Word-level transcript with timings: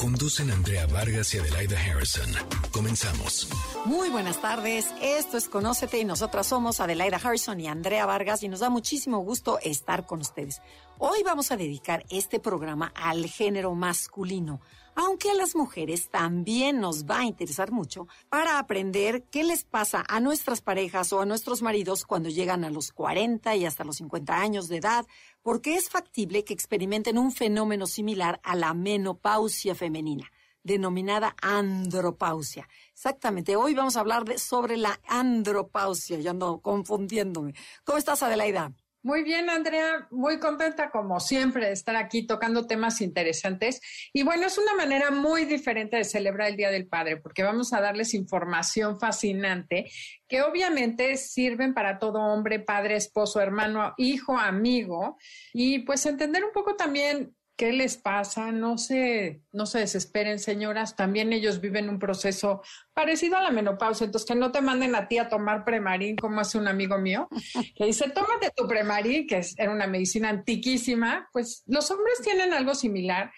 Conducen 0.00 0.50
Andrea 0.50 0.86
Vargas 0.86 1.34
y 1.34 1.38
Adelaida 1.40 1.78
Harrison. 1.78 2.24
Comenzamos. 2.72 3.50
Muy 3.84 4.08
buenas 4.08 4.40
tardes. 4.40 4.86
Esto 5.02 5.36
es 5.36 5.46
Conócete 5.46 5.98
y 5.98 6.06
nosotras 6.06 6.46
somos 6.46 6.80
Adelaida 6.80 7.18
Harrison 7.22 7.60
y 7.60 7.66
Andrea 7.66 8.06
Vargas 8.06 8.42
y 8.42 8.48
nos 8.48 8.60
da 8.60 8.70
muchísimo 8.70 9.18
gusto 9.18 9.58
estar 9.62 10.06
con 10.06 10.20
ustedes. 10.20 10.62
Hoy 10.96 11.22
vamos 11.22 11.52
a 11.52 11.58
dedicar 11.58 12.06
este 12.08 12.40
programa 12.40 12.90
al 12.96 13.26
género 13.26 13.74
masculino, 13.74 14.62
aunque 14.94 15.30
a 15.30 15.34
las 15.34 15.54
mujeres 15.54 16.08
también 16.10 16.80
nos 16.80 17.04
va 17.04 17.20
a 17.20 17.24
interesar 17.24 17.72
mucho 17.72 18.08
para 18.28 18.58
aprender 18.58 19.24
qué 19.30 19.44
les 19.44 19.64
pasa 19.64 20.04
a 20.08 20.20
nuestras 20.20 20.60
parejas 20.60 21.12
o 21.12 21.20
a 21.20 21.26
nuestros 21.26 21.62
maridos 21.62 22.04
cuando 22.04 22.28
llegan 22.28 22.64
a 22.64 22.70
los 22.70 22.92
40 22.92 23.56
y 23.56 23.66
hasta 23.66 23.84
los 23.84 23.96
50 23.96 24.36
años 24.36 24.68
de 24.68 24.76
edad, 24.76 25.06
porque 25.42 25.74
es 25.74 25.90
factible 25.90 26.44
que 26.44 26.54
experimenten 26.54 27.18
un 27.18 27.32
fenómeno 27.32 27.86
similar 27.86 28.40
a 28.42 28.56
la 28.56 28.74
menopausia 28.74 29.74
femenina 29.74 30.30
denominada 30.62 31.34
andropausia. 31.40 32.68
Exactamente, 32.92 33.56
hoy 33.56 33.74
vamos 33.74 33.96
a 33.96 34.00
hablar 34.00 34.38
sobre 34.38 34.76
la 34.76 35.00
andropausia, 35.08 36.18
ya 36.18 36.30
ando 36.30 36.60
confundiéndome. 36.60 37.54
¿Cómo 37.84 37.98
estás, 37.98 38.22
Adelaida? 38.22 38.72
Muy 39.02 39.22
bien, 39.22 39.48
Andrea, 39.48 40.06
muy 40.10 40.38
contenta 40.38 40.90
como 40.90 41.20
siempre 41.20 41.64
de 41.66 41.72
estar 41.72 41.96
aquí 41.96 42.26
tocando 42.26 42.66
temas 42.66 43.00
interesantes. 43.00 43.80
Y 44.12 44.24
bueno, 44.24 44.46
es 44.46 44.58
una 44.58 44.74
manera 44.74 45.10
muy 45.10 45.46
diferente 45.46 45.96
de 45.96 46.04
celebrar 46.04 46.48
el 46.48 46.56
Día 46.56 46.70
del 46.70 46.86
Padre, 46.86 47.16
porque 47.16 47.42
vamos 47.42 47.72
a 47.72 47.80
darles 47.80 48.12
información 48.12 49.00
fascinante 49.00 49.90
que 50.28 50.42
obviamente 50.42 51.16
sirven 51.16 51.72
para 51.72 51.98
todo 51.98 52.20
hombre, 52.20 52.60
padre, 52.60 52.96
esposo, 52.96 53.40
hermano, 53.40 53.94
hijo, 53.96 54.36
amigo, 54.36 55.16
y 55.54 55.78
pues 55.80 56.04
entender 56.04 56.44
un 56.44 56.52
poco 56.52 56.76
también 56.76 57.34
¿Qué 57.60 57.74
les 57.74 57.98
pasa? 57.98 58.52
No 58.52 58.78
se, 58.78 59.42
no 59.52 59.66
se 59.66 59.80
desesperen, 59.80 60.38
señoras. 60.38 60.96
También 60.96 61.30
ellos 61.34 61.60
viven 61.60 61.90
un 61.90 61.98
proceso 61.98 62.62
parecido 62.94 63.36
a 63.36 63.42
la 63.42 63.50
menopausia. 63.50 64.06
Entonces, 64.06 64.26
que 64.26 64.34
no 64.34 64.50
te 64.50 64.62
manden 64.62 64.94
a 64.94 65.08
ti 65.08 65.18
a 65.18 65.28
tomar 65.28 65.62
premarín, 65.62 66.16
como 66.16 66.40
hace 66.40 66.56
un 66.56 66.68
amigo 66.68 66.96
mío, 66.96 67.28
que 67.76 67.84
dice, 67.84 68.08
tómate 68.08 68.50
tu 68.56 68.66
premarín, 68.66 69.26
que 69.26 69.42
era 69.58 69.72
una 69.72 69.86
medicina 69.86 70.30
antiquísima. 70.30 71.28
Pues 71.34 71.62
los 71.66 71.90
hombres 71.90 72.22
tienen 72.22 72.54
algo 72.54 72.74
similar 72.74 73.30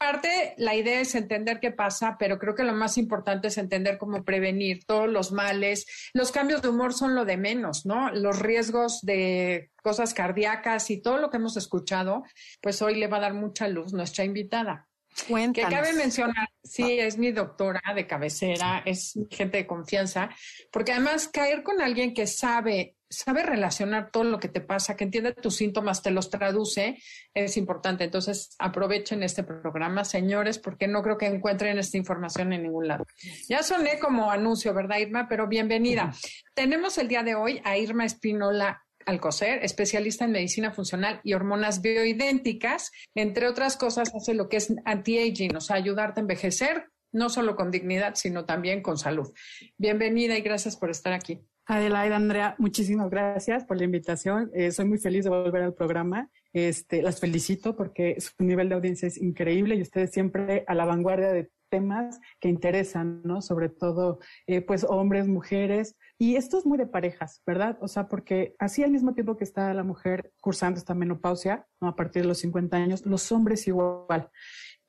parte, 0.00 0.54
la 0.56 0.74
idea 0.74 0.98
es 1.00 1.14
entender 1.14 1.60
qué 1.60 1.72
pasa, 1.72 2.16
pero 2.18 2.38
creo 2.38 2.54
que 2.54 2.64
lo 2.64 2.72
más 2.72 2.96
importante 2.96 3.48
es 3.48 3.58
entender 3.58 3.98
cómo 3.98 4.24
prevenir 4.24 4.86
todos 4.86 5.06
los 5.06 5.30
males. 5.30 5.86
Los 6.14 6.32
cambios 6.32 6.62
de 6.62 6.70
humor 6.70 6.94
son 6.94 7.14
lo 7.14 7.26
de 7.26 7.36
menos, 7.36 7.84
¿no? 7.84 8.10
Los 8.10 8.38
riesgos 8.38 9.02
de 9.02 9.70
cosas 9.82 10.14
cardíacas 10.14 10.90
y 10.90 11.02
todo 11.02 11.18
lo 11.18 11.28
que 11.28 11.36
hemos 11.36 11.58
escuchado, 11.58 12.24
pues 12.62 12.80
hoy 12.80 12.94
le 12.94 13.08
va 13.08 13.18
a 13.18 13.20
dar 13.20 13.34
mucha 13.34 13.68
luz 13.68 13.92
nuestra 13.92 14.24
invitada. 14.24 14.88
Cuéntanos. 15.28 15.68
Que 15.68 15.76
cabe 15.76 15.92
mencionar, 15.92 16.48
sí, 16.64 16.98
es 16.98 17.18
mi 17.18 17.30
doctora 17.30 17.82
de 17.94 18.06
cabecera, 18.06 18.82
es 18.86 19.18
gente 19.30 19.58
de 19.58 19.66
confianza, 19.66 20.30
porque 20.72 20.92
además 20.92 21.28
caer 21.28 21.62
con 21.62 21.82
alguien 21.82 22.14
que 22.14 22.26
sabe 22.26 22.96
sabe 23.10 23.42
relacionar 23.42 24.10
todo 24.12 24.24
lo 24.24 24.38
que 24.38 24.48
te 24.48 24.60
pasa, 24.60 24.96
que 24.96 25.04
entiende 25.04 25.34
tus 25.34 25.56
síntomas, 25.56 26.02
te 26.02 26.12
los 26.12 26.30
traduce, 26.30 26.96
es 27.34 27.56
importante. 27.56 28.04
Entonces, 28.04 28.54
aprovechen 28.58 29.22
este 29.24 29.42
programa, 29.42 30.04
señores, 30.04 30.58
porque 30.58 30.86
no 30.86 31.02
creo 31.02 31.18
que 31.18 31.26
encuentren 31.26 31.78
esta 31.78 31.98
información 31.98 32.52
en 32.52 32.62
ningún 32.62 32.86
lado. 32.86 33.04
Ya 33.48 33.62
soné 33.64 33.98
como 33.98 34.30
anuncio, 34.30 34.72
¿verdad, 34.72 34.98
Irma? 34.98 35.26
Pero 35.28 35.48
bienvenida. 35.48 36.14
Tenemos 36.54 36.96
el 36.98 37.08
día 37.08 37.24
de 37.24 37.34
hoy 37.34 37.60
a 37.64 37.76
Irma 37.76 38.04
Espinola 38.04 38.82
Alcocer, 39.06 39.64
especialista 39.64 40.24
en 40.24 40.32
medicina 40.32 40.70
funcional 40.70 41.20
y 41.24 41.32
hormonas 41.32 41.80
bioidénticas. 41.80 42.92
Entre 43.16 43.48
otras 43.48 43.76
cosas, 43.76 44.14
hace 44.14 44.34
lo 44.34 44.48
que 44.48 44.58
es 44.58 44.72
anti-aging, 44.84 45.56
o 45.56 45.60
sea, 45.60 45.76
ayudarte 45.76 46.20
a 46.20 46.22
envejecer, 46.22 46.84
no 47.12 47.28
solo 47.28 47.56
con 47.56 47.72
dignidad, 47.72 48.14
sino 48.14 48.44
también 48.44 48.82
con 48.82 48.98
salud. 48.98 49.32
Bienvenida 49.78 50.38
y 50.38 50.42
gracias 50.42 50.76
por 50.76 50.90
estar 50.90 51.12
aquí. 51.12 51.40
Adelaida, 51.70 52.16
Andrea, 52.16 52.56
muchísimas 52.58 53.08
gracias 53.10 53.64
por 53.64 53.76
la 53.76 53.84
invitación. 53.84 54.50
Eh, 54.54 54.72
soy 54.72 54.86
muy 54.86 54.98
feliz 54.98 55.22
de 55.22 55.30
volver 55.30 55.62
al 55.62 55.72
programa. 55.72 56.28
Este, 56.52 57.00
las 57.00 57.20
felicito 57.20 57.76
porque 57.76 58.20
su 58.20 58.32
nivel 58.40 58.68
de 58.68 58.74
audiencia 58.74 59.06
es 59.06 59.16
increíble 59.16 59.76
y 59.76 59.82
ustedes 59.82 60.10
siempre 60.10 60.64
a 60.66 60.74
la 60.74 60.84
vanguardia 60.84 61.28
de 61.28 61.52
temas 61.68 62.18
que 62.40 62.48
interesan, 62.48 63.22
¿no? 63.22 63.40
Sobre 63.40 63.68
todo, 63.68 64.18
eh, 64.48 64.62
pues, 64.62 64.82
hombres, 64.82 65.28
mujeres. 65.28 65.96
Y 66.18 66.34
esto 66.34 66.58
es 66.58 66.66
muy 66.66 66.76
de 66.76 66.88
parejas, 66.88 67.40
¿verdad? 67.46 67.78
O 67.80 67.86
sea, 67.86 68.08
porque 68.08 68.56
así 68.58 68.82
al 68.82 68.90
mismo 68.90 69.14
tiempo 69.14 69.36
que 69.36 69.44
está 69.44 69.72
la 69.72 69.84
mujer 69.84 70.32
cursando 70.40 70.76
esta 70.76 70.96
menopausia, 70.96 71.68
¿no? 71.80 71.86
A 71.86 71.94
partir 71.94 72.22
de 72.22 72.28
los 72.28 72.38
50 72.38 72.76
años, 72.78 73.06
los 73.06 73.30
hombres 73.30 73.68
igual 73.68 74.28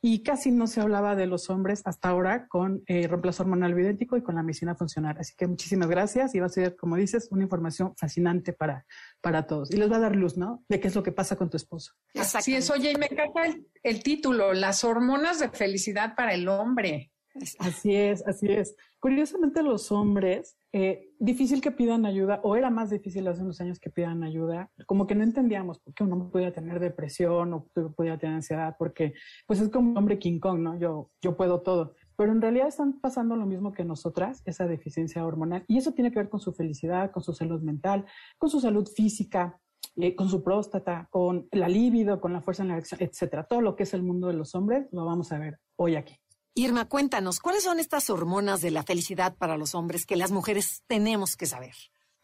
y 0.04 0.24
casi 0.24 0.50
no 0.52 0.66
se 0.66 0.82
hablaba 0.82 1.16
de 1.16 1.28
los 1.28 1.50
hombres 1.52 1.84
hasta 1.86 2.10
ahora 2.10 2.48
con 2.48 2.84
eh, 2.88 3.08
reemplazo 3.08 3.44
hormonal 3.44 3.76
bioidéntico 3.76 4.18
y 4.18 4.24
con 4.24 4.36
la 4.36 4.42
medicina 4.42 4.74
funcional. 4.76 5.16
Así 5.20 5.36
que 5.38 5.46
muchísimas 5.46 5.88
gracias 5.90 6.34
y 6.34 6.40
va 6.40 6.48
a 6.48 6.50
ser, 6.50 6.76
como 6.76 6.96
dices, 6.96 7.28
una 7.32 7.44
información 7.44 7.94
fascinante 7.96 8.52
para, 8.52 8.86
para 9.22 9.46
todos. 9.46 9.72
Y 9.72 9.78
les 9.78 9.92
va 9.92 9.98
a 9.98 10.02
dar 10.02 10.16
luz, 10.16 10.38
¿no? 10.38 10.66
De 10.68 10.80
qué 10.80 10.88
es 10.88 10.96
lo 10.96 11.04
que 11.04 11.12
pasa 11.12 11.36
con 11.36 11.52
tu 11.52 11.58
esposo. 11.58 11.94
Así 12.16 12.56
es, 12.56 12.72
oye, 12.72 12.92
y 12.92 12.96
me 12.96 13.06
encanta 13.06 13.42
el 13.84 14.02
título, 14.02 14.54
las 14.54 14.84
hormonas 14.84 15.40
de 15.40 15.50
felicidad 15.50 16.16
para 16.16 16.34
el 16.34 16.48
hombre. 16.48 17.12
Así 17.60 17.96
es, 17.96 18.26
así 18.28 18.48
es. 18.52 18.76
Curiosamente 19.00 19.62
los 19.62 19.92
hombres, 19.92 20.58
eh, 20.74 21.10
difícil 21.20 21.60
que 21.62 21.72
pidan 21.72 22.06
ayuda, 22.06 22.40
o 22.44 22.56
era 22.56 22.70
más 22.70 22.90
difícil 22.90 23.28
hace 23.28 23.42
unos 23.42 23.60
años 23.60 23.80
que 23.80 23.90
pidan 23.90 24.24
ayuda, 24.24 24.72
como 24.86 25.06
que 25.06 25.16
no 25.16 25.24
entendíamos 25.24 25.80
por 25.80 25.94
qué 25.94 26.04
uno 26.04 26.30
podía 26.32 26.54
tener 26.54 26.80
depresión 26.80 27.54
o 27.54 27.68
podía 27.96 28.18
tener 28.18 28.36
ansiedad, 28.36 28.76
porque 28.80 29.14
pues 29.46 29.60
es 29.60 29.70
como 29.70 29.92
un 29.92 29.98
hombre 29.98 30.18
King 30.18 30.40
Kong, 30.40 30.60
¿no? 30.60 30.80
Yo, 30.80 31.12
yo 31.22 31.36
puedo 31.36 31.62
todo. 31.62 31.96
Pero 32.16 32.32
en 32.32 32.42
realidad 32.42 32.68
están 32.68 33.02
pasando 33.02 33.36
lo 33.36 33.46
mismo 33.46 33.74
que 33.74 33.84
nosotras, 33.84 34.42
esa 34.46 34.66
deficiencia 34.66 35.26
hormonal, 35.26 35.66
y 35.68 35.78
eso 35.78 35.92
tiene 35.92 36.12
que 36.12 36.20
ver 36.20 36.30
con 36.30 36.40
su 36.40 36.54
felicidad, 36.54 37.12
con 37.12 37.22
su 37.24 37.34
salud 37.34 37.62
mental, 37.62 38.06
con 38.38 38.50
su 38.50 38.62
salud 38.62 38.88
física, 38.88 39.60
eh, 39.98 40.16
con 40.16 40.30
su 40.30 40.42
próstata, 40.42 41.10
con 41.12 41.50
la 41.52 41.68
libido, 41.68 42.22
con 42.22 42.32
la 42.32 42.42
fuerza 42.42 42.64
en 42.64 42.70
la 42.70 42.76
erección, 42.76 43.02
etcétera. 43.02 43.44
Todo 43.44 43.60
lo 43.60 43.76
que 43.76 43.84
es 43.84 43.94
el 43.94 44.04
mundo 44.04 44.28
de 44.28 44.36
los 44.36 44.56
hombres 44.56 44.88
lo 44.92 45.04
vamos 45.04 45.34
a 45.34 45.40
ver 45.40 45.60
hoy 45.76 45.96
aquí. 45.96 46.21
Irma, 46.54 46.90
cuéntanos, 46.90 47.40
¿cuáles 47.40 47.64
son 47.64 47.80
estas 47.80 48.10
hormonas 48.10 48.60
de 48.62 48.72
la 48.72 48.84
felicidad 48.84 49.38
para 49.38 49.56
los 49.56 49.74
hombres 49.74 50.06
que 50.06 50.18
las 50.18 50.32
mujeres 50.32 50.84
tenemos 50.88 51.38
que 51.38 51.46
saber? 51.46 51.74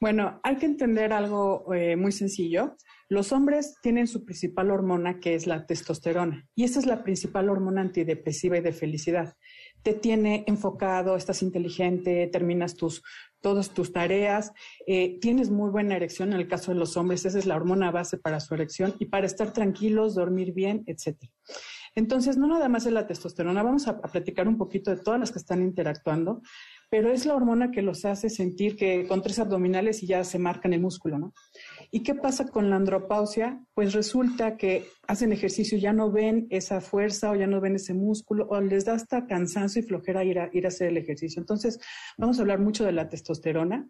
Bueno, 0.01 0.41
hay 0.43 0.57
que 0.57 0.65
entender 0.65 1.13
algo 1.13 1.73
eh, 1.73 1.95
muy 1.95 2.11
sencillo. 2.11 2.75
Los 3.07 3.31
hombres 3.31 3.75
tienen 3.81 4.05
su 4.05 4.25
principal 4.25 4.69
hormona, 4.69 5.19
que 5.19 5.33
es 5.33 5.47
la 5.47 5.65
testosterona, 5.65 6.45
y 6.55 6.65
esta 6.65 6.79
es 6.79 6.85
la 6.85 7.03
principal 7.03 7.49
hormona 7.49 7.81
antidepresiva 7.81 8.57
y 8.57 8.61
de 8.61 8.73
felicidad. 8.73 9.33
Te 9.81 9.93
tiene 9.93 10.43
enfocado, 10.45 11.15
estás 11.15 11.41
inteligente, 11.41 12.27
terminas 12.27 12.75
tus, 12.75 13.01
todas 13.41 13.69
tus 13.69 13.93
tareas, 13.93 14.51
eh, 14.85 15.19
tienes 15.21 15.49
muy 15.49 15.71
buena 15.71 15.95
erección 15.95 16.33
en 16.33 16.39
el 16.41 16.49
caso 16.49 16.73
de 16.73 16.79
los 16.79 16.97
hombres, 16.97 17.25
esa 17.25 17.39
es 17.39 17.45
la 17.45 17.55
hormona 17.55 17.91
base 17.91 18.17
para 18.17 18.41
su 18.41 18.53
erección 18.53 18.93
y 18.99 19.05
para 19.05 19.25
estar 19.25 19.53
tranquilos, 19.53 20.15
dormir 20.15 20.53
bien, 20.53 20.83
etcétera. 20.85 21.31
Entonces, 21.95 22.37
no 22.37 22.47
nada 22.47 22.69
más 22.69 22.85
es 22.85 22.93
la 22.93 23.07
testosterona, 23.07 23.63
vamos 23.63 23.87
a, 23.87 24.01
platicar 24.01 24.47
un 24.47 24.57
poquito 24.57 24.91
de 24.91 25.01
todas 25.01 25.19
las 25.19 25.31
que 25.31 25.39
están 25.39 25.61
interactuando, 25.61 26.41
pero 26.89 27.11
es 27.11 27.25
la 27.25 27.35
hormona 27.35 27.71
que 27.71 27.81
los 27.81 28.05
hace 28.05 28.29
sentir 28.29 28.77
que 28.77 29.05
con 29.07 29.21
tres 29.21 29.39
abdominales 29.39 30.03
y 30.03 30.07
ya 30.07 30.23
se 30.23 30.39
marcan 30.39 30.73
el 30.73 30.79
músculo, 30.79 31.17
¿no? 31.17 31.33
¿Y 31.91 32.03
qué 32.03 32.15
pasa 32.15 32.47
con 32.47 32.69
la 32.69 32.77
andropausia? 32.77 33.61
Pues 33.73 33.93
resulta 33.93 34.55
que 34.55 34.85
hacen 35.07 35.33
ejercicio, 35.33 35.77
ya 35.77 35.91
no 35.91 36.11
ven 36.11 36.47
esa 36.49 36.79
fuerza 36.79 37.31
o 37.31 37.35
ya 37.35 37.47
no 37.47 37.59
ven 37.59 37.75
ese 37.75 37.93
músculo 37.93 38.47
o 38.49 38.61
les 38.61 38.85
da 38.85 38.93
hasta 38.93 39.25
cansancio 39.25 39.81
y 39.81 39.85
flojera 39.85 40.23
ir 40.23 40.39
a, 40.39 40.49
ir 40.53 40.65
a 40.65 40.69
hacer 40.69 40.89
el 40.89 40.97
ejercicio. 40.97 41.41
Entonces, 41.41 41.79
vamos 42.17 42.37
a 42.37 42.41
hablar 42.41 42.59
mucho 42.59 42.85
de 42.85 42.93
la 42.93 43.09
testosterona 43.09 43.87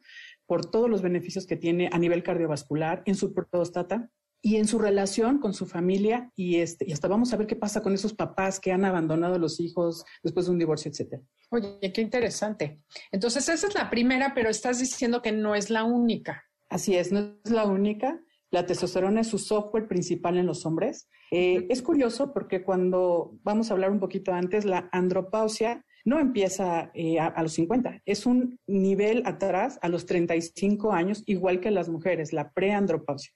por 0.47 0.69
todos 0.69 0.89
los 0.89 1.01
beneficios 1.01 1.45
que 1.45 1.57
tiene 1.57 1.89
a 1.91 1.99
nivel 1.99 2.23
cardiovascular 2.23 3.03
en 3.05 3.15
su 3.15 3.33
próstata, 3.33 4.09
y 4.41 4.57
en 4.57 4.67
su 4.67 4.79
relación 4.79 5.39
con 5.39 5.53
su 5.53 5.65
familia 5.65 6.31
y, 6.35 6.57
este, 6.57 6.85
y 6.87 6.93
hasta 6.93 7.07
vamos 7.07 7.33
a 7.33 7.37
ver 7.37 7.47
qué 7.47 7.55
pasa 7.55 7.81
con 7.81 7.93
esos 7.93 8.13
papás 8.13 8.59
que 8.59 8.71
han 8.71 8.85
abandonado 8.85 9.35
a 9.35 9.39
los 9.39 9.59
hijos 9.59 10.05
después 10.23 10.45
de 10.45 10.51
un 10.53 10.59
divorcio, 10.59 10.91
etcétera. 10.91 11.21
Oye, 11.49 11.91
qué 11.93 12.01
interesante. 12.01 12.81
Entonces, 13.11 13.47
esa 13.49 13.67
es 13.67 13.75
la 13.75 13.89
primera, 13.89 14.33
pero 14.35 14.49
estás 14.49 14.79
diciendo 14.79 15.21
que 15.21 15.31
no 15.31 15.55
es 15.55 15.69
la 15.69 15.83
única. 15.83 16.43
Así 16.69 16.95
es, 16.95 17.11
no 17.11 17.37
es 17.43 17.51
la 17.51 17.65
única. 17.65 18.21
La 18.51 18.65
testosterona 18.65 19.21
es 19.21 19.27
su 19.27 19.39
software 19.39 19.87
principal 19.87 20.37
en 20.37 20.45
los 20.45 20.65
hombres. 20.65 21.09
Eh, 21.31 21.65
es 21.69 21.81
curioso 21.81 22.33
porque 22.33 22.63
cuando 22.63 23.37
vamos 23.43 23.69
a 23.69 23.73
hablar 23.73 23.91
un 23.91 23.99
poquito 23.99 24.33
antes, 24.33 24.63
la 24.65 24.89
andropausia 24.91 25.85
no 26.07 26.21
empieza 26.21 26.89
eh, 26.93 27.19
a, 27.19 27.43
los 27.43 27.51
50, 27.51 28.01
es 28.05 28.25
un 28.25 28.57
nivel 28.65 29.23
atrás 29.25 29.77
a 29.81 29.89
los 29.89 30.05
35 30.05 30.93
años, 30.93 31.21
igual 31.25 31.59
que 31.59 31.69
las 31.69 31.89
mujeres, 31.89 32.31
la 32.31 32.49
preandropausia. 32.53 33.33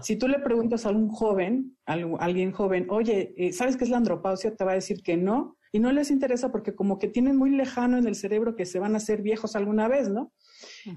Si 0.00 0.16
tú 0.16 0.26
le 0.26 0.38
preguntas 0.38 0.86
a 0.86 0.90
un 0.90 1.10
joven, 1.10 1.76
a 1.84 1.92
alguien 2.20 2.52
joven, 2.52 2.86
oye, 2.88 3.34
eh, 3.36 3.52
¿sabes 3.52 3.76
qué 3.76 3.84
es 3.84 3.90
la 3.90 3.98
andropausia? 3.98 4.56
Te 4.56 4.64
va 4.64 4.70
a 4.72 4.76
decir 4.76 5.02
que 5.02 5.18
no, 5.18 5.58
y 5.70 5.80
no 5.80 5.92
les 5.92 6.10
interesa 6.10 6.50
porque 6.50 6.74
como 6.74 6.98
que 6.98 7.08
tienen 7.08 7.36
muy 7.36 7.50
lejano 7.50 7.98
en 7.98 8.06
el 8.06 8.14
cerebro 8.14 8.56
que 8.56 8.64
se 8.64 8.78
van 8.78 8.94
a 8.94 8.98
hacer 8.98 9.20
viejos 9.20 9.54
alguna 9.54 9.86
vez, 9.86 10.08
¿no? 10.08 10.32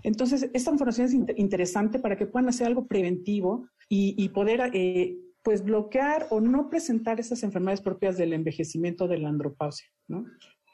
Entonces, 0.04 0.50
esta 0.54 0.72
información 0.72 1.08
es 1.08 1.14
interesante 1.36 2.00
para 2.00 2.16
que 2.16 2.28
puedan 2.28 2.48
hacer 2.48 2.68
algo 2.68 2.88
preventivo 2.88 3.68
y, 3.90 4.30
poder 4.30 4.72
eh, 4.74 5.18
pues 5.44 5.62
bloquear 5.62 6.28
o 6.30 6.40
no 6.40 6.70
presentar 6.70 7.20
esas 7.20 7.44
enfermedades 7.44 7.82
propias 7.82 8.16
del 8.16 8.32
envejecimiento 8.32 9.10
de 9.10 9.18
la 9.18 9.28
andropausia, 9.28 9.90
¿no? 10.08 10.24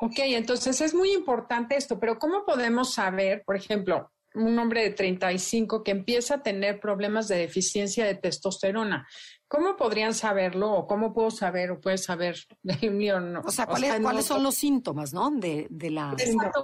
Ok, 0.06 0.16
entonces 0.18 0.82
es 0.82 0.94
muy 0.94 1.14
importante 1.14 1.78
esto, 1.78 1.98
pero 1.98 2.20
¿cómo 2.20 2.44
podemos 2.44 2.94
saber, 2.94 3.42
por 3.46 3.56
ejemplo, 3.56 4.12
un 4.36 4.60
hombre 4.60 4.84
de 4.84 4.90
35 4.90 5.82
que 5.82 5.92
empieza 5.92 6.36
a 6.36 6.44
tener 6.44 6.82
problemas 6.82 7.30
de 7.30 7.38
deficiencia 7.38 8.06
de 8.06 8.16
testosterona? 8.16 9.08
¿Cómo 9.48 9.78
podrían 9.78 10.14
saberlo 10.14 10.74
o 10.74 10.88
cómo 10.88 11.14
puedo 11.14 11.32
saber 11.32 11.72
o 11.72 11.80
puedes 11.80 12.04
saber 12.04 12.36
del 12.64 12.92
mío? 12.92 13.22
No? 13.22 13.44
O 13.46 13.52
sea, 13.52 13.66
¿cuáles, 13.66 14.26
son 14.26 14.44
los 14.44 14.56
síntomas, 14.56 15.14
no? 15.14 15.32
De, 15.32 15.68
de 15.70 15.90
la. 15.90 16.14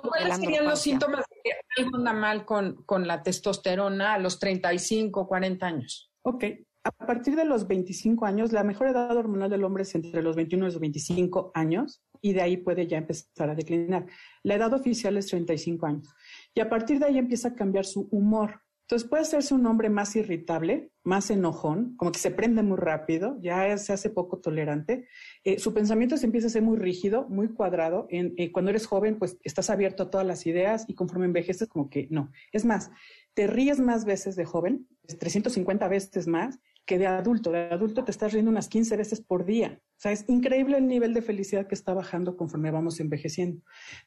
¿Cuáles 0.02 0.36
serían 0.36 0.66
los 0.66 0.82
síntomas 0.82 1.24
de 1.30 1.42
que 1.42 1.82
algo 1.82 1.96
anda 1.96 2.12
mal 2.12 2.44
con, 2.44 2.84
con 2.84 3.08
la 3.08 3.24
testosterona 3.24 4.16
a 4.16 4.20
los 4.20 4.38
35, 4.38 5.26
40 5.26 5.66
años? 5.66 6.12
Ok, 6.24 6.44
a 6.84 6.92
partir 6.92 7.38
de 7.38 7.46
los 7.46 7.68
25 7.68 8.26
años, 8.26 8.52
la 8.52 8.66
mejor 8.66 8.88
edad 8.88 9.16
hormonal 9.16 9.50
del 9.50 9.64
hombre 9.64 9.84
es 9.84 9.96
entre 9.96 10.22
los 10.22 10.36
21 10.36 10.66
y 10.66 10.68
los 10.68 10.80
25 10.82 11.52
años 11.54 12.02
y 12.22 12.34
de 12.34 12.42
ahí 12.42 12.58
puede 12.58 12.88
ya 12.88 12.98
empezar 12.98 13.50
a 13.50 13.56
declinar. 13.56 14.06
La 14.44 14.56
edad 14.56 14.74
oficial 14.74 15.18
es 15.18 15.28
35 15.28 15.86
años 15.86 16.14
y 16.54 16.60
a 16.60 16.70
partir 16.70 17.00
de 17.00 17.06
ahí 17.06 17.18
empieza 17.18 17.50
a 17.50 17.56
cambiar 17.56 17.86
su 17.86 18.08
humor. 18.12 18.62
Entonces 18.90 19.08
puede 19.08 19.22
hacerse 19.22 19.54
un 19.54 19.68
hombre 19.68 19.88
más 19.88 20.16
irritable, 20.16 20.90
más 21.04 21.30
enojón, 21.30 21.96
como 21.96 22.12
que 22.12 22.18
se 22.18 22.32
prende 22.32 22.64
muy 22.64 22.78
rápido, 22.78 23.38
ya 23.40 23.78
se 23.78 23.94
hace 23.94 24.10
poco 24.10 24.40
tolerante. 24.40 25.08
Eh, 25.44 25.60
su 25.60 25.76
pensamiento 25.76 26.18
se 26.18 26.26
empieza 26.26 26.48
a 26.48 26.50
ser 26.50 26.64
muy 26.64 26.76
rígido, 26.76 27.28
muy 27.30 27.50
cuadrado. 27.50 28.08
Eh, 28.10 28.52
cuando 28.52 28.72
eres 28.72 28.88
joven, 28.88 29.20
pues 29.20 29.38
estás 29.44 29.70
abierto 29.70 30.02
a 30.02 30.10
todas 30.10 30.26
las 30.26 30.48
ideas 30.48 30.86
y 30.88 30.96
conforme 30.96 31.26
envejeces, 31.26 31.68
como 31.68 31.88
que 31.88 32.08
no. 32.10 32.32
Es 32.52 32.66
más, 32.66 32.90
te 33.36 33.46
ríes 33.46 33.80
más 33.80 34.06
veces 34.06 34.36
de 34.36 34.46
joven, 34.46 34.88
350 35.20 35.88
veces 35.88 36.28
más, 36.28 36.58
que 36.90 36.98
de 36.98 37.06
adulto. 37.06 37.52
De 37.52 37.70
adulto 37.70 38.04
te 38.04 38.10
estás 38.10 38.34
riendo 38.34 38.50
unas 38.50 38.68
15 38.68 38.98
veces 38.98 39.22
por 39.22 39.46
día. 39.46 39.80
O 39.80 40.02
sea, 40.02 40.12
es 40.12 40.28
increíble 40.28 40.76
el 40.76 40.88
nivel 40.88 41.14
de 41.14 41.22
felicidad 41.22 41.68
que 41.68 41.76
está 41.76 41.94
bajando 41.94 42.36
conforme 42.36 42.72
vamos 42.72 43.00
envejeciendo. 43.00 43.62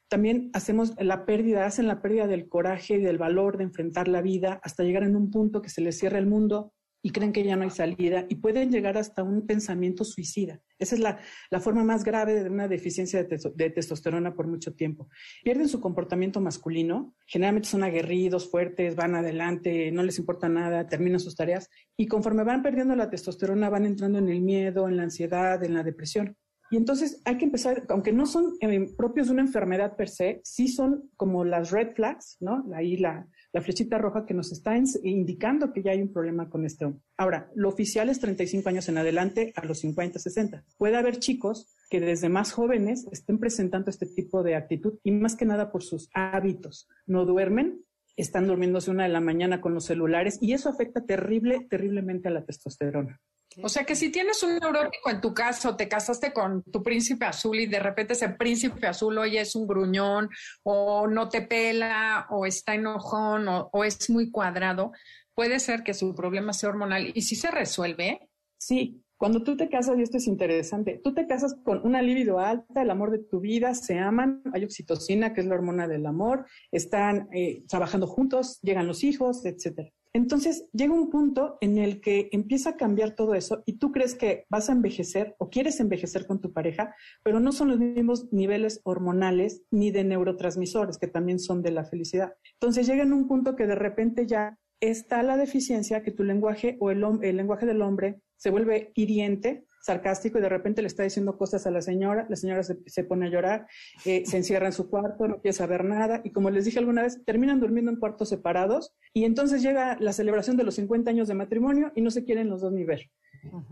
También 0.08 0.50
hacemos 0.52 0.93
la 0.99 1.25
pérdida, 1.25 1.64
hacen 1.64 1.87
la 1.87 2.02
pérdida 2.02 2.26
del 2.26 2.49
coraje 2.49 2.94
y 2.94 3.00
del 3.00 3.19
valor 3.19 3.56
de 3.56 3.62
enfrentar 3.62 4.08
la 4.08 4.20
vida 4.20 4.58
hasta 4.64 4.82
llegar 4.82 5.05
en 5.05 5.14
un 5.14 5.31
punto 5.31 5.62
que 5.62 5.69
se 5.69 5.81
les 5.81 5.96
cierra 5.96 6.19
el 6.19 6.26
mundo 6.26 6.73
y 7.03 7.11
creen 7.11 7.33
que 7.33 7.43
ya 7.43 7.57
no 7.57 7.65
hay 7.65 7.71
salida 7.71 8.27
y 8.29 8.37
pueden 8.37 8.71
llegar 8.71 8.97
hasta 8.97 9.25
un 9.25 9.45
pensamiento 9.45 10.05
suicida. 10.05 10.61
Esa 10.79 10.95
es 10.95 11.01
la, 11.01 11.61
forma 11.61 11.83
más 11.85 12.05
grave 12.05 12.43
de 12.43 12.49
una 12.49 12.69
deficiencia 12.69 13.25
de, 13.25 13.71
testosterona 13.71 14.35
por 14.35 14.47
mucho 14.47 14.75
tiempo. 14.75 15.09
Pierden 15.43 15.69
su 15.69 15.81
comportamiento 15.81 16.41
masculino, 16.41 17.15
generalmente 17.27 17.69
son 17.69 17.83
aguerridos, 17.83 18.51
fuertes, 18.51 18.95
van 18.95 19.17
adelante, 19.17 19.91
no 19.91 20.03
les 20.03 20.19
importa 20.19 20.49
nada, 20.49 20.87
terminan 20.87 21.21
sus 21.21 21.35
tareas 21.35 21.69
y 21.97 22.07
conforme 22.07 22.45
van 22.45 22.63
perdiendo 22.63 22.95
la 22.95 23.11
testosterona 23.11 23.69
van 23.69 23.85
entrando 23.85 24.19
en 24.19 24.29
el 24.29 24.41
miedo, 24.41 24.89
en 24.89 24.97
la 24.97 25.03
ansiedad, 25.03 25.63
en 25.65 25.75
la 25.75 25.83
depresión. 25.83 26.37
Y 26.71 26.77
entonces 26.77 27.21
hay 27.27 27.37
que 27.37 27.45
empezar, 27.45 27.85
aunque 27.91 28.15
no 28.15 28.25
son 28.25 28.55
eh, 28.61 28.89
propios 28.97 29.27
de 29.27 29.35
una 29.35 29.43
enfermedad 29.43 29.95
per 29.95 30.09
se, 30.09 30.41
sí 30.43 30.69
son 30.69 31.11
como 31.17 31.45
las 31.45 31.71
red 31.71 31.93
flags, 31.95 32.39
¿no? 32.41 32.65
Ahí 32.75 32.97
la, 32.97 33.29
la 33.53 33.61
flechita 33.61 33.99
roja 33.99 34.25
que 34.25 34.35
nos 34.35 34.51
está 34.51 34.77
indicando 35.03 35.73
que 35.73 35.83
ya 35.83 35.93
hay 35.93 36.01
un 36.01 36.13
problema 36.13 36.49
con 36.49 36.65
este 36.65 36.87
hombre. 36.87 37.03
Ahora, 37.17 37.51
lo 37.55 37.69
oficial 37.69 38.09
es 38.09 38.19
35 38.21 38.69
años 38.69 38.89
en 38.89 38.99
adelante 38.99 39.53
a 39.57 39.65
los 39.65 39.81
50, 39.81 40.19
60. 40.19 40.65
Puede 40.79 40.97
haber 40.97 41.19
chicos 41.19 41.69
que 41.91 42.01
desde 42.01 42.29
más 42.29 42.53
jóvenes 42.53 43.07
estén 43.13 43.39
presentando 43.39 43.91
este 43.91 44.07
tipo 44.07 44.43
de 44.43 44.57
actitud 44.57 44.99
y 45.05 45.13
más 45.13 45.37
que 45.37 45.45
nada 45.45 45.71
por 45.71 45.83
sus 45.83 46.09
hábitos. 46.15 46.89
No 47.07 47.27
duermen, 47.27 47.85
están 48.17 48.47
durmiéndose 48.47 48.91
una 48.91 49.05
de 49.05 49.11
la 49.11 49.21
mañana 49.21 49.61
con 49.61 49.75
los 49.75 49.85
celulares 49.85 50.39
y 50.41 50.53
eso 50.53 50.69
afecta 50.69 51.05
terrible, 51.05 51.67
terriblemente 51.69 52.29
a 52.29 52.33
la 52.33 52.45
testosterona. 52.45 53.21
O 53.63 53.69
sea 53.69 53.85
que 53.85 53.95
si 53.95 54.11
tienes 54.11 54.43
un 54.43 54.59
neurótico 54.59 55.11
en 55.11 55.21
tu 55.21 55.35
caso, 55.35 55.77
te 55.77 55.89
casaste 55.89 56.33
con 56.33 56.63
tu 56.63 56.83
príncipe 56.83 57.25
azul 57.25 57.59
y 57.61 57.67
de 57.67 57.81
repente 57.81 58.13
ese 58.15 58.29
príncipe 58.31 58.87
azul 58.87 59.19
hoy 59.19 59.39
es 59.39 59.55
un 59.55 59.67
gruñón 59.67 60.31
o 60.63 61.07
no 61.07 61.29
te 61.29 61.43
pela 61.43 62.27
o 62.31 62.47
está 62.47 62.75
enojón 62.75 63.47
o, 63.49 63.85
es 63.85 64.09
muy 64.11 64.31
cuadrado, 64.31 64.93
puede 65.35 65.61
ser 65.61 65.83
que 65.83 65.95
su 65.95 66.15
problema 66.15 66.53
sea 66.53 66.71
hormonal. 66.71 67.11
¿Y 67.15 67.23
si 67.23 67.37
se 67.37 67.51
resuelve? 67.51 68.29
Sí, 68.59 69.02
cuando 69.23 69.45
tú 69.45 69.57
te 69.57 69.69
casas, 69.69 69.97
y 69.97 70.03
esto 70.03 70.17
es 70.17 70.27
interesante, 70.27 71.01
tú 71.01 71.15
te 71.15 71.29
casas 71.29 71.55
con 71.63 71.87
una 71.87 72.03
libido 72.03 72.41
alta, 72.41 72.83
el 72.83 72.91
amor 72.91 73.13
de 73.13 73.21
tu 73.21 73.39
vida, 73.39 73.73
se 73.73 73.97
aman, 73.97 74.43
hay 74.53 74.65
oxitocina, 74.65 75.33
que 75.33 75.43
es 75.43 75.47
la 75.47 75.55
hormona 75.55 75.87
del 75.87 76.07
amor, 76.07 76.45
están 76.73 77.29
eh, 77.33 77.63
trabajando 77.69 78.09
juntos, 78.09 78.59
llegan 78.63 78.89
los 78.89 79.05
hijos, 79.05 79.45
etcétera. 79.45 79.93
Entonces 80.13 80.67
llega 80.73 80.93
un 80.93 81.09
punto 81.09 81.57
en 81.61 81.79
el 81.79 82.01
que 82.01 82.31
empieza 82.33 82.71
a 82.71 82.77
cambiar 82.77 83.13
todo 83.13 83.35
eso 83.35 83.63
y 83.65 83.75
tú 83.79 83.93
crees 83.93 84.17
que 84.17 84.45
vas 84.51 84.69
a 84.69 84.73
envejecer 84.73 85.37
o 85.39 85.51
quieres 85.51 85.79
envejecer 85.79 86.27
con 86.27 86.41
tu 86.41 86.53
pareja, 86.53 86.93
pero 87.23 87.39
no 87.39 87.53
son 87.53 87.69
los 87.69 87.79
mismos 87.79 88.31
niveles 88.33 88.81
hormonales 88.83 89.63
ni 89.71 89.93
de 89.93 90.03
neurotransmisores 90.03 90.99
que 90.99 91.07
también 91.07 91.39
son 91.39 91.63
de 91.63 91.71
la 91.71 91.85
felicidad. 91.85 92.35
Entonces 92.55 92.89
llega 92.89 93.05
en 93.05 93.13
un 93.13 93.29
punto 93.29 93.55
que 93.55 93.69
de 93.69 93.77
repente 93.77 94.27
ya 94.27 94.59
está 94.82 95.23
la 95.23 95.37
deficiencia 95.37 96.02
que 96.02 96.11
tu 96.11 96.25
lenguaje 96.25 96.76
o 96.81 96.90
el, 96.90 97.02
el 97.23 97.37
lenguaje 97.37 97.64
del 97.64 97.81
hombre 97.81 98.20
se 98.37 98.50
vuelve 98.50 98.90
hiriente 98.94 99.64
sarcástico 99.82 100.38
y 100.38 100.43
de 100.43 100.49
repente 100.49 100.82
le 100.82 100.88
está 100.88 101.02
diciendo 101.02 101.37
cosas 101.37 101.67
a 101.67 101.70
la 101.70 101.81
señora, 101.82 102.26
la 102.29 102.37
señora 102.37 102.62
se, 102.62 103.05
pone 103.05 103.26
a 103.26 103.31
llorar, 103.31 103.67
eh, 104.05 104.25
se 104.25 104.37
encierra 104.37 104.67
en 104.67 104.73
su 104.73 104.88
cuarto, 104.88 105.26
no 105.26 105.40
quiere 105.40 105.52
saber 105.52 105.84
nada 105.84 106.20
y 106.25 106.31
como 106.31 106.50
les 106.50 106.64
dije 106.64 106.79
alguna 106.79 107.02
vez, 107.02 107.25
terminan 107.25 107.61
durmiendo 107.61 107.90
en 107.90 107.99
cuartos 107.99 108.29
separados 108.29 108.94
y 109.12 109.25
entonces 109.25 109.62
llega 109.62 109.96
la 110.00 110.12
celebración 110.12 110.56
de 110.56 110.64
los 110.64 110.76
50 110.76 111.11
años 111.11 111.29
de 111.29 111.34
matrimonio 111.34 111.93
y 111.94 112.00
no 112.00 112.11
se 112.11 112.25
quieren 112.25 112.49
los 112.49 112.61
dos 112.61 112.73
ni 112.73 112.84
ver. 112.84 113.11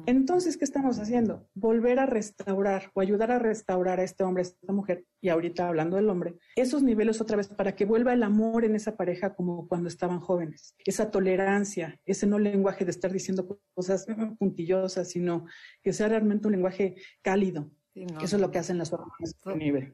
Entonces, 0.07 0.57
¿qué 0.57 0.65
estamos 0.65 0.99
haciendo? 0.99 1.49
Volver 1.55 1.99
a 1.99 2.07
restaurar 2.07 2.91
o 2.95 3.01
ayudar 3.01 3.31
a 3.31 3.39
restaurar 3.39 4.01
a 4.01 4.05
este 4.05 4.25
hombre, 4.25 4.43
a 4.43 4.47
esta 4.47 4.73
mujer, 4.73 5.05
y 5.21 5.29
ahorita 5.29 5.69
hablando 5.69 5.97
del 5.97 6.09
hombre, 6.09 6.37
esos 6.57 6.83
niveles 6.83 7.21
otra 7.21 7.37
vez 7.37 7.49
para 7.49 7.75
que 7.77 7.85
vuelva 7.85 8.13
el 8.13 8.23
amor 8.23 8.65
en 8.65 8.75
esa 8.75 8.97
pareja 8.97 9.35
como 9.35 9.69
cuando 9.69 9.89
estaban 9.89 10.21
jóvenes, 10.21 10.75
esa 10.85 11.11
tolerancia, 11.11 12.01
ese 12.05 12.27
no 12.27 12.39
lenguaje 12.39 12.85
de 12.85 12.91
estar 12.91 13.13
diciendo 13.13 13.61
cosas 13.75 14.07
puntillosas, 14.39 15.09
sino 15.11 15.47
que 15.83 15.93
sea 15.93 16.09
realmente 16.09 16.49
un 16.49 16.53
lenguaje 16.53 16.97
cálido, 17.23 17.71
Eso 17.95 18.37
es 18.37 18.41
lo 18.41 18.51
que 18.51 18.59
hacen 18.59 18.79
las 18.79 18.93
hormonas. 18.93 19.37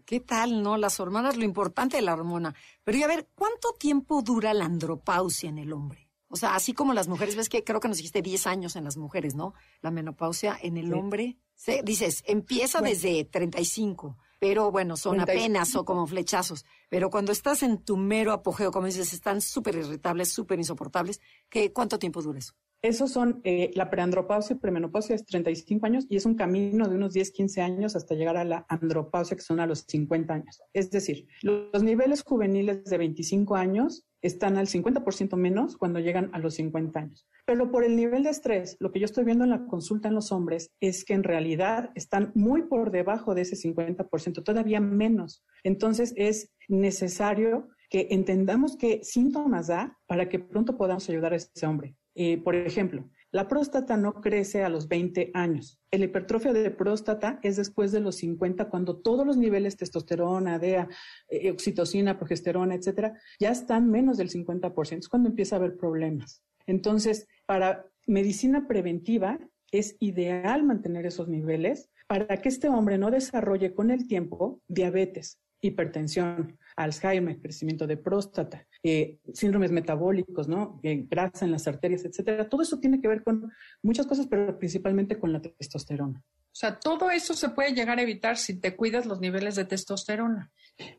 ¿Qué 0.04 0.21
tal, 0.21 0.62
no? 0.62 0.76
Las 0.76 1.00
hormonas, 1.00 1.37
lo 1.37 1.45
importante 1.45 1.97
de 1.97 2.02
la 2.02 2.14
hormona. 2.14 2.54
Pero 2.85 2.99
y 2.99 3.02
a 3.02 3.09
ver, 3.09 3.28
¿cuánto 3.35 3.73
tiempo 3.78 4.23
dura 4.23 4.54
la 4.54 4.66
andropausia 4.66 5.49
en 5.49 5.59
el 5.59 5.73
hombre? 5.73 6.05
O 6.28 6.37
sea, 6.37 6.54
así 6.54 6.73
como 6.73 6.92
las 6.92 7.09
mujeres, 7.09 7.37
ves 7.37 7.49
que 7.49 7.62
creo 7.62 7.80
que 7.80 7.88
nos 7.88 7.99
dijiste 7.99 8.23
10 8.23 8.47
años 8.47 8.76
en 8.76 8.85
las 8.85 8.97
mujeres, 8.97 9.35
¿no? 9.35 9.54
La 9.80 9.90
menopausia 9.90 10.59
en 10.61 10.76
el 10.76 10.92
hombre, 10.92 11.38
dices, 11.85 12.25
empieza 12.26 12.80
desde 12.80 13.25
35, 13.25 14.18
pero 14.40 14.71
bueno, 14.71 14.97
son 14.97 15.21
apenas 15.21 15.75
o 15.76 15.85
como 15.85 16.06
flechazos. 16.06 16.64
Pero 16.88 17.11
cuando 17.11 17.33
estás 17.33 17.62
en 17.62 17.83
tu 17.83 17.97
mero 17.97 18.33
apogeo, 18.33 18.73
como 18.73 18.87
dices, 18.87 19.12
están 19.12 19.40
súper 19.40 19.76
irritables, 19.76 20.33
súper 20.33 20.59
insoportables, 20.59 21.21
¿qué, 21.49 21.73
¿cuánto 21.73 21.99
tiempo 21.99 22.23
dura 22.23 22.40
eso? 22.40 22.54
Esos 22.83 23.11
son, 23.11 23.40
eh, 23.45 23.71
la 23.75 23.90
preandropausia 23.90 24.54
y 24.54 24.59
premenopausia 24.59 25.14
es 25.14 25.25
35 25.25 25.87
años 25.87 26.06
y 26.09 26.16
es 26.16 26.26
un 26.26 26.35
camino 26.35 26.88
de 26.88 26.95
unos 26.95 27.12
10, 27.12 27.33
15 27.33 27.61
años 27.61 27.97
hasta 27.97 28.14
llegar 28.14 28.37
a 28.37 28.45
la 28.45 28.66
andropausia, 28.68 29.37
que 29.37 29.42
son 29.42 29.61
a 29.61 29.66
los 29.66 29.85
50 29.88 30.33
años. 30.33 30.61
Es 30.73 30.90
decir, 30.90 31.26
los 31.42 31.83
niveles 31.83 32.23
juveniles 32.23 32.85
de 32.85 32.99
25 32.99 33.56
años 33.56 34.06
están 34.23 34.56
al 34.56 34.66
50% 34.66 35.37
menos 35.37 35.76
cuando 35.76 36.00
llegan 36.00 36.30
a 36.33 36.38
los 36.38 36.54
50 36.54 36.99
años. 36.99 37.26
Pero 37.45 37.71
por 37.71 37.85
el 37.85 37.97
nivel 37.97 38.25
de 38.25 38.30
estrés, 38.30 38.76
lo 38.80 38.92
que 38.92 39.00
yo 39.00 39.04
estoy 39.04 39.25
viendo 39.25 39.45
en 39.45 39.50
la 39.50 39.66
consulta 39.66 40.09
en 40.09 40.14
los 40.14 40.33
hombres 40.33 40.71
es 40.80 41.04
que 41.04 41.14
en 41.14 41.23
realidad 41.23 41.90
están 41.95 42.33
muy 42.35 42.62
por 42.62 42.90
debajo 42.90 43.35
de 43.35 43.42
ese 43.42 43.56
50%, 43.56 44.42
todavía 44.42 44.80
menos. 44.80 45.45
Entonces 45.64 46.12
es 46.16 46.52
necesario 46.68 47.68
que 47.88 48.09
entendamos 48.11 48.76
qué 48.76 49.00
síntomas 49.02 49.68
da 49.68 49.97
para 50.06 50.28
que 50.28 50.38
pronto 50.38 50.76
podamos 50.76 51.09
ayudar 51.09 51.33
a 51.33 51.37
ese 51.37 51.66
hombre. 51.66 51.95
Eh, 52.18 52.38
por 52.38 52.54
ejemplo, 52.54 53.08
la 53.30 53.46
próstata 53.46 53.99
no 53.99 54.23
crece 54.23 54.64
a 54.64 54.70
los 54.70 54.88
20 54.88 55.30
años. 55.35 55.78
El 55.90 56.02
hipertrofia 56.02 56.54
de 56.54 56.70
próstata 56.70 57.38
es 57.42 57.56
después 57.56 57.92
de 57.92 58.00
los 58.00 58.16
50, 58.16 58.70
cuando 58.70 58.96
todos 58.96 59.26
los 59.26 59.37
niveles 59.37 59.76
testosterona, 59.76 60.58
DEA, 60.58 60.88
eh, 61.28 61.50
oxitocina, 61.50 62.18
progesterona, 62.18 62.75
etcétera, 62.75 63.20
ya 63.38 63.50
están 63.50 63.90
menos 63.90 64.16
del 64.16 64.30
50%. 64.30 64.99
Es 65.00 65.08
cuando 65.11 65.28
empieza 65.28 65.56
a 65.56 65.58
haber 65.58 65.76
problemas. 65.76 66.42
Entonces, 66.66 67.28
para 67.44 67.87
medicina 68.06 68.66
preventiva 68.66 69.38
es 69.70 69.96
ideal 70.00 70.62
mantener 70.62 71.04
esos 71.04 71.28
niveles 71.28 71.90
para 72.08 72.38
que 72.38 72.49
este 72.49 72.70
hombre 72.70 72.96
no 72.96 73.11
desarrolle 73.11 73.75
con 73.75 73.90
el 73.90 74.06
tiempo 74.06 74.62
diabetes, 74.68 75.38
hipertensión, 75.61 76.58
Alzheimer, 76.76 77.40
crecimiento 77.40 77.87
de 77.87 77.97
próstata, 77.97 78.66
eh, 78.83 79.18
síndromes 79.33 79.73
metabólicos, 79.73 80.47
¿no? 80.47 80.78
Eh, 80.83 81.06
grasa 81.09 81.45
en 81.45 81.50
las 81.50 81.66
arterias, 81.66 82.04
etcétera. 82.04 82.49
Todo 82.49 82.62
eso 82.62 82.78
tiene 82.78 83.00
que 83.00 83.09
ver 83.09 83.25
con 83.25 83.50
muchas 83.83 84.06
cosas, 84.06 84.26
pero 84.26 84.59
principalmente 84.59 85.18
con 85.18 85.33
la 85.33 85.40
testosterona. 85.40 86.23
O 86.28 86.59
sea, 86.59 86.78
todo 86.78 87.11
eso 87.11 87.35
se 87.35 87.50
puede 87.50 87.75
llegar 87.75 87.99
a 87.99 88.02
evitar 88.02 88.37
si 88.37 88.61
te 88.61 88.76
cuidas 88.76 89.06
los 89.06 89.21
niveles 89.21 89.56
de 89.56 89.64
testosterona. 89.64 90.50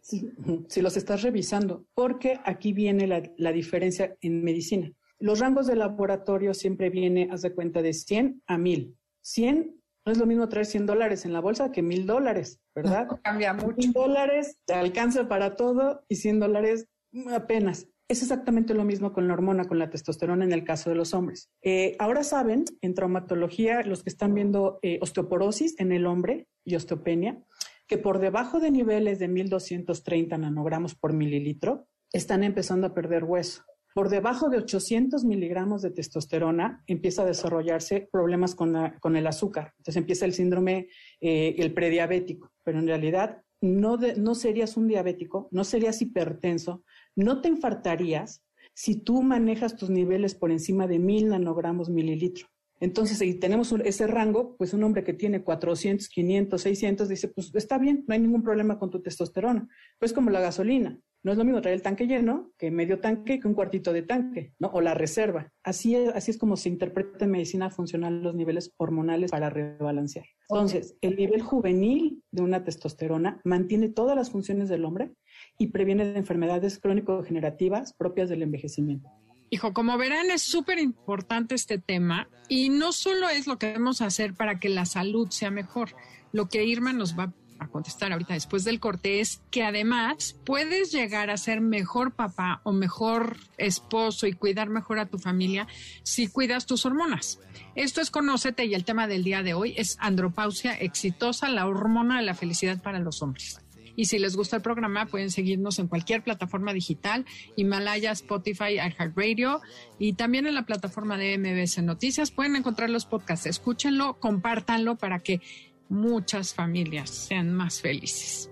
si 0.01 0.81
los 0.81 0.97
estás 0.97 1.21
revisando, 1.21 1.85
porque 1.93 2.39
aquí 2.43 2.73
viene 2.73 3.07
la, 3.07 3.23
la, 3.37 3.51
diferencia 3.51 4.15
en 4.21 4.43
medicina. 4.43 4.91
Los 5.19 5.39
rangos 5.39 5.67
de 5.67 5.75
laboratorio 5.75 6.53
siempre 6.53 6.89
viene, 6.89 7.29
haz 7.31 7.41
de 7.43 7.53
cuenta, 7.53 7.81
de 7.81 7.93
100 7.93 8.43
a 8.47 8.57
1000. 8.57 8.95
100 9.21 9.76
no 10.07 10.13
es 10.13 10.19
lo 10.19 10.25
mismo 10.25 10.47
traer 10.47 10.65
100 10.65 10.85
dólares 10.85 11.25
en 11.25 11.33
la 11.33 11.41
bolsa 11.41 11.69
que 11.73 11.81
1000 11.81 12.05
dólares, 12.05 12.61
¿verdad? 12.73 13.09
cambia 13.23 13.53
mucho. 13.53 13.81
100 13.81 13.91
dólares 13.91 14.57
te 14.65 14.73
alcanza 14.73 15.27
para 15.27 15.57
todo 15.57 16.05
y 16.07 16.15
100 16.15 16.39
dólares 16.39 16.87
apenas. 17.29 17.89
Es 18.07 18.21
exactamente 18.21 18.73
lo 18.73 18.85
mismo 18.85 19.11
con 19.11 19.27
la 19.27 19.33
hormona, 19.33 19.65
con 19.65 19.79
la 19.79 19.89
testosterona 19.89 20.45
en 20.45 20.53
el 20.53 20.63
caso 20.63 20.89
de 20.89 20.95
los 20.95 21.13
hombres. 21.13 21.51
Eh, 21.61 21.97
ahora 21.99 22.23
saben, 22.23 22.63
en 22.79 22.93
traumatología, 22.93 23.81
los 23.81 24.01
que 24.01 24.09
están 24.09 24.33
viendo 24.33 24.79
eh, 24.81 24.97
osteoporosis 25.01 25.77
en 25.77 25.91
el 25.91 26.05
hombre 26.05 26.47
y 26.63 26.77
osteopenia, 26.77 27.43
que 27.85 27.97
por 27.97 28.19
debajo 28.19 28.61
de 28.61 28.71
niveles 28.71 29.19
de 29.19 29.27
1230 29.27 30.37
nanogramos 30.37 30.95
por 30.95 31.11
mililitro, 31.11 31.85
están 32.13 32.45
empezando 32.45 32.87
a 32.87 32.93
perder 32.93 33.25
hueso. 33.25 33.65
Por 33.93 34.09
debajo 34.09 34.49
de 34.49 34.57
800 34.57 35.23
miligramos 35.25 35.81
de 35.81 35.91
testosterona 35.91 36.83
empieza 36.87 37.23
a 37.23 37.25
desarrollarse 37.25 38.07
problemas 38.11 38.53
con, 38.53 38.75
el 38.75 39.27
azúcar. 39.27 39.73
Entonces 39.77 39.97
empieza 39.97 40.25
el 40.25 40.33
síndrome, 40.33 40.89
eh, 41.19 41.55
el 41.57 41.73
prediabético, 41.73 42.51
pero 42.63 42.79
en 42.79 42.87
realidad 42.87 43.41
no, 43.61 43.97
no 43.97 44.35
serías 44.35 44.77
un 44.77 44.87
diabético, 44.87 45.47
no 45.51 45.63
serías 45.63 46.01
hipertenso, 46.01 46.83
no 47.15 47.41
te 47.41 47.49
infartarías 47.49 48.43
si 48.73 48.95
tú 48.95 49.23
manejas 49.23 49.75
tus 49.75 49.89
niveles 49.89 50.35
por 50.35 50.51
encima 50.51 50.85
de 50.85 50.99
mil 50.99 51.29
nanogramos 51.29 51.89
mililitro. 51.89 52.47
Entonces, 52.79 53.17
si 53.17 53.33
tenemos 53.33 53.71
ese 53.83 54.05
rango, 54.05 54.55
pues 54.55 54.73
un 54.73 54.83
hombre 54.83 55.03
que 55.03 55.13
tiene 55.13 55.43
400, 55.43 56.07
500, 56.09 56.61
600, 56.61 57.09
dice, 57.09 57.27
pues 57.29 57.51
está 57.55 57.79
bien, 57.79 58.05
no 58.07 58.13
hay 58.13 58.19
ningún 58.19 58.43
problema 58.43 58.77
con 58.77 58.91
tu 58.91 59.01
testosterona. 59.01 59.67
Pues 59.97 60.13
como 60.13 60.29
la 60.29 60.41
gasolina. 60.41 60.99
No 61.23 61.31
es 61.31 61.37
lo 61.37 61.43
mismo 61.43 61.61
traer 61.61 61.75
el 61.75 61.81
tanque 61.81 62.07
lleno 62.07 62.51
que 62.57 62.71
medio 62.71 62.99
tanque 62.99 63.39
que 63.39 63.47
un 63.47 63.53
cuartito 63.53 63.91
de 63.91 64.03
tanque, 64.03 64.53
¿no? 64.59 64.67
O 64.69 64.81
la 64.81 64.93
reserva. 64.93 65.51
Así 65.63 65.95
es, 65.95 66.09
así 66.09 66.31
es 66.31 66.37
como 66.37 66.55
se 66.57 66.69
interpreta 66.69 67.25
en 67.25 67.31
medicina 67.31 67.69
funcional 67.69 68.21
los 68.21 68.35
niveles 68.35 68.73
hormonales 68.77 69.31
para 69.31 69.49
rebalancear. 69.49 70.25
Entonces, 70.49 70.95
el 71.01 71.17
nivel 71.17 71.41
juvenil 71.41 72.23
de 72.31 72.41
una 72.41 72.63
testosterona 72.63 73.41
mantiene 73.43 73.89
todas 73.89 74.15
las 74.15 74.31
funciones 74.31 74.69
del 74.69 74.85
hombre 74.85 75.13
y 75.57 75.67
previene 75.67 76.05
de 76.05 76.17
enfermedades 76.17 76.79
crónico-degenerativas 76.79 77.93
propias 77.93 78.29
del 78.29 78.43
envejecimiento. 78.43 79.09
Hijo, 79.49 79.73
como 79.73 79.97
verán, 79.97 80.29
es 80.29 80.41
súper 80.41 80.77
importante 80.77 81.55
este 81.55 81.77
tema 81.77 82.29
y 82.49 82.69
no 82.69 82.91
solo 82.91 83.29
es 83.29 83.47
lo 83.47 83.57
que 83.57 83.67
debemos 83.67 84.01
hacer 84.01 84.33
para 84.33 84.59
que 84.59 84.67
la 84.67 84.85
salud 84.85 85.29
sea 85.29 85.51
mejor. 85.51 85.89
Lo 86.33 86.49
que 86.49 86.65
Irma 86.65 86.91
nos 86.91 87.17
va 87.17 87.33
a 87.59 87.67
contestar 87.67 88.11
ahorita 88.11 88.33
después 88.33 88.63
del 88.63 88.79
corte 88.79 89.19
es 89.19 89.41
que 89.51 89.63
además 89.63 90.35
puedes 90.45 90.91
llegar 90.91 91.29
a 91.29 91.37
ser 91.37 91.61
mejor 91.61 92.13
papá 92.13 92.61
o 92.63 92.71
mejor 92.71 93.37
esposo 93.57 94.27
y 94.27 94.33
cuidar 94.33 94.69
mejor 94.69 94.99
a 94.99 95.07
tu 95.07 95.17
familia 95.17 95.67
si 96.03 96.27
cuidas 96.27 96.65
tus 96.65 96.85
hormonas. 96.85 97.39
Esto 97.75 98.01
es 98.01 98.11
Conócete 98.11 98.65
y 98.65 98.73
el 98.73 98.85
tema 98.85 99.07
del 99.07 99.23
día 99.23 99.43
de 99.43 99.53
hoy 99.53 99.73
es 99.77 99.97
andropausia 99.99 100.73
exitosa, 100.73 101.49
la 101.49 101.67
hormona 101.67 102.17
de 102.17 102.25
la 102.25 102.33
felicidad 102.33 102.81
para 102.81 102.99
los 102.99 103.21
hombres. 103.21 103.59
Y 103.97 104.05
si 104.05 104.19
les 104.19 104.35
gusta 104.35 104.55
el 104.55 104.61
programa, 104.61 105.07
pueden 105.07 105.31
seguirnos 105.31 105.79
en 105.79 105.87
cualquier 105.87 106.21
plataforma 106.21 106.71
digital, 106.71 107.25
Himalaya, 107.55 108.11
Spotify, 108.11 108.75
iHeartRadio 108.75 109.59
y 109.97 110.13
también 110.13 110.45
en 110.45 110.53
la 110.53 110.67
plataforma 110.67 111.17
de 111.17 111.35
MBS 111.39 111.81
Noticias. 111.81 112.29
Pueden 112.29 112.55
encontrar 112.55 112.91
los 112.91 113.07
podcasts, 113.07 113.47
escúchenlo, 113.47 114.19
compártanlo 114.19 114.97
para 114.97 115.17
que 115.19 115.41
muchas 115.89 116.53
familias 116.53 117.09
sean 117.09 117.53
más 117.53 117.81
felices. 117.81 118.49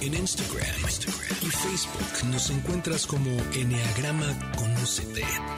En 0.00 0.14
Instagram, 0.14 0.66
y 1.42 1.46
Facebook 1.46 2.30
nos 2.30 2.50
encuentras 2.50 3.06
como 3.06 3.30
Enneagrama. 3.54 4.26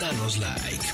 Danos 0.01 0.39
like. 0.39 0.85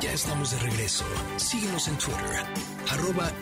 Ya 0.00 0.12
estamos 0.12 0.50
de 0.50 0.58
regreso. 0.58 1.04
Síguenos 1.36 1.88
en 1.88 1.96
Twitter, 1.98 2.44
arroba 2.90 3.32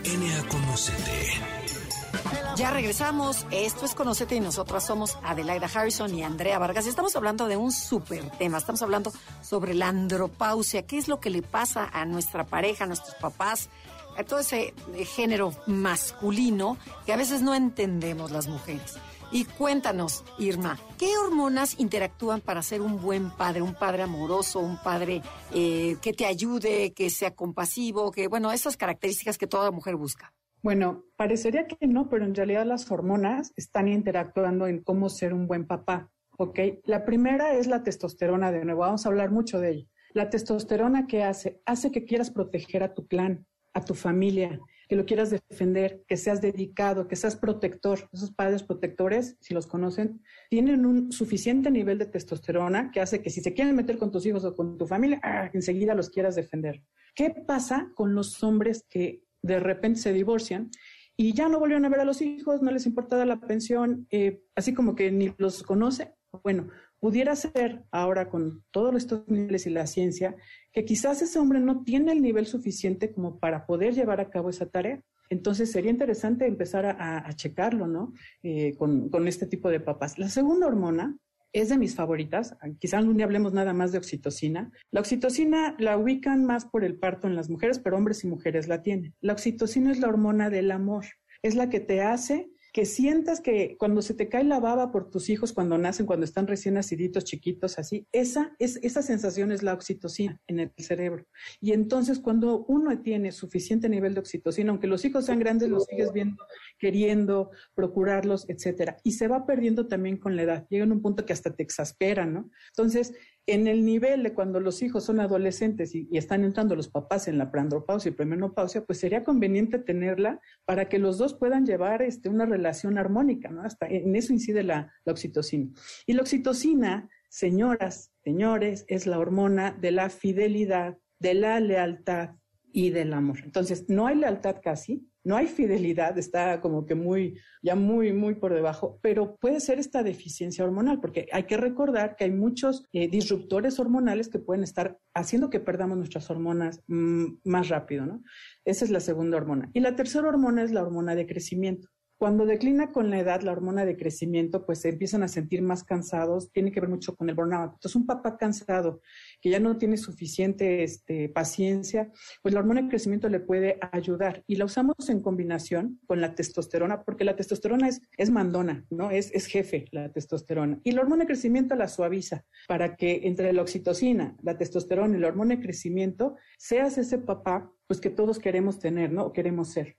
ya 2.59 2.73
regresamos. 2.73 3.47
Esto 3.53 3.85
es 3.85 3.95
Conocete 3.95 4.35
y 4.35 4.41
nosotras 4.41 4.85
somos 4.85 5.17
Adelaida 5.23 5.71
Harrison 5.73 6.13
y 6.13 6.25
Andrea 6.25 6.59
Vargas. 6.59 6.89
Estamos 6.89 7.15
hablando 7.15 7.47
de 7.47 7.57
un 7.57 7.71
súper 7.71 8.29
tema. 8.31 8.59
Estamos 8.59 8.83
hablando 8.83 9.13
sobre 9.43 9.75
la 9.75 9.87
andropausia. 9.87 10.83
¿Qué 10.83 10.99
es 10.99 11.07
lo 11.07 11.21
que 11.21 11.31
le 11.31 11.43
pasa 11.43 11.89
a 11.93 12.05
nuestra 12.05 12.45
pareja, 12.45 12.83
a 12.83 12.87
nuestros 12.89 13.15
papás, 13.15 13.69
a 14.17 14.25
todo 14.25 14.41
ese 14.41 14.75
género 15.15 15.55
masculino 15.67 16.77
que 17.07 17.13
a 17.13 17.17
veces 17.17 17.43
no 17.43 17.55
entendemos 17.55 18.33
las 18.33 18.49
mujeres? 18.49 18.97
Y 19.31 19.45
cuéntanos, 19.45 20.25
Irma, 20.39 20.81
¿qué 20.99 21.17
hormonas 21.17 21.79
interactúan 21.79 22.41
para 22.41 22.63
ser 22.63 22.81
un 22.81 23.01
buen 23.01 23.31
padre, 23.31 23.63
un 23.63 23.75
padre 23.75 24.03
amoroso, 24.03 24.59
un 24.59 24.83
padre 24.83 25.23
eh, 25.53 25.97
que 26.03 26.13
te 26.13 26.27
ayude, 26.27 26.93
que 26.93 27.09
sea 27.09 27.37
compasivo, 27.37 28.11
que, 28.11 28.27
bueno, 28.27 28.51
esas 28.51 28.77
características 28.77 29.39
que 29.39 29.47
toda 29.47 29.71
mujer 29.71 29.95
busca? 29.95 30.33
Bueno, 30.63 31.05
parecería 31.17 31.67
que 31.67 31.87
no, 31.87 32.09
pero 32.09 32.25
en 32.25 32.35
realidad 32.35 32.67
las 32.67 32.91
hormonas 32.91 33.53
están 33.57 33.89
interactuando 33.89 34.67
en 34.67 34.83
cómo 34.83 35.09
ser 35.09 35.33
un 35.33 35.47
buen 35.47 35.67
papá. 35.67 36.11
¿ok? 36.39 36.59
La 36.85 37.05
primera 37.05 37.55
es 37.55 37.67
la 37.67 37.83
testosterona, 37.83 38.51
de 38.51 38.65
nuevo, 38.65 38.81
vamos 38.81 39.05
a 39.05 39.09
hablar 39.09 39.31
mucho 39.31 39.61
de 39.61 39.71
ella. 39.71 39.87
La 40.15 40.31
testosterona, 40.31 41.07
¿qué 41.07 41.23
hace? 41.23 41.61
Hace 41.67 41.91
que 41.91 42.05
quieras 42.05 42.31
proteger 42.31 42.83
a 42.83 42.95
tu 42.95 43.07
clan, 43.07 43.47
a 43.75 43.85
tu 43.85 43.95
familia, 43.95 44.59
que 44.89 44.97
lo 44.97 45.05
quieras 45.05 45.31
defender, 45.31 46.03
que 46.09 46.17
seas 46.17 46.41
dedicado, 46.41 47.09
que 47.09 47.17
seas 47.17 47.37
protector. 47.37 48.09
Esos 48.13 48.33
padres 48.33 48.63
protectores, 48.63 49.37
si 49.41 49.53
los 49.53 49.67
conocen, 49.67 50.23
tienen 50.49 50.87
un 50.87 51.13
suficiente 51.13 51.71
nivel 51.71 51.99
de 51.99 52.07
testosterona 52.07 52.91
que 52.91 53.01
hace 53.01 53.21
que 53.21 53.31
si 53.31 53.43
se 53.43 53.53
quieren 53.53 53.77
meter 53.77 53.99
con 53.99 54.11
tus 54.11 54.25
hijos 54.25 54.45
o 54.45 54.55
con 54.55 54.79
tu 54.79 54.87
familia, 54.87 55.21
¡ah! 55.23 55.51
enseguida 55.53 55.95
los 55.95 56.09
quieras 56.09 56.37
defender. 56.37 56.83
¿Qué 57.15 57.31
pasa 57.31 57.91
con 57.95 58.15
los 58.15 58.43
hombres 58.43 58.87
que 58.89 59.23
de 59.43 59.61
repente 59.61 60.01
se 60.01 60.13
divorcian 60.13 60.71
y 61.17 61.33
ya 61.33 61.49
no 61.49 61.59
volvieron 61.59 61.85
a 61.85 61.89
ver 61.89 62.01
a 62.01 62.05
los 62.05 62.23
hijos, 62.23 62.63
no 62.63 62.71
les 62.71 62.87
importa 62.87 63.25
la 63.27 63.41
pensión, 63.41 64.07
eh, 64.11 64.41
así 64.55 64.73
como 64.73 64.95
que 64.95 65.11
ni 65.11 65.35
los 65.37 65.65
conoce. 65.65 66.15
Bueno, 66.45 66.69
pudiera 67.01 67.35
ser 67.35 67.85
ahora 67.91 68.29
con 68.29 68.65
todos 68.71 68.95
estos 68.95 69.27
niveles 69.29 69.67
y 69.67 69.71
la 69.71 69.87
ciencia 69.87 70.37
que 70.73 70.85
quizás 70.85 71.21
ese 71.23 71.39
hombre 71.39 71.59
no 71.59 71.83
tiene 71.83 72.13
el 72.13 72.23
nivel 72.23 72.47
suficiente 72.47 73.13
como 73.13 73.41
para 73.41 73.67
poder 73.67 73.95
llevar 73.95 74.21
a 74.21 74.31
cabo 74.31 74.51
esa 74.51 74.67
tarea. 74.67 75.03
Entonces 75.31 75.73
sería 75.73 75.91
interesante 75.91 76.47
empezar 76.47 76.87
a, 76.87 77.31
checarlo, 77.35 77.87
¿no? 77.87 78.15
Eh, 78.43 78.75
con, 78.79 79.11
con 79.11 79.29
este 79.29 79.47
tipo 79.47 79.69
de 79.69 79.81
papás. 79.81 80.19
La 80.19 80.29
segunda 80.29 80.67
hormona 80.67 81.19
es 81.53 81.69
de 81.69 81.79
mis 81.79 81.95
favoritas. 81.95 82.57
Quizá 82.79 82.99
algún 82.99 83.17
día 83.17 83.27
hablemos 83.27 83.53
nada 83.53 83.73
más 83.73 83.93
de 83.93 83.99
oxitocina. 83.99 84.71
La 84.91 85.01
oxitocina 85.01 85.75
la 85.79 85.97
ubican 85.97 86.45
más 86.45 86.67
por 86.67 86.85
el 86.85 86.99
parto 86.99 87.27
en 87.27 87.37
las 87.37 87.51
mujeres, 87.51 87.79
pero 87.79 87.97
hombres 87.97 88.25
y 88.25 88.29
mujeres 88.29 88.69
la 88.69 88.83
tienen. 88.83 89.15
La 89.21 89.33
oxitocina 89.33 89.91
es 89.91 89.99
la 89.99 90.09
hormona 90.09 90.51
del 90.51 90.71
amor. 90.71 91.07
Es 91.43 91.55
la 91.55 91.71
que 91.71 91.81
te 91.81 92.03
hace 92.03 92.51
que 92.73 92.85
sientas 92.85 93.41
que 93.41 93.77
cuando 93.79 94.03
se 94.03 94.15
te 94.15 94.29
cae 94.29 94.45
la 94.45 94.61
baba 94.61 94.91
por 94.91 95.11
tus 95.11 95.31
hijos 95.31 95.53
cuando 95.53 95.79
nacen, 95.79 96.07
cuando 96.07 96.25
están 96.25 96.47
recién 96.47 96.75
naciditos, 96.75 97.25
chiquitos, 97.25 97.79
así, 97.79 98.07
esa, 98.13 98.55
es, 98.59 98.79
esa 98.83 99.03
sensación 99.03 99.53
es 99.53 99.63
la 99.63 99.73
oxitocina 99.73 100.41
en 100.47 100.61
el 100.61 100.73
cerebro. 100.79 101.27
Y 101.61 101.73
entonces 101.73 102.19
cuando 102.19 102.65
uno 102.67 103.01
tiene 103.01 103.33
suficiente 103.33 103.89
nivel 103.89 104.15
de 104.15 104.21
oxitocina, 104.21 104.71
aunque 104.71 104.87
los 104.87 105.05
hijos 105.05 105.27
sean 105.27 105.39
grandes, 105.39 105.69
los 105.69 105.85
sigues 105.85 106.13
viendo, 106.13 106.45
queriendo, 106.79 107.51
procurarlos, 107.75 108.49
etcétera. 108.49 108.97
Y 109.03 109.13
se 109.13 109.29
va 109.29 109.47
perdiendo 109.47 109.87
también 109.89 110.19
con 110.19 110.37
la 110.37 110.43
edad. 110.43 110.67
Llega 110.69 110.85
en 110.85 110.93
un 110.93 111.03
punto 111.03 111.25
que 111.25 111.33
hasta 111.33 111.55
te 111.55 111.63
exaspera, 111.63 112.27
¿no? 112.27 112.51
Entonces, 112.69 113.15
en 113.49 113.67
el 113.67 113.85
nivel 113.85 114.23
de 114.23 114.35
cuando 114.35 114.61
los 114.61 114.83
hijos 114.83 115.05
son 115.05 115.21
adolescentes 115.21 115.95
y, 115.95 116.09
están 116.13 116.45
entrando 116.45 116.77
los 116.77 116.89
papás 116.89 117.29
en 117.29 117.39
la 117.39 117.51
preandropausia 117.51 118.11
y 118.11 118.15
premenopausia, 118.15 118.85
pues 118.85 119.01
sería 119.01 119.25
conveniente 119.25 119.79
tenerla 119.79 120.41
para 120.65 120.89
que 120.89 120.99
los 120.99 121.17
dos 121.17 121.35
puedan 121.35 121.65
llevar 121.65 122.03
este, 122.03 122.29
una 122.29 122.45
relación 122.45 122.99
armónica, 122.99 123.49
¿no? 123.49 123.63
Hasta 123.63 123.87
en 123.87 124.15
eso 124.17 124.33
incide 124.33 124.63
la, 124.63 124.93
la 125.05 125.13
oxitocina. 125.13 125.71
Y 126.07 126.13
la 126.13 126.23
oxitocina, 126.23 127.09
señoras, 127.31 128.13
señores, 128.23 128.85
es 128.89 129.07
la 129.07 129.19
hormona 129.19 129.73
de 129.73 129.93
la 129.93 130.11
fidelidad, 130.11 130.99
de 131.19 131.35
la 131.35 131.59
lealtad, 131.61 132.31
y 132.73 132.91
del 132.91 133.13
amor. 133.13 133.39
Entonces, 133.45 133.89
no 133.89 134.07
hay 134.07 134.17
lealtad 134.17 134.57
casi, 134.63 135.09
no 135.25 135.37
hay 135.37 135.47
fidelidad, 135.47 136.17
está 136.17 136.61
como 136.61 136.87
que 136.87 136.95
muy, 136.95 137.39
ya 137.63 137.75
muy, 137.75 138.13
muy 138.13 138.35
por 138.35 138.55
debajo, 138.55 138.99
pero 139.03 139.37
puede 139.37 139.61
ser 139.61 139.79
esta 139.79 140.03
deficiencia 140.03 140.65
hormonal, 140.65 141.01
porque 141.01 141.29
hay 141.33 141.45
que 141.45 141.57
recordar 141.57 142.17
que 142.17 142.25
hay 142.25 142.31
muchos 142.31 142.87
eh, 142.93 143.09
disruptores 143.09 143.79
hormonales 143.79 144.29
que 144.29 144.39
pueden 144.39 144.65
estar 144.65 144.99
haciendo 145.15 145.51
que 145.51 145.61
perdamos 145.61 145.99
nuestras 145.99 146.31
hormonas 146.31 146.83
mm, 146.87 147.27
más 147.45 147.69
rápido, 147.69 148.07
¿no? 148.07 148.23
Esa 148.65 148.85
es 148.85 148.91
la 148.91 149.01
segunda 149.01 149.37
hormona. 149.37 149.71
Y 149.75 149.81
la 149.81 149.97
tercera 149.97 150.29
hormona 150.29 150.63
es 150.63 150.73
la 150.73 150.83
hormona 150.83 151.15
de 151.15 151.27
crecimiento. 151.27 151.89
Cuando 152.19 152.47
declina 152.47 152.91
con 152.91 153.11
la 153.11 153.21
edad 153.21 153.43
la 153.43 153.53
hormona 153.53 153.85
de 153.85 153.97
crecimiento, 153.97 154.67
pues 154.67 154.81
se 154.81 154.89
empiezan 154.89 155.23
a 155.23 155.29
sentir 155.29 155.63
más 155.63 155.85
cansados, 155.85 156.51
tiene 156.51 156.73
que 156.73 156.81
ver 156.81 156.91
mucho 156.91 157.15
con 157.15 157.29
el 157.29 157.37
burnout. 157.37 157.75
Entonces, 157.75 157.95
un 157.95 158.07
papá 158.07 158.37
cansado 158.37 159.01
que 159.41 159.51
ya 159.51 159.61
no 159.61 159.79
tiene 159.79 159.97
suficiente 159.97 160.83
este, 160.83 161.29
paciencia, 161.29 162.11
pues 162.43 162.53
la 162.53 162.59
hormona 162.59 162.83
de 162.83 162.89
crecimiento 162.89 163.29
le 163.29 163.39
puede 163.39 163.79
ayudar. 163.93 164.43
Y 164.49 164.57
la 164.57 164.65
usamos 164.65 164.97
en 165.09 165.23
combinación 165.23 166.01
con 166.09 166.21
la 166.21 166.35
testosterona, 166.35 167.05
porque 167.05 167.23
la 167.23 167.37
testosterona 167.37 167.89
es, 167.89 168.31
mandona, 168.31 168.85
¿no? 168.91 169.13
Es, 169.13 169.31
es 169.33 169.47
jefe 169.47 169.85
la 169.93 170.11
testosterona. 170.11 170.81
Y 170.83 170.91
la 170.91 171.03
hormona 171.03 171.23
de 171.23 171.29
crecimiento 171.29 171.77
la 171.77 171.87
suaviza 171.87 172.45
para 172.67 172.97
que 172.97 173.21
entre 173.29 173.53
la 173.53 173.63
oxitocina, 173.63 174.37
la 174.43 174.59
testosterona 174.59 175.17
y 175.17 175.21
la 175.21 175.29
hormona 175.29 175.55
de 175.55 175.63
crecimiento 175.63 176.35
seas 176.59 176.99
ese 176.99 177.19
papá 177.19 177.73
pues 177.89 178.01
que 178.01 178.11
todos 178.11 178.39
queremos 178.39 178.79
tener, 178.79 179.11
¿no? 179.11 179.25
O 179.25 179.33
queremos 179.33 179.71
ser. 179.71 179.97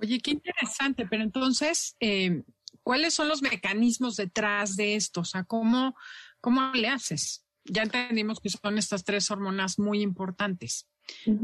Oye, 0.00 0.20
qué 0.20 0.30
interesante, 0.32 1.06
pero 1.06 1.22
entonces, 1.22 1.96
eh, 2.00 2.42
¿cuáles 2.82 3.14
son 3.14 3.28
los 3.28 3.42
mecanismos 3.42 4.16
detrás 4.16 4.76
de 4.76 4.96
esto? 4.96 5.20
O 5.20 5.24
sea, 5.24 5.44
¿cómo, 5.44 5.94
cómo 6.40 6.72
le 6.74 6.88
haces? 6.88 7.44
Ya 7.64 7.82
entendimos 7.82 8.40
que 8.40 8.48
son 8.48 8.78
estas 8.78 9.04
tres 9.04 9.30
hormonas 9.30 9.78
muy 9.78 10.02
importantes, 10.02 10.88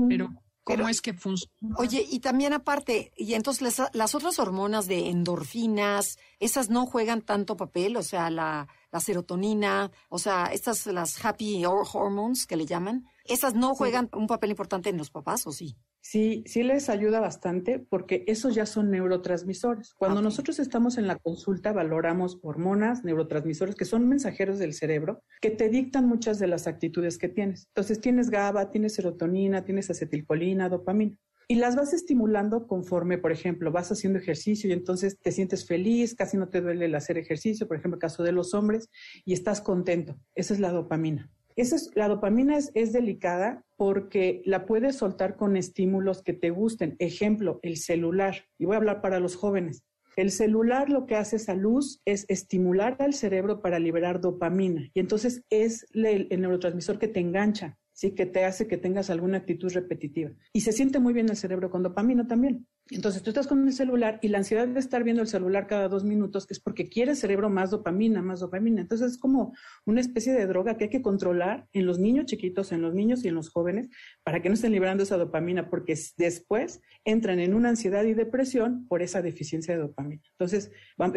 pero 0.08 0.34
¿cómo 0.64 0.88
es 0.88 1.00
que 1.00 1.14
funciona? 1.14 1.76
Oye, 1.76 2.04
y 2.10 2.18
también 2.18 2.52
aparte, 2.52 3.12
y 3.16 3.34
entonces 3.34 3.78
las, 3.92 4.14
otras 4.14 4.38
hormonas 4.40 4.88
de 4.88 5.10
endorfinas, 5.10 6.18
esas 6.40 6.70
no 6.70 6.86
juegan 6.86 7.22
tanto 7.22 7.56
papel, 7.56 7.96
o 7.96 8.02
sea, 8.02 8.30
la, 8.30 8.66
la 8.90 9.00
serotonina, 9.00 9.92
o 10.08 10.18
sea, 10.18 10.46
estas, 10.46 10.86
las 10.86 11.24
happy 11.24 11.64
hormones 11.64 12.46
que 12.46 12.56
le 12.56 12.66
llaman, 12.66 13.06
esas 13.24 13.54
no 13.54 13.76
juegan 13.76 14.10
un 14.12 14.26
papel 14.26 14.50
importante 14.50 14.90
en 14.90 14.98
los 14.98 15.10
papás, 15.10 15.46
¿o 15.46 15.52
sí? 15.52 15.76
Sí, 16.10 16.42
sí 16.46 16.62
les 16.62 16.88
ayuda 16.88 17.20
bastante 17.20 17.78
porque 17.78 18.24
esos 18.28 18.54
ya 18.54 18.64
son 18.64 18.90
neurotransmisores. 18.90 19.92
Cuando 19.92 20.22
nosotros 20.22 20.58
estamos 20.58 20.96
en 20.96 21.06
la 21.06 21.16
consulta 21.16 21.74
valoramos 21.74 22.38
hormonas, 22.40 23.04
neurotransmisores 23.04 23.74
que 23.74 23.84
son 23.84 24.08
mensajeros 24.08 24.58
del 24.58 24.72
cerebro 24.72 25.22
que 25.42 25.50
te 25.50 25.68
dictan 25.68 26.08
muchas 26.08 26.38
de 26.38 26.46
las 26.46 26.66
actitudes 26.66 27.18
que 27.18 27.28
tienes. 27.28 27.66
Entonces 27.66 28.00
tienes 28.00 28.30
GABA, 28.30 28.70
tienes 28.70 28.94
serotonina, 28.94 29.66
tienes 29.66 29.90
acetilcolina, 29.90 30.70
dopamina. 30.70 31.18
Y 31.46 31.56
las 31.56 31.76
vas 31.76 31.92
estimulando 31.92 32.66
conforme, 32.66 33.18
por 33.18 33.30
ejemplo, 33.30 33.70
vas 33.70 33.92
haciendo 33.92 34.18
ejercicio 34.18 34.70
y 34.70 34.72
entonces 34.72 35.18
te 35.18 35.30
sientes 35.30 35.66
feliz, 35.66 36.14
casi 36.14 36.38
no 36.38 36.48
te 36.48 36.62
duele 36.62 36.86
el 36.86 36.94
hacer 36.94 37.18
ejercicio, 37.18 37.68
por 37.68 37.76
ejemplo, 37.76 37.96
el 37.96 38.00
caso 38.00 38.22
de 38.22 38.32
los 38.32 38.54
hombres, 38.54 38.88
y 39.26 39.34
estás 39.34 39.60
contento. 39.60 40.18
Esa 40.34 40.54
es 40.54 40.60
la 40.60 40.72
dopamina. 40.72 41.30
Es, 41.58 41.90
la 41.96 42.06
dopamina 42.06 42.56
es, 42.56 42.92
delicada 42.92 43.64
porque 43.76 44.42
la 44.44 44.64
puedes 44.64 44.94
soltar 44.94 45.36
con 45.36 45.56
estímulos 45.56 46.22
que 46.22 46.32
te 46.32 46.50
gusten. 46.50 46.94
Ejemplo, 47.00 47.58
el 47.62 47.78
celular. 47.78 48.44
Y 48.58 48.64
voy 48.64 48.74
a 48.74 48.78
hablar 48.78 49.00
para 49.00 49.18
los 49.18 49.34
jóvenes. 49.34 49.82
El 50.14 50.30
celular 50.30 50.88
lo 50.88 51.04
que 51.04 51.16
hace 51.16 51.34
esa 51.34 51.54
luz 51.54 52.00
es 52.04 52.26
estimular 52.28 52.96
al 53.00 53.12
cerebro 53.12 53.60
para 53.60 53.80
liberar 53.80 54.20
dopamina. 54.20 54.88
Y 54.94 55.00
entonces 55.00 55.42
es 55.50 55.84
el 55.94 56.28
neurotransmisor 56.40 57.00
que 57.00 57.08
te 57.08 57.18
engancha. 57.18 57.76
¿Sí? 57.98 58.12
que 58.12 58.26
te 58.26 58.44
hace 58.44 58.68
que 58.68 58.76
tengas 58.76 59.10
alguna 59.10 59.38
actitud 59.38 59.72
repetitiva. 59.72 60.30
Y 60.52 60.60
se 60.60 60.70
siente 60.70 61.00
muy 61.00 61.12
bien 61.12 61.28
el 61.28 61.36
cerebro 61.36 61.68
con 61.68 61.82
dopamina 61.82 62.28
también. 62.28 62.64
Entonces 62.90 63.22
tú 63.22 63.30
estás 63.30 63.48
con 63.48 63.66
el 63.66 63.72
celular 63.72 64.20
y 64.22 64.28
la 64.28 64.38
ansiedad 64.38 64.68
de 64.68 64.78
estar 64.78 65.02
viendo 65.02 65.20
el 65.20 65.28
celular 65.28 65.66
cada 65.66 65.88
dos 65.88 66.04
minutos 66.04 66.46
es 66.48 66.60
porque 66.60 66.88
quiere 66.88 67.10
el 67.10 67.16
cerebro 67.16 67.50
más 67.50 67.70
dopamina, 67.70 68.22
más 68.22 68.38
dopamina. 68.40 68.80
Entonces 68.80 69.12
es 69.12 69.18
como 69.18 69.52
una 69.84 70.00
especie 70.00 70.32
de 70.32 70.46
droga 70.46 70.76
que 70.76 70.84
hay 70.84 70.90
que 70.90 71.02
controlar 71.02 71.66
en 71.72 71.86
los 71.86 71.98
niños 71.98 72.26
chiquitos, 72.26 72.70
en 72.70 72.82
los 72.82 72.94
niños 72.94 73.24
y 73.24 73.28
en 73.28 73.34
los 73.34 73.50
jóvenes 73.50 73.90
para 74.22 74.40
que 74.40 74.48
no 74.48 74.54
estén 74.54 74.72
liberando 74.72 75.02
esa 75.02 75.18
dopamina 75.18 75.68
porque 75.68 75.98
después 76.16 76.80
entran 77.04 77.40
en 77.40 77.52
una 77.52 77.70
ansiedad 77.70 78.04
y 78.04 78.14
depresión 78.14 78.86
por 78.86 79.02
esa 79.02 79.22
deficiencia 79.22 79.74
de 79.74 79.80
dopamina. 79.80 80.22
Entonces, 80.38 80.70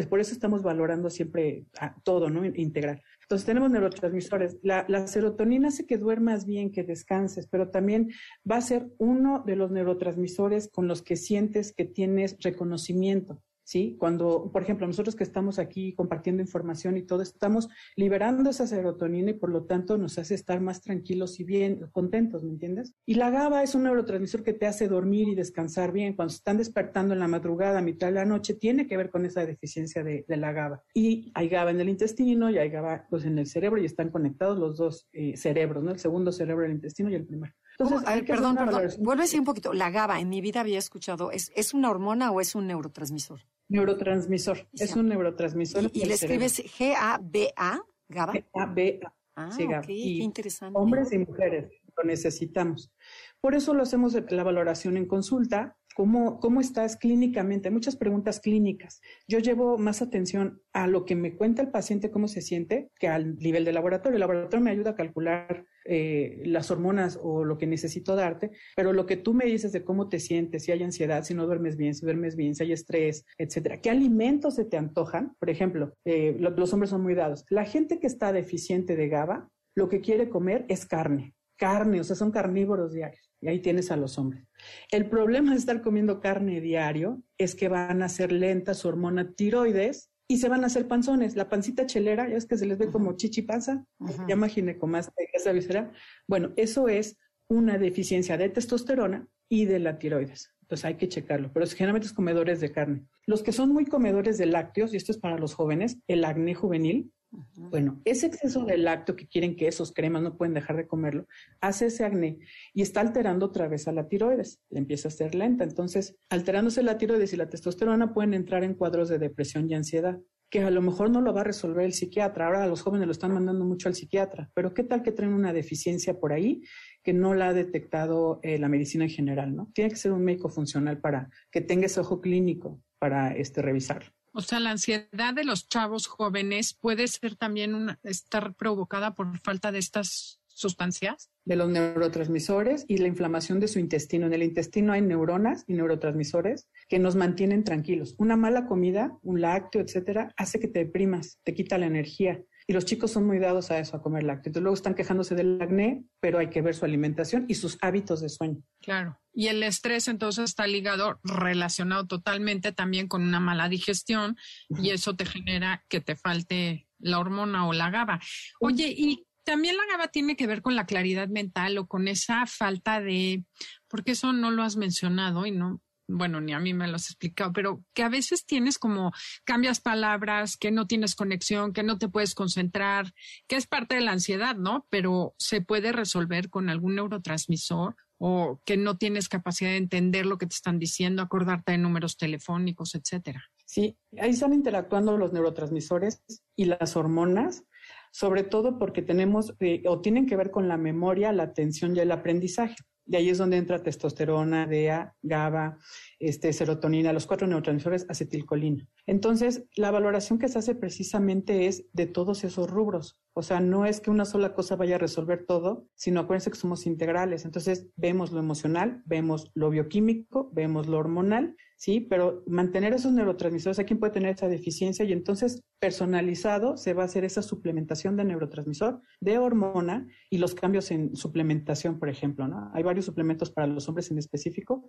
por 0.10 0.20
eso 0.20 0.34
estamos 0.34 0.64
valorando 0.64 1.12
siempre 1.12 1.66
todo, 2.04 2.30
¿no? 2.30 2.44
Integral. 2.44 3.02
Entonces 3.32 3.46
tenemos 3.46 3.72
neurotransmisores. 3.72 4.58
La, 4.62 5.08
serotonina 5.08 5.70
hace 5.70 5.86
que 5.86 5.98
duermas 5.98 6.46
bien, 6.46 6.70
que 6.70 6.84
descanses, 6.84 7.48
pero 7.48 7.70
también 7.70 8.10
va 8.50 8.58
a 8.58 8.62
ser 8.62 8.90
uno 8.98 9.42
de 9.46 9.56
los 9.56 9.72
neurotransmisores 9.72 10.68
con 10.68 10.90
los 10.90 11.02
que 11.02 11.16
sientes 11.16 11.72
que 11.72 11.86
tienes 11.86 12.36
reconocimiento. 12.42 13.42
¿Sí? 13.64 13.96
Cuando, 14.00 14.52
por 14.52 14.64
ejemplo, 14.64 14.88
nosotros 14.88 15.16
que 15.16 15.24
estamos 15.24 15.60
aquí 15.60 15.94
compartiendo 15.94 16.42
información 16.42 16.98
y 16.98 17.04
todo, 17.04 17.22
estamos 17.22 17.70
liberando 17.96 18.50
esa 18.50 18.68
serotonina 18.68 19.32
y 19.32 19.36
por 19.36 19.50
lo 19.50 19.64
tanto 19.64 19.98
nos 19.98 20.18
hace 20.18 20.36
estar 20.36 20.62
más 20.62 20.82
tranquilos 20.82 21.40
y 21.40 21.44
bien, 21.44 21.88
contentos, 21.92 22.44
¿me 22.44 22.52
entiendes? 22.52 22.94
Y 23.06 23.16
la 23.16 23.30
GABA 23.30 23.64
es 23.64 23.76
un 23.76 23.84
neurotransmisor 23.84 24.44
que 24.44 24.54
te 24.54 24.68
hace 24.68 24.88
dormir 24.88 25.28
y 25.28 25.36
descansar 25.36 25.92
bien. 25.92 26.16
Cuando 26.16 26.34
están 26.34 26.58
despertando 26.58 27.14
en 27.14 27.20
la 27.20 27.28
madrugada, 27.28 27.80
a 27.80 27.82
mitad 27.82 28.08
de 28.08 28.14
la 28.14 28.26
noche, 28.26 28.54
tiene 28.54 28.88
que 28.88 28.98
ver 28.98 29.10
con 29.10 29.26
esa 29.26 29.46
deficiencia 29.46 30.04
de, 30.04 30.26
la 30.28 30.54
GABA. 30.54 30.84
Y 30.94 31.32
hay 31.36 31.50
GABA 31.50 31.72
en 31.72 31.82
el 31.82 31.90
intestino 31.90 32.50
y 32.50 32.58
hay 32.58 32.70
GABA 32.70 33.08
pues, 33.10 33.26
en 33.26 33.38
el 33.38 33.48
cerebro 33.48 33.82
y 33.82 33.86
están 33.86 34.10
conectados 34.10 34.58
los 34.58 34.78
dos 34.78 35.08
eh, 35.14 35.36
cerebros, 35.38 35.84
¿no? 35.84 35.92
El 35.92 36.00
segundo 36.00 36.32
cerebro 36.32 36.64
del 36.64 36.72
intestino 36.72 37.10
y 37.10 37.16
el 37.16 37.26
primero. 37.26 37.54
Entonces, 37.80 38.24
perdón, 38.24 38.56
perdón. 38.56 38.90
Vuelve 39.00 39.24
a 39.24 39.40
un 39.40 39.46
poquito. 39.46 39.74
La 39.74 39.90
GABA, 39.90 40.20
en 40.20 40.30
mi 40.30 40.42
vida 40.42 40.62
había 40.62 40.80
escuchado, 40.80 41.32
¿es, 41.32 41.52
¿es 41.56 41.74
una 41.74 41.90
hormona 41.90 42.32
o 42.32 42.42
es 42.42 42.56
un 42.56 42.68
neurotransmisor? 42.68 43.42
Neurotransmisor, 43.70 44.68
es 44.74 44.96
un 44.96 45.10
neurotransmisor. 45.10 45.90
Y, 45.94 46.06
le 46.06 46.16
escribes 46.16 46.62
G-A-B-A, 46.78 47.82
GABA. 48.10 48.34
G-A-B-A. 48.34 49.14
Ah, 49.36 49.50
sí, 49.52 49.66
qué 49.88 49.94
interesante. 49.94 50.78
Hombres 50.78 51.14
y 51.14 51.20
mujeres, 51.20 51.72
lo 51.96 52.04
necesitamos. 52.04 52.92
Por 53.40 53.56
eso 53.56 53.74
lo 53.74 53.84
hacemos 53.84 54.16
la 54.30 54.44
valoración 54.44 54.98
en 54.98 55.08
consulta 55.08 55.78
¿Cómo, 55.96 56.40
¿Cómo 56.40 56.62
estás 56.62 56.96
clínicamente? 56.96 57.70
Muchas 57.70 57.96
preguntas 57.96 58.40
clínicas. 58.40 59.02
Yo 59.28 59.40
llevo 59.40 59.78
más 59.78 60.02
atención 60.02 60.62
a 60.74 60.88
lo 60.88 61.06
que 61.06 61.16
me 61.16 61.36
cuenta 61.36 61.62
el 61.62 61.70
paciente, 61.70 62.12
cómo 62.12 62.28
se 62.28 62.42
siente, 62.42 62.92
que 62.98 63.08
al 63.08 63.36
nivel 63.38 63.66
de 63.66 63.74
laboratorio. 63.74 64.16
El 64.16 64.22
laboratorio 64.22 64.64
me 64.64 64.72
ayuda 64.72 64.92
a 64.92 64.96
calcular 64.96 65.66
eh, 65.86 66.42
las 66.46 66.70
hormonas 66.72 67.20
o 67.22 67.44
lo 67.44 67.58
que 67.58 67.68
necesito 67.68 68.16
darte, 68.16 68.52
pero 68.76 68.94
lo 68.94 69.06
que 69.06 69.18
tú 69.18 69.34
me 69.34 69.46
dices 69.46 69.72
de 69.72 69.84
cómo 69.84 70.10
te 70.10 70.20
sientes, 70.20 70.64
si 70.64 70.72
hay 70.72 70.84
ansiedad, 70.84 71.24
si 71.24 71.34
no 71.34 71.46
duermes 71.46 71.78
bien, 71.78 71.96
si 71.96 72.06
duermes 72.06 72.36
bien, 72.36 72.56
si 72.56 72.64
hay 72.64 72.72
estrés, 72.72 73.26
etcétera. 73.38 73.82
¿Qué 73.82 73.90
alimentos 73.90 74.56
se 74.56 74.66
te 74.66 74.78
antojan? 74.78 75.36
Por 75.40 75.50
ejemplo, 75.50 75.94
eh, 76.06 76.36
los 76.40 76.74
hombres 76.74 76.90
son 76.90 77.02
muy 77.02 77.16
dados. 77.16 77.46
La 77.50 77.66
gente 77.66 78.00
que 78.00 78.08
está 78.08 78.32
deficiente 78.32 78.96
de 78.96 79.10
GABA, 79.10 79.50
lo 79.76 79.90
que 79.90 80.02
quiere 80.02 80.30
comer 80.30 80.66
es 80.70 80.86
carne. 80.86 81.34
Carne, 81.58 82.00
o 82.00 82.04
sea, 82.04 82.16
son 82.16 82.32
carnívoros 82.32 82.94
diarios. 82.94 83.32
Y 83.40 83.48
ahí 83.48 83.60
tienes 83.60 83.92
a 83.92 83.98
los 83.98 84.18
hombres. 84.18 84.48
El 84.92 85.10
problema 85.10 85.52
de 85.52 85.58
estar 85.58 85.82
comiendo 85.82 86.20
carne 86.20 86.62
diario 86.62 87.24
es 87.38 87.56
que 87.56 87.70
van 87.70 88.04
a 88.04 88.10
ser 88.10 88.32
lentas 88.32 88.80
su 88.80 88.88
hormona 88.88 89.34
tiroides 89.34 90.11
y 90.32 90.38
se 90.38 90.48
van 90.48 90.64
a 90.64 90.68
hacer 90.68 90.88
panzones. 90.88 91.36
La 91.36 91.50
pancita 91.50 91.86
chelera, 91.86 92.30
ya 92.30 92.38
es 92.38 92.46
que 92.46 92.56
se 92.56 92.66
les 92.66 92.78
ve 92.78 92.88
como 92.90 93.18
chichi 93.18 93.42
panza, 93.42 93.86
ya 94.00 94.36
imaginé 94.36 94.78
como 94.78 94.96
esa 94.98 95.52
visera. 95.52 95.92
Bueno, 96.26 96.54
eso 96.56 96.88
es 96.88 97.18
una 97.50 97.78
deficiencia 97.78 98.38
de 98.38 98.48
testosterona 98.48 99.28
y 99.50 99.66
de 99.66 99.80
la 99.80 100.00
tiroides. 100.00 100.56
Entonces 100.62 100.86
hay 100.86 100.96
que 100.96 101.10
checarlo, 101.10 101.52
pero 101.52 101.68
generalmente 101.68 102.08
es 102.08 102.14
comedores 102.14 102.62
de 102.62 102.72
carne. 102.72 103.04
Los 103.28 103.44
que 103.44 103.52
son 103.52 103.74
muy 103.74 103.86
comedores 103.86 104.38
de 104.38 104.46
lácteos, 104.46 104.94
y 104.94 104.98
esto 104.98 105.12
es 105.12 105.18
para 105.18 105.38
los 105.38 105.54
jóvenes, 105.54 105.98
el 106.08 106.24
acné 106.24 106.56
juvenil, 106.56 107.12
bueno, 107.56 108.02
ese 108.04 108.28
exceso 108.28 108.66
de 108.66 108.78
lácteo 108.78 109.16
que 109.16 109.28
quieren 109.28 109.56
que 109.56 109.68
esos 109.68 109.94
cremas 109.94 110.22
no 110.22 110.36
pueden 110.36 110.54
dejar 110.54 110.76
de 110.76 110.88
comerlo, 110.88 111.28
hace 111.62 111.86
ese 111.86 112.04
acné 112.04 112.40
y 112.74 112.82
está 112.82 113.00
alterando 113.00 113.46
otra 113.46 113.68
vez 113.68 113.88
a 113.88 113.94
la 113.94 114.10
tiroides, 114.10 114.60
le 114.70 114.80
empieza 114.80 115.08
a 115.08 115.12
ser 115.12 115.34
lenta. 115.34 115.64
Entonces, 115.64 116.18
alterándose 116.30 116.84
la 116.84 116.98
tiroides 116.98 117.32
y 117.34 117.38
la 117.38 117.50
testosterona 117.50 118.14
pueden 118.14 118.34
entrar 118.34 118.64
en 118.64 118.74
cuadros 118.74 119.08
de 119.08 119.18
depresión 119.18 119.70
y 119.70 119.76
ansiedad, 119.76 120.20
que 120.50 120.62
a 120.62 120.70
lo 120.70 120.82
mejor 120.82 121.10
no 121.10 121.22
lo 121.22 121.34
va 121.34 121.42
a 121.42 121.46
resolver 121.46 121.86
el 121.86 121.94
psiquiatra. 121.94 122.48
Ahora 122.48 122.68
los 122.68 122.82
jóvenes 122.82 123.08
lo 123.08 123.14
están 123.14 123.34
mandando 123.34 123.64
mucho 123.64 123.88
al 123.88 123.96
psiquiatra, 123.96 124.52
pero 124.54 124.74
¿qué 124.74 124.84
tal 124.84 125.02
que 125.02 125.14
traen 125.14 125.34
una 125.34 125.54
deficiencia 125.54 126.20
por 126.20 126.34
ahí 126.34 126.64
que 127.02 127.14
no 127.14 127.34
la 127.34 127.50
ha 127.50 127.54
detectado 127.54 128.42
eh, 128.44 128.60
la 128.60 128.68
medicina 128.68 129.06
en 129.06 129.10
general, 129.10 129.56
¿no? 129.56 129.72
Tiene 129.74 129.90
que 129.90 129.96
ser 129.96 130.12
un 130.12 130.24
médico 130.24 130.50
funcional 130.50 131.00
para 131.00 131.30
que 131.50 131.62
tenga 131.62 131.86
ese 131.86 132.02
ojo 132.02 132.20
clínico 132.20 132.82
para 133.00 133.34
este, 133.36 133.62
revisarlo. 133.62 134.12
O 134.34 134.42
sea, 134.42 134.60
la 134.60 134.72
ansiedad 134.72 135.34
de 135.34 135.44
los 135.44 135.68
chavos 135.68 136.08
jóvenes 136.08 136.74
puede 136.74 137.08
ser 137.08 137.36
también 137.36 137.76
una, 137.76 138.00
estar 138.04 138.54
provocada 138.54 139.14
por 139.14 139.38
falta 139.40 139.72
de 139.72 139.80
estas 139.80 140.42
sustancias. 140.48 141.30
De 141.44 141.56
los 141.56 141.70
neurotransmisores 141.70 142.86
y 142.88 142.98
la 142.98 143.08
inflamación 143.08 143.60
de 143.60 143.68
su 143.68 143.80
intestino. 143.80 144.28
En 144.28 144.34
el 144.34 144.44
intestino 144.44 144.94
hay 144.94 145.02
neuronas 145.02 145.64
y 145.68 145.74
neurotransmisores 145.74 146.68
que 146.88 147.00
nos 147.00 147.16
mantienen 147.16 147.64
tranquilos. 147.64 148.16
Una 148.18 148.38
mala 148.38 148.68
comida, 148.68 149.18
un 149.24 149.42
lácteo, 149.42 149.82
etcétera, 149.82 150.34
hace 150.38 150.60
que 150.60 150.68
te 150.68 150.80
deprimas, 150.80 151.40
te 151.44 151.54
quita 151.54 151.78
la 151.78 151.88
energía. 151.88 152.42
Y 152.72 152.74
los 152.74 152.86
chicos 152.86 153.12
son 153.12 153.28
muy 153.28 153.38
dados 153.38 153.70
a 153.70 153.80
eso, 153.80 153.98
a 153.98 154.02
comer 154.02 154.24
lácteos. 154.24 154.48
Entonces 154.48 154.64
luego 154.64 154.76
están 154.76 154.96
quejándose 154.96 155.36
del 155.36 155.62
acné, 155.62 156.06
pero 156.22 156.40
hay 156.40 156.50
que 156.50 156.62
ver 156.62 156.74
su 156.74 156.86
alimentación 156.86 157.44
y 157.50 157.56
sus 157.56 157.78
hábitos 157.82 158.22
de 158.22 158.30
sueño. 158.30 158.64
Claro. 158.82 159.20
Y 159.34 159.48
el 159.48 159.62
estrés 159.62 160.08
entonces 160.08 160.46
está 160.46 160.66
ligado, 160.68 161.20
relacionado 161.26 162.08
totalmente 162.08 162.72
también 162.72 163.10
con 163.10 163.24
una 163.24 163.42
mala 163.42 163.68
digestión 163.68 164.38
y 164.70 164.92
eso 164.92 165.18
te 165.18 165.26
genera 165.26 165.84
que 165.90 166.00
te 166.00 166.16
falte 166.16 166.88
la 166.98 167.20
hormona 167.20 167.68
o 167.68 167.74
la 167.74 167.90
GABA. 167.90 168.22
Oye, 168.62 168.88
y 168.88 169.28
también 169.44 169.76
la 169.76 169.84
GABA 169.92 170.08
tiene 170.08 170.38
que 170.38 170.48
ver 170.48 170.62
con 170.62 170.78
la 170.78 170.86
claridad 170.86 171.28
mental 171.28 171.78
o 171.78 171.88
con 171.88 172.08
esa 172.08 172.46
falta 172.46 173.02
de, 173.02 173.44
porque 173.90 174.14
eso 174.14 174.32
no 174.32 174.50
lo 174.50 174.64
has 174.64 174.78
mencionado 174.78 175.46
y 175.46 175.52
no, 175.52 175.82
bueno, 176.08 176.42
ni 176.42 176.54
a 176.54 176.60
mí 176.60 176.74
me 176.74 176.88
lo 176.88 176.96
has 176.96 177.10
explicado, 177.10 177.54
pero 177.54 177.84
que 177.94 178.04
a 178.04 178.10
veces 178.10 178.46
tienes 178.46 178.78
como 178.78 179.12
cambias 179.44 179.80
palabras, 179.80 180.58
que 180.58 180.72
no 180.72 180.88
tienes 180.88 181.16
conexión, 181.16 181.74
que 181.74 181.84
no 181.84 181.98
te 181.98 182.10
puedes 182.10 182.36
concentrar, 182.36 183.14
que 183.48 183.56
es 183.56 183.68
parte 183.68 183.96
de 183.96 184.02
la 184.02 184.12
ansiedad, 184.12 184.56
¿no? 184.56 184.86
Pero 184.90 185.36
se 185.38 185.62
puede 185.62 185.92
resolver 185.92 186.50
con 186.50 186.70
algún 186.70 186.96
neurotransmisor 186.96 187.96
o 188.24 188.62
que 188.66 188.78
no 188.78 188.98
tienes 188.98 189.30
capacidad 189.30 189.72
de 189.72 189.78
entender 189.78 190.28
lo 190.28 190.38
que 190.38 190.46
te 190.46 190.54
están 190.54 190.78
diciendo, 190.78 191.24
acordarte 191.24 191.72
de 191.72 191.80
números 191.80 192.18
telefónicos, 192.18 192.94
etcétera. 192.94 193.44
Sí, 193.66 193.98
ahí 194.20 194.30
están 194.30 194.54
interactuando 194.54 195.18
los 195.18 195.34
neurotransmisores 195.34 196.22
y 196.56 196.66
las 196.66 196.96
hormonas, 196.96 197.64
sobre 198.12 198.44
todo 198.44 198.78
porque 198.78 199.02
tenemos 199.02 199.56
eh, 199.60 199.82
o 199.88 200.02
tienen 200.02 200.28
que 200.28 200.36
ver 200.36 200.52
con 200.52 200.68
la 200.68 200.78
memoria, 200.78 201.32
la 201.32 201.44
atención 201.44 201.96
y 201.96 202.00
el 202.00 202.12
aprendizaje. 202.12 202.76
De 203.12 203.18
ahí 203.18 203.30
es 203.30 203.40
donde 203.40 203.58
entra 203.58 203.84
testosterona, 203.84 204.66
DEA, 204.66 205.14
GABA, 205.22 205.78
este, 206.22 206.54
serotonina, 206.54 207.14
los 207.14 207.28
cuatro 207.28 207.48
neurotransmisores, 207.48 208.06
acetilcolina. 208.10 208.88
Entonces, 209.06 209.66
la 209.76 209.92
valoración 209.92 210.40
que 210.40 210.48
se 210.48 210.60
hace 210.60 210.76
precisamente 210.76 211.68
es 211.68 211.86
de 211.94 212.06
todos 212.06 212.44
esos 212.44 212.70
rubros. 212.70 213.20
O 213.34 213.42
sea, 213.42 213.60
no 213.60 213.86
es 213.86 214.00
que 214.02 214.12
una 214.12 214.26
sola 214.26 214.54
cosa 214.54 214.76
vaya 214.76 214.96
a 214.96 215.00
resolver 215.00 215.46
todo, 215.46 215.88
sino 215.96 216.22
acuérdense 216.22 216.52
que 216.52 216.58
somos 216.58 216.86
integrales. 216.86 217.46
Entonces, 217.46 217.88
vemos 217.96 218.32
lo 218.32 218.40
emocional, 218.40 219.02
vemos 219.06 219.52
lo 219.56 219.70
bioquímico, 219.70 220.50
vemos 220.54 220.88
lo 220.88 220.98
hormonal 220.98 221.56
¿sí? 221.82 222.00
Pero 222.00 222.44
mantener 222.46 222.94
esos 222.94 223.12
neurotransmisores, 223.12 223.80
¿a 223.80 223.86
quién 223.86 224.00
puede 224.00 224.14
tener 224.14 224.36
esa 224.36 224.48
deficiencia? 224.48 225.04
Y 225.04 225.14
entonces, 225.14 225.64
personalizado, 225.80 226.78
se 226.78 226.94
va 226.94 227.02
a 227.02 227.06
hacer 227.08 227.26
esa 227.26 227.42
suplementación 227.42 228.16
de 228.16 228.24
neurotransmisor, 228.24 229.02
de 229.20 229.40
hormona 229.40 230.08
y 230.30 230.38
los 230.38 230.54
cambios 230.54 230.92
en 230.92 231.16
suplementación, 231.16 231.98
por 231.98 232.08
ejemplo, 232.08 232.48
¿no? 232.48 232.70
Hay 232.76 232.84
varios 232.84 233.06
suplementos 233.06 233.50
para 233.50 233.66
los 233.66 233.90
hombres 233.90 234.12
en 234.12 234.20
específico, 234.20 234.88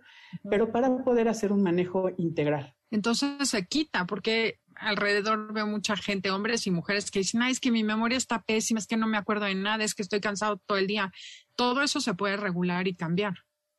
pero 0.50 0.70
para 0.70 1.02
poder 1.02 1.21
hacer 1.28 1.52
un 1.52 1.62
manejo 1.62 2.10
integral. 2.18 2.74
Entonces 2.90 3.48
se 3.48 3.66
quita, 3.66 4.06
porque 4.06 4.58
alrededor 4.76 5.52
veo 5.52 5.66
mucha 5.66 5.96
gente, 5.96 6.30
hombres 6.30 6.66
y 6.66 6.70
mujeres, 6.70 7.10
que 7.10 7.20
dicen, 7.20 7.42
ay, 7.42 7.52
es 7.52 7.60
que 7.60 7.70
mi 7.70 7.84
memoria 7.84 8.18
está 8.18 8.42
pésima, 8.42 8.80
es 8.80 8.86
que 8.86 8.96
no 8.96 9.06
me 9.06 9.16
acuerdo 9.16 9.46
de 9.46 9.54
nada, 9.54 9.84
es 9.84 9.94
que 9.94 10.02
estoy 10.02 10.20
cansado 10.20 10.58
todo 10.66 10.78
el 10.78 10.86
día. 10.86 11.12
Todo 11.56 11.82
eso 11.82 12.00
se 12.00 12.14
puede 12.14 12.36
regular 12.36 12.88
y 12.88 12.94
cambiar. 12.94 13.34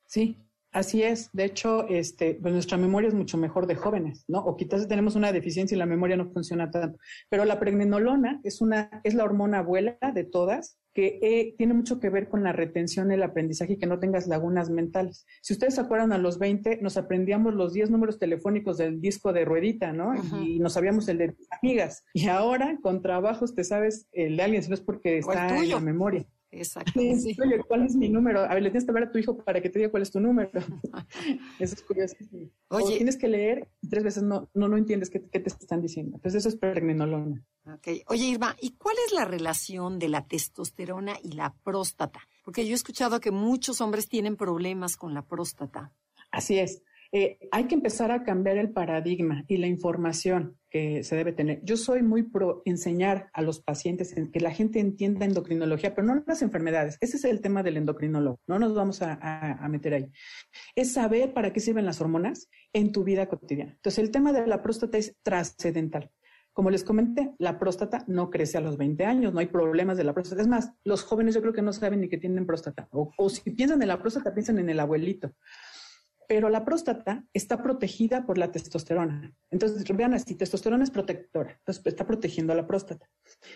Sí, 0.05 0.37
Así 0.73 1.03
es, 1.03 1.29
de 1.33 1.45
hecho, 1.45 1.87
este, 1.87 2.33
pues 2.33 2.51
nuestra 2.51 2.77
memoria 2.77 3.07
es 3.07 3.13
mucho 3.13 3.37
mejor 3.37 3.67
de 3.67 3.75
jóvenes, 3.75 4.25
¿no? 4.27 4.39
O 4.39 4.57
quizás 4.57 4.87
tenemos 4.87 5.15
una 5.15 5.31
deficiencia 5.31 5.75
y 5.75 5.77
la 5.77 5.85
memoria 5.85 6.17
no 6.17 6.31
funciona 6.31 6.71
tanto. 6.71 6.97
Pero 7.29 7.45
la 7.45 7.59
pregnenolona 7.59 8.41
es 8.43 8.59
una, 8.59 8.89
es 9.03 9.13
la 9.13 9.23
hormona 9.23 9.59
abuela 9.59 9.97
de 10.15 10.23
todas, 10.23 10.79
que 10.93 11.19
eh, 11.21 11.55
tiene 11.57 11.75
mucho 11.75 11.99
que 11.99 12.09
ver 12.09 12.27
con 12.27 12.43
la 12.43 12.53
retención, 12.53 13.11
el 13.11 13.21
aprendizaje 13.21 13.73
y 13.73 13.77
que 13.77 13.85
no 13.85 13.99
tengas 13.99 14.27
lagunas 14.27 14.71
mentales. 14.71 15.27
Si 15.41 15.53
ustedes 15.53 15.75
se 15.75 15.81
acuerdan, 15.81 16.11
a 16.11 16.17
los 16.17 16.39
20 16.39 16.79
nos 16.81 16.97
aprendíamos 16.97 17.53
los 17.53 17.73
10 17.73 17.91
números 17.91 18.17
telefónicos 18.17 18.77
del 18.77 18.99
disco 18.99 19.31
de 19.31 19.45
ruedita, 19.45 19.93
¿no? 19.93 20.13
Y 20.41 20.59
nos 20.59 20.73
sabíamos 20.73 21.07
el 21.07 21.19
de 21.19 21.35
amigas. 21.61 22.03
Y 22.13 22.29
ahora, 22.29 22.79
con 22.81 23.01
trabajos, 23.03 23.53
te 23.53 23.63
sabes 23.63 24.07
el 24.11 24.37
de 24.37 24.43
alguien, 24.43 24.63
si 24.63 24.69
no 24.69 24.75
es 24.75 24.81
porque 24.81 25.19
está 25.19 25.55
en 25.55 25.69
la 25.69 25.79
memoria. 25.79 26.25
Exacto. 26.55 26.99
Sí, 26.99 27.35
Oye, 27.41 27.59
¿cuál 27.67 27.85
es 27.85 27.95
mi 27.95 28.09
número? 28.09 28.41
A 28.41 28.53
ver, 28.53 28.61
le 28.61 28.69
tienes 28.69 28.85
que 28.85 28.91
ver 28.91 29.03
a 29.03 29.11
tu 29.11 29.17
hijo 29.17 29.37
para 29.37 29.59
que 29.61 29.69
te 29.69 29.79
diga 29.79 29.91
cuál 29.91 30.03
es 30.03 30.11
tu 30.11 30.19
número. 30.19 30.51
eso 31.59 31.75
es 31.75 31.81
curioso. 31.81 32.15
Oye. 32.69 32.85
O 32.85 32.87
tienes 32.89 33.17
que 33.17 33.27
leer 33.27 33.67
tres 33.89 34.03
veces 34.03 34.23
no, 34.23 34.49
no, 34.53 34.67
no 34.67 34.77
entiendes 34.77 35.09
qué, 35.09 35.21
qué, 35.21 35.39
te 35.39 35.49
están 35.49 35.81
diciendo. 35.81 36.17
Entonces 36.17 36.39
eso 36.39 36.49
es 36.49 36.55
pregnenolona. 36.55 37.43
Okay. 37.77 38.03
Oye, 38.07 38.25
Irma, 38.25 38.55
¿y 38.61 38.75
cuál 38.75 38.95
es 39.07 39.13
la 39.13 39.25
relación 39.25 39.97
de 39.97 40.09
la 40.09 40.27
testosterona 40.27 41.15
y 41.23 41.31
la 41.31 41.55
próstata? 41.63 42.19
Porque 42.43 42.65
yo 42.65 42.73
he 42.73 42.75
escuchado 42.75 43.19
que 43.19 43.31
muchos 43.31 43.81
hombres 43.81 44.07
tienen 44.07 44.35
problemas 44.35 44.95
con 44.95 45.13
la 45.13 45.25
próstata. 45.25 45.91
Así 46.31 46.59
es. 46.59 46.83
Eh, 47.15 47.37
hay 47.51 47.65
que 47.65 47.75
empezar 47.75 48.11
a 48.11 48.23
cambiar 48.23 48.57
el 48.57 48.71
paradigma 48.71 49.45
y 49.47 49.57
la 49.57 49.67
información 49.67 50.57
que 50.71 51.03
se 51.03 51.15
debe 51.15 51.31
tener. 51.31 51.63
Yo 51.63 51.77
soy 51.77 52.01
muy 52.01 52.23
pro 52.23 52.63
enseñar 52.65 53.29
a 53.33 53.43
los 53.43 53.59
pacientes 53.61 54.17
en 54.17 54.31
que 54.31 54.39
la 54.39 54.49
gente 54.49 54.79
entienda 54.79 55.23
endocrinología, 55.23 55.93
pero 55.93 56.07
no 56.07 56.23
las 56.25 56.41
enfermedades. 56.41 56.97
Ese 57.01 57.17
es 57.17 57.25
el 57.25 57.39
tema 57.39 57.61
del 57.61 57.77
endocrinólogo. 57.77 58.39
No 58.47 58.57
nos 58.57 58.73
vamos 58.73 59.03
a, 59.03 59.13
a, 59.13 59.63
a 59.63 59.69
meter 59.69 59.93
ahí. 59.93 60.11
Es 60.75 60.93
saber 60.93 61.35
para 61.35 61.53
qué 61.53 61.59
sirven 61.59 61.85
las 61.85 62.01
hormonas 62.01 62.49
en 62.73 62.91
tu 62.91 63.03
vida 63.03 63.27
cotidiana. 63.27 63.73
Entonces, 63.73 64.03
el 64.03 64.09
tema 64.09 64.33
de 64.33 64.47
la 64.47 64.63
próstata 64.63 64.97
es 64.97 65.15
trascendental. 65.21 66.09
Como 66.51 66.71
les 66.71 66.83
comenté, 66.83 67.35
la 67.37 67.59
próstata 67.59 68.05
no 68.07 68.31
crece 68.31 68.57
a 68.57 68.61
los 68.61 68.75
20 68.77 69.05
años, 69.05 69.33
no 69.33 69.39
hay 69.39 69.47
problemas 69.47 69.97
de 69.97 70.03
la 70.03 70.15
próstata. 70.15 70.41
Es 70.41 70.47
más, 70.47 70.71
los 70.83 71.03
jóvenes 71.03 71.35
yo 71.35 71.41
creo 71.41 71.53
que 71.53 71.61
no 71.61 71.73
saben 71.73 72.01
ni 72.01 72.09
que 72.09 72.17
tienen 72.17 72.47
próstata. 72.47 72.87
O, 72.89 73.11
o 73.17 73.29
si 73.29 73.51
piensan 73.51 73.83
en 73.83 73.87
la 73.87 73.99
próstata, 73.99 74.33
piensan 74.33 74.57
en 74.57 74.71
el 74.71 74.79
abuelito 74.79 75.31
pero 76.27 76.49
la 76.49 76.65
próstata 76.65 77.23
está 77.33 77.61
protegida 77.61 78.25
por 78.25 78.37
la 78.37 78.51
testosterona. 78.51 79.33
Entonces, 79.51 79.85
vean 79.95 80.13
así, 80.13 80.35
testosterona 80.35 80.83
es 80.83 80.91
protectora, 80.91 81.51
entonces 81.59 81.83
está 81.85 82.05
protegiendo 82.05 82.53
a 82.53 82.55
la 82.55 82.67
próstata 82.67 83.09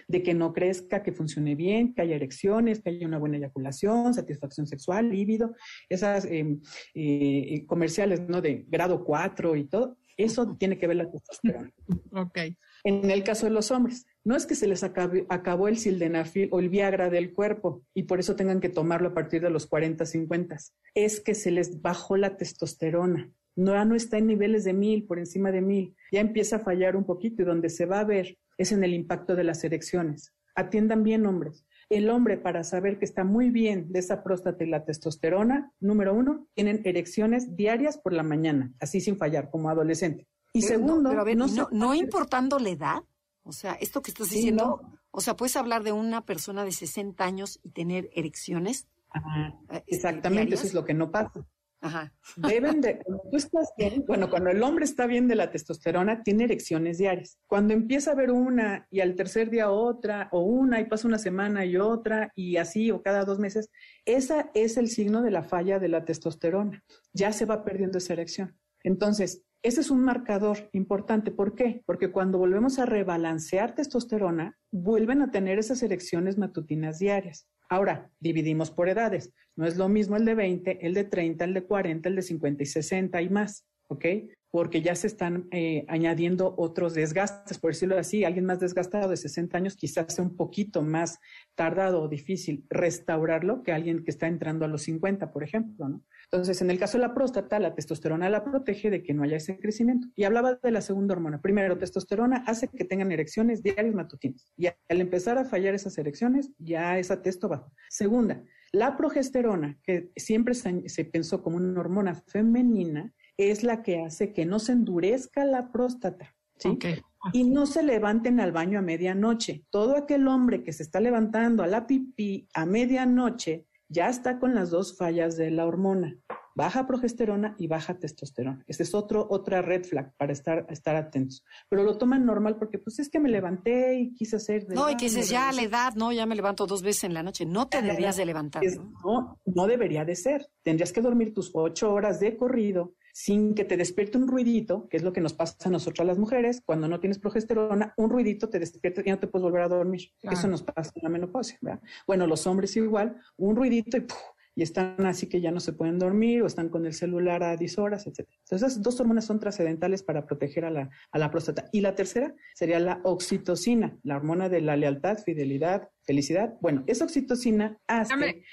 de 0.07 0.23
que 0.23 0.33
no 0.33 0.53
crezca, 0.53 1.03
que 1.03 1.11
funcione 1.11 1.55
bien, 1.55 1.93
que 1.93 2.01
haya 2.01 2.15
erecciones, 2.15 2.81
que 2.81 2.89
haya 2.89 3.07
una 3.07 3.19
buena 3.19 3.37
eyaculación, 3.37 4.13
satisfacción 4.13 4.67
sexual, 4.67 5.09
líbido, 5.09 5.55
esas 5.89 6.25
eh, 6.25 6.57
eh, 6.93 7.65
comerciales, 7.65 8.21
¿no? 8.27 8.41
De 8.41 8.65
grado 8.67 9.03
4 9.03 9.55
y 9.55 9.65
todo, 9.65 9.97
eso 10.17 10.55
tiene 10.57 10.77
que 10.77 10.87
ver 10.87 10.97
la 10.97 11.09
testosterona. 11.09 11.71
Ok. 12.11 12.39
En 12.83 13.09
el 13.09 13.23
caso 13.23 13.45
de 13.45 13.51
los 13.51 13.71
hombres, 13.71 14.05
no 14.23 14.35
es 14.35 14.45
que 14.45 14.55
se 14.55 14.67
les 14.67 14.83
acabó 14.83 15.67
el 15.67 15.77
sildenafil 15.77 16.49
o 16.51 16.59
el 16.59 16.69
Viagra 16.69 17.09
del 17.09 17.33
cuerpo 17.33 17.83
y 17.93 18.03
por 18.03 18.19
eso 18.19 18.35
tengan 18.35 18.59
que 18.59 18.69
tomarlo 18.69 19.09
a 19.09 19.13
partir 19.13 19.41
de 19.41 19.49
los 19.49 19.67
40, 19.67 20.05
50. 20.05 20.57
Es 20.93 21.19
que 21.19 21.33
se 21.33 21.51
les 21.51 21.81
bajó 21.81 22.17
la 22.17 22.37
testosterona. 22.37 23.31
No, 23.55 23.83
no 23.85 23.95
está 23.95 24.17
en 24.17 24.27
niveles 24.27 24.63
de 24.63 24.73
mil, 24.73 25.05
por 25.05 25.17
encima 25.17 25.51
de 25.51 25.61
mil. 25.61 25.95
Ya 26.11 26.19
empieza 26.19 26.57
a 26.57 26.59
fallar 26.59 26.95
un 26.95 27.05
poquito 27.05 27.41
y 27.41 27.45
donde 27.45 27.69
se 27.69 27.85
va 27.85 28.01
a 28.01 28.05
ver 28.05 28.37
es 28.57 28.71
en 28.71 28.83
el 28.83 28.93
impacto 28.93 29.35
de 29.35 29.43
las 29.43 29.63
erecciones. 29.63 30.33
Atiendan 30.55 31.03
bien, 31.03 31.25
hombres. 31.25 31.65
El 31.89 32.09
hombre, 32.09 32.37
para 32.37 32.63
saber 32.63 32.99
que 32.99 33.05
está 33.05 33.23
muy 33.23 33.49
bien 33.49 33.91
de 33.91 33.99
esa 33.99 34.23
próstata 34.23 34.63
y 34.63 34.67
la 34.67 34.83
testosterona, 34.83 35.71
número 35.79 36.13
uno, 36.13 36.47
tienen 36.53 36.81
erecciones 36.83 37.55
diarias 37.55 37.97
por 37.97 38.11
la 38.11 38.23
mañana, 38.23 38.73
así 38.79 38.99
sin 38.99 39.17
fallar, 39.17 39.49
como 39.49 39.69
adolescente. 39.69 40.27
Y 40.53 40.61
pero 40.61 40.73
segundo, 40.73 41.01
no, 41.01 41.09
pero 41.09 41.21
a 41.21 41.25
ver, 41.25 41.37
no, 41.37 41.47
no, 41.47 41.67
no 41.71 41.93
importando 41.93 42.59
la 42.59 42.69
edad, 42.69 43.03
o 43.43 43.51
sea, 43.51 43.73
esto 43.73 44.01
que 44.01 44.11
estás 44.11 44.29
diciendo, 44.29 44.81
sí, 44.81 44.97
o 45.11 45.21
sea, 45.21 45.35
puedes 45.35 45.55
hablar 45.55 45.83
de 45.83 45.93
una 45.93 46.25
persona 46.25 46.65
de 46.65 46.71
60 46.71 47.23
años 47.23 47.59
y 47.63 47.69
tener 47.69 48.09
erecciones. 48.13 48.87
Ajá, 49.09 49.57
exactamente, 49.87 50.41
diarias. 50.41 50.59
eso 50.59 50.67
es 50.67 50.73
lo 50.73 50.83
que 50.83 50.93
no 50.93 51.11
pasa. 51.11 51.47
Ajá. 51.79 52.13
Deben 52.35 52.81
de, 52.81 52.99
cuando 53.05 53.23
tú 53.29 53.37
estás 53.37 53.71
bien, 53.77 54.03
bueno, 54.07 54.29
cuando 54.29 54.49
el 54.49 54.61
hombre 54.63 54.85
está 54.85 55.05
bien 55.05 55.27
de 55.27 55.35
la 55.35 55.49
testosterona, 55.49 56.23
tiene 56.23 56.45
erecciones 56.45 56.97
diarias. 56.97 57.39
Cuando 57.47 57.73
empieza 57.73 58.11
a 58.11 58.15
ver 58.15 58.31
una 58.31 58.87
y 58.89 58.99
al 58.99 59.15
tercer 59.15 59.49
día 59.49 59.69
otra, 59.71 60.29
o 60.31 60.41
una 60.41 60.81
y 60.81 60.85
pasa 60.85 61.07
una 61.07 61.19
semana 61.19 61.65
y 61.65 61.77
otra, 61.77 62.31
y 62.35 62.57
así, 62.57 62.91
o 62.91 63.01
cada 63.01 63.25
dos 63.25 63.39
meses, 63.39 63.69
esa 64.05 64.49
es 64.53 64.77
el 64.77 64.89
signo 64.89 65.21
de 65.21 65.31
la 65.31 65.43
falla 65.43 65.79
de 65.79 65.87
la 65.87 66.03
testosterona. 66.03 66.83
Ya 67.13 67.31
se 67.31 67.45
va 67.45 67.63
perdiendo 67.63 67.99
esa 67.99 68.13
erección. 68.13 68.57
Entonces, 68.83 69.43
ese 69.63 69.81
es 69.81 69.91
un 69.91 70.01
marcador 70.01 70.69
importante. 70.73 71.31
¿Por 71.31 71.55
qué? 71.55 71.81
Porque 71.85 72.11
cuando 72.11 72.37
volvemos 72.37 72.79
a 72.79 72.85
rebalancear 72.85 73.75
testosterona, 73.75 74.57
vuelven 74.71 75.21
a 75.21 75.31
tener 75.31 75.59
esas 75.59 75.81
erecciones 75.83 76.37
matutinas 76.37 76.99
diarias. 76.99 77.47
Ahora, 77.69 78.09
dividimos 78.19 78.71
por 78.71 78.87
edades. 78.87 79.33
No 79.55 79.65
es 79.65 79.77
lo 79.77 79.89
mismo 79.89 80.15
el 80.15 80.25
de 80.25 80.35
20, 80.35 80.85
el 80.85 80.93
de 80.93 81.03
30, 81.03 81.45
el 81.45 81.53
de 81.53 81.63
40, 81.63 82.09
el 82.09 82.15
de 82.15 82.21
50 82.21 82.63
y 82.63 82.65
60 82.65 83.21
y 83.21 83.29
más, 83.29 83.65
¿ok? 83.87 84.05
Porque 84.49 84.81
ya 84.81 84.95
se 84.95 85.07
están 85.07 85.47
eh, 85.51 85.83
añadiendo 85.89 86.55
otros 86.57 86.93
desgastes, 86.93 87.57
por 87.57 87.71
decirlo 87.71 87.97
así. 87.97 88.23
Alguien 88.23 88.45
más 88.45 88.59
desgastado 88.59 89.09
de 89.09 89.17
60 89.17 89.57
años 89.57 89.75
quizás 89.75 90.13
sea 90.13 90.23
un 90.23 90.37
poquito 90.37 90.81
más 90.81 91.19
tardado 91.55 92.01
o 92.01 92.07
difícil 92.07 92.65
restaurarlo 92.69 93.63
que 93.63 93.73
alguien 93.73 94.03
que 94.05 94.11
está 94.11 94.27
entrando 94.27 94.63
a 94.63 94.69
los 94.69 94.83
50, 94.83 95.33
por 95.33 95.43
ejemplo, 95.43 95.89
¿no? 95.89 96.03
Entonces, 96.31 96.61
en 96.61 96.69
el 96.69 96.77
caso 96.77 96.97
de 96.97 97.03
la 97.03 97.13
próstata, 97.13 97.57
la 97.57 97.73
testosterona 97.73 98.29
la 98.29 98.43
protege 98.43 98.89
de 98.89 99.01
que 99.01 99.13
no 99.13 99.23
haya 99.23 99.37
ese 99.37 99.57
crecimiento. 99.59 100.07
Y 100.15 100.25
hablaba 100.25 100.55
de 100.55 100.71
la 100.71 100.81
segunda 100.81 101.13
hormona. 101.13 101.41
Primero, 101.41 101.77
testosterona 101.77 102.43
hace 102.45 102.67
que 102.67 102.83
tengan 102.83 103.11
erecciones 103.11 103.63
diarias 103.63 103.95
matutinas. 103.95 104.51
Y 104.57 104.67
al 104.67 105.01
empezar 105.01 105.37
a 105.37 105.45
fallar 105.45 105.73
esas 105.73 105.97
erecciones, 105.97 106.51
ya 106.57 106.99
esa 106.99 107.21
testo 107.21 107.47
bajo. 107.47 107.71
Segunda, 107.89 108.43
la 108.73 108.97
progesterona, 108.97 109.79
que 109.83 110.11
siempre 110.17 110.53
se, 110.53 110.89
se 110.89 111.05
pensó 111.05 111.41
como 111.41 111.55
una 111.57 111.79
hormona 111.79 112.15
femenina, 112.15 113.13
es 113.37 113.63
la 113.63 113.81
que 113.81 114.01
hace 114.01 114.33
que 114.33 114.45
no 114.45 114.59
se 114.59 114.73
endurezca 114.73 115.45
la 115.45 115.71
próstata. 115.71 116.35
¿sí? 116.57 116.69
Okay. 116.69 116.99
y 117.33 117.43
no 117.43 117.65
se 117.65 117.83
levanten 117.83 118.39
al 118.39 118.51
baño 118.51 118.79
a 118.79 118.81
medianoche. 118.81 119.63
Todo 119.69 119.95
aquel 119.95 120.27
hombre 120.27 120.63
que 120.63 120.73
se 120.73 120.83
está 120.83 120.99
levantando 120.99 121.63
a 121.63 121.67
la 121.67 121.87
pipí 121.87 122.47
a 122.53 122.65
medianoche 122.65 123.66
ya 123.89 124.09
está 124.09 124.39
con 124.39 124.55
las 124.55 124.69
dos 124.69 124.97
fallas 124.97 125.37
de 125.37 125.51
la 125.51 125.65
hormona, 125.65 126.17
baja 126.55 126.87
progesterona 126.87 127.55
y 127.57 127.67
baja 127.67 127.99
testosterona. 127.99 128.63
Ese 128.67 128.83
es 128.83 128.95
otro, 128.95 129.27
otra 129.29 129.61
red 129.61 129.83
flag 129.85 130.13
para 130.17 130.33
estar, 130.33 130.65
estar 130.69 130.95
atentos. 130.95 131.45
Pero 131.69 131.83
lo 131.83 131.97
toman 131.97 132.25
normal 132.25 132.57
porque 132.57 132.79
pues 132.79 132.99
es 132.99 133.09
que 133.09 133.19
me 133.19 133.29
levanté 133.29 133.99
y 133.99 134.13
quise 134.15 134.37
hacer... 134.37 134.65
no, 134.69 134.89
y 134.89 134.97
que 134.97 135.05
dices, 135.05 135.29
ya 135.29 135.49
a 135.49 135.53
la 135.53 135.61
edad, 135.61 135.93
no, 135.95 136.11
ya 136.11 136.25
me 136.25 136.35
levanto 136.35 136.65
dos 136.65 136.81
veces 136.81 137.05
en 137.05 137.13
la 137.13 137.23
noche. 137.23 137.45
No 137.45 137.67
te 137.67 137.81
deberías 137.81 138.17
de 138.17 138.25
levantar. 138.25 138.63
¿no? 139.03 139.39
no, 139.45 139.67
debería 139.67 140.03
de 140.03 140.15
ser. 140.15 140.47
Tendrías 140.63 140.91
que 140.91 141.01
dormir 141.01 141.33
tus 141.33 141.51
ocho 141.53 141.93
horas 141.93 142.19
de 142.19 142.35
corrido 142.35 142.95
sin 143.17 143.55
que 143.55 143.65
te 143.65 143.77
despierte 143.77 144.15
un 144.19 144.27
ruidito, 144.27 144.87
que 144.89 144.97
es 144.97 145.01
lo 145.01 145.11
que 145.11 145.21
nos 145.21 145.33
pasa 145.33 145.57
a 145.65 145.69
nosotras 145.71 146.05
las 146.05 146.19
mujeres, 146.19 146.61
cuando 146.63 146.87
no 146.87 146.99
tienes 146.99 147.17
progesterona, 147.17 147.95
un 147.97 148.11
ruidito 148.11 148.47
te 148.47 148.59
despierta 148.59 149.01
y 149.03 149.09
no 149.09 149.17
te 149.17 149.25
puedes 149.25 149.41
volver 149.41 149.63
a 149.63 149.67
dormir. 149.67 150.11
Eso 150.21 150.47
nos 150.47 150.61
pasa 150.61 150.91
en 150.93 151.01
la 151.01 151.09
menopausia, 151.09 151.57
¿verdad? 151.59 151.81
Bueno, 152.05 152.27
los 152.27 152.45
hombres 152.45 152.77
igual, 152.77 153.19
un 153.37 153.55
ruidito 153.55 153.97
y 153.97 154.05
y 154.53 154.61
están 154.63 155.03
así 155.05 155.27
que 155.27 155.41
ya 155.41 155.51
no 155.51 155.59
se 155.59 155.73
pueden 155.73 155.97
dormir 155.97 156.43
o 156.43 156.47
están 156.47 156.69
con 156.69 156.85
el 156.87 156.93
celular 156.93 157.43
a 157.43 157.55
10 157.55 157.77
horas, 157.77 158.05
etc. 158.05 158.27
Entonces, 158.39 158.71
esas 158.71 158.81
dos 158.81 158.99
hormonas 158.99 159.25
son 159.25 159.39
trascendentales 159.39 160.01
para 160.01 160.25
proteger 160.25 160.65
a 160.65 160.71
la, 160.71 160.89
a 161.11 161.17
la 161.19 161.29
próstata. 161.29 161.69
Y 161.71 161.81
la 161.81 161.93
tercera 161.93 162.33
sería 162.55 162.79
la 162.79 162.99
oxitocina, 163.03 163.97
la 164.01 164.15
hormona 164.15 164.49
de 164.49 164.61
la 164.61 164.75
lealtad, 164.75 165.19
fidelidad, 165.23 165.89
felicidad. 166.01 166.55
Bueno, 166.59 166.83
esa 166.87 167.05
oxitocina 167.05 167.79
hace 167.85 168.43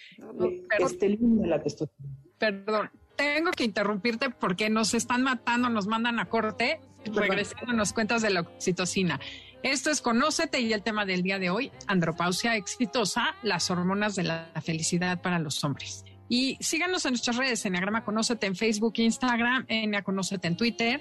que 0.79 0.85
esté 0.85 1.19
la 1.21 1.63
testosterona. 1.63 2.19
Perdón, 2.39 2.91
tengo 3.17 3.51
que 3.51 3.65
interrumpirte 3.65 4.31
porque 4.31 4.71
nos 4.71 4.95
están 4.95 5.23
matando, 5.23 5.69
nos 5.69 5.87
mandan 5.87 6.19
a 6.19 6.27
corte, 6.27 6.81
regresando 7.07 7.73
nos 7.73 7.93
cuentas 7.93 8.23
de 8.23 8.31
la 8.31 8.41
oxitocina. 8.41 9.21
Esto 9.63 9.91
es 9.91 10.03
Conócete 10.03 10.61
y 10.61 10.73
el 10.73 10.83
tema 10.83 11.07
del 11.07 11.23
día 11.23 11.39
de 11.39 11.51
hoy, 11.51 11.73
andropausia 11.87 12.57
exitosa, 12.57 13.35
las 13.43 13.71
hormonas 13.71 14.15
de 14.15 14.25
la 14.25 14.51
felicidad 14.63 15.23
para 15.23 15.39
los 15.39 15.65
hombres. 15.65 16.05
Y 16.29 16.57
síganos 16.61 17.05
en 17.05 17.13
nuestras 17.13 17.37
redes, 17.37 17.65
Enneagrama 17.65 18.05
Conócete 18.05 18.47
en 18.47 18.57
Facebook, 18.57 18.95
Instagram, 18.97 19.65
Enneagrama 19.69 20.05
Conócete 20.05 20.49
en 20.49 20.57
Twitter. 20.57 21.01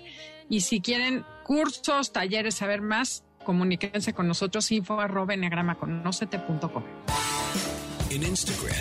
Y 0.49 0.61
si 0.61 0.81
quieren 0.81 1.25
cursos, 1.43 2.11
talleres, 2.11 2.55
saber 2.55 2.81
más, 2.81 3.25
comuníquense 3.43 4.13
con 4.13 4.27
nosotros, 4.27 4.71
info 4.71 4.99
arroba 4.99 5.33
enneagramaconocete.com. 5.33 6.83
En 8.13 8.21
Instagram, 8.21 8.75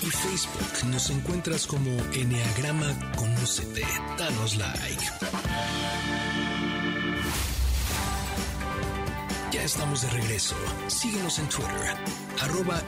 y 0.00 0.06
Facebook 0.06 0.86
nos 0.86 1.10
encuentras 1.10 1.66
como 1.66 1.90
Enneagrama 2.14 3.12
Conócete. 3.14 3.82
Danos 4.16 4.56
like. 4.56 5.04
Ya 9.52 9.62
estamos 9.64 10.00
de 10.00 10.08
regreso. 10.08 10.56
Síguenos 10.86 11.38
en 11.40 11.48
Twitter, 11.50 11.94
arroba. 12.40 12.82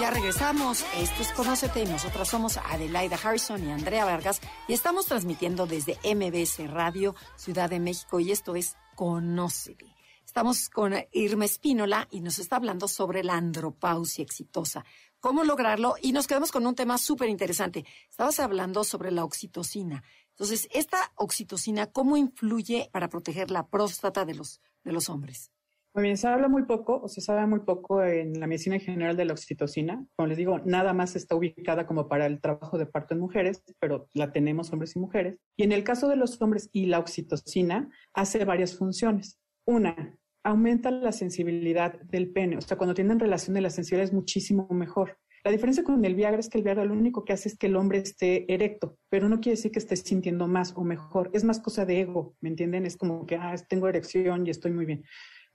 Ya 0.00 0.10
regresamos. 0.10 0.84
Esto 0.98 1.22
es 1.22 1.30
Conócete 1.30 1.84
y 1.84 1.86
nosotras 1.86 2.28
somos 2.28 2.56
Adelaida 2.56 3.16
Harrison 3.22 3.64
y 3.64 3.70
Andrea 3.70 4.04
Vargas 4.04 4.40
y 4.66 4.72
estamos 4.72 5.06
transmitiendo 5.06 5.68
desde 5.68 6.00
MBS 6.02 6.68
Radio 6.68 7.14
Ciudad 7.36 7.70
de 7.70 7.78
México 7.78 8.18
y 8.18 8.32
esto 8.32 8.56
es 8.56 8.76
Conócete. 8.96 9.94
Estamos 10.34 10.68
con 10.68 10.94
Irma 11.12 11.44
Espínola 11.44 12.08
y 12.10 12.20
nos 12.20 12.40
está 12.40 12.56
hablando 12.56 12.88
sobre 12.88 13.22
la 13.22 13.34
andropausia 13.34 14.24
exitosa. 14.24 14.84
¿Cómo 15.20 15.44
lograrlo? 15.44 15.94
Y 16.02 16.10
nos 16.10 16.26
quedamos 16.26 16.50
con 16.50 16.66
un 16.66 16.74
tema 16.74 16.98
súper 16.98 17.28
interesante. 17.28 17.84
Estabas 18.10 18.40
hablando 18.40 18.82
sobre 18.82 19.12
la 19.12 19.24
oxitocina. 19.24 20.02
Entonces, 20.30 20.66
esta 20.72 20.98
oxitocina, 21.14 21.86
¿cómo 21.86 22.16
influye 22.16 22.90
para 22.90 23.08
proteger 23.08 23.52
la 23.52 23.68
próstata 23.68 24.24
de 24.24 24.34
los, 24.34 24.60
de 24.82 24.90
los 24.90 25.08
hombres? 25.08 25.52
Muy 25.94 26.02
bien, 26.02 26.16
se 26.16 26.26
habla 26.26 26.48
muy 26.48 26.64
poco 26.64 27.00
o 27.00 27.06
se 27.06 27.20
sabe 27.20 27.46
muy 27.46 27.60
poco 27.60 28.02
en 28.02 28.40
la 28.40 28.48
medicina 28.48 28.74
en 28.74 28.82
general 28.82 29.16
de 29.16 29.26
la 29.26 29.34
oxitocina. 29.34 30.04
Como 30.16 30.26
les 30.26 30.36
digo, 30.36 30.58
nada 30.64 30.92
más 30.92 31.14
está 31.14 31.36
ubicada 31.36 31.86
como 31.86 32.08
para 32.08 32.26
el 32.26 32.40
trabajo 32.40 32.76
de 32.76 32.86
parto 32.86 33.14
en 33.14 33.20
mujeres, 33.20 33.62
pero 33.78 34.08
la 34.14 34.32
tenemos 34.32 34.72
hombres 34.72 34.96
y 34.96 34.98
mujeres. 34.98 35.38
Y 35.56 35.62
en 35.62 35.70
el 35.70 35.84
caso 35.84 36.08
de 36.08 36.16
los 36.16 36.42
hombres 36.42 36.70
y 36.72 36.86
la 36.86 36.98
oxitocina 36.98 37.88
hace 38.12 38.44
varias 38.44 38.76
funciones. 38.76 39.38
Una, 39.66 40.18
aumenta 40.44 40.90
la 40.90 41.10
sensibilidad 41.10 41.98
del 42.02 42.30
pene. 42.30 42.58
O 42.58 42.60
sea, 42.60 42.76
cuando 42.76 42.94
tienen 42.94 43.18
relación 43.18 43.54
de 43.54 43.62
la 43.62 43.70
sensibilidad 43.70 44.08
es 44.08 44.12
muchísimo 44.12 44.68
mejor. 44.70 45.18
La 45.42 45.50
diferencia 45.50 45.84
con 45.84 46.02
el 46.04 46.14
Viagra 46.14 46.40
es 46.40 46.48
que 46.48 46.58
el 46.58 46.64
Viagra 46.64 46.84
lo 46.84 46.94
único 46.94 47.24
que 47.24 47.32
hace 47.32 47.48
es 47.48 47.58
que 47.58 47.66
el 47.66 47.76
hombre 47.76 47.98
esté 47.98 48.50
erecto, 48.52 48.98
pero 49.10 49.28
no 49.28 49.40
quiere 49.40 49.56
decir 49.56 49.72
que 49.72 49.78
esté 49.78 49.96
sintiendo 49.96 50.46
más 50.46 50.72
o 50.76 50.84
mejor. 50.84 51.30
Es 51.34 51.44
más 51.44 51.60
cosa 51.60 51.84
de 51.84 52.00
ego, 52.00 52.36
¿me 52.40 52.48
entienden? 52.50 52.86
Es 52.86 52.96
como 52.96 53.26
que, 53.26 53.36
ah, 53.36 53.54
tengo 53.68 53.88
erección 53.88 54.46
y 54.46 54.50
estoy 54.50 54.72
muy 54.72 54.86
bien. 54.86 55.04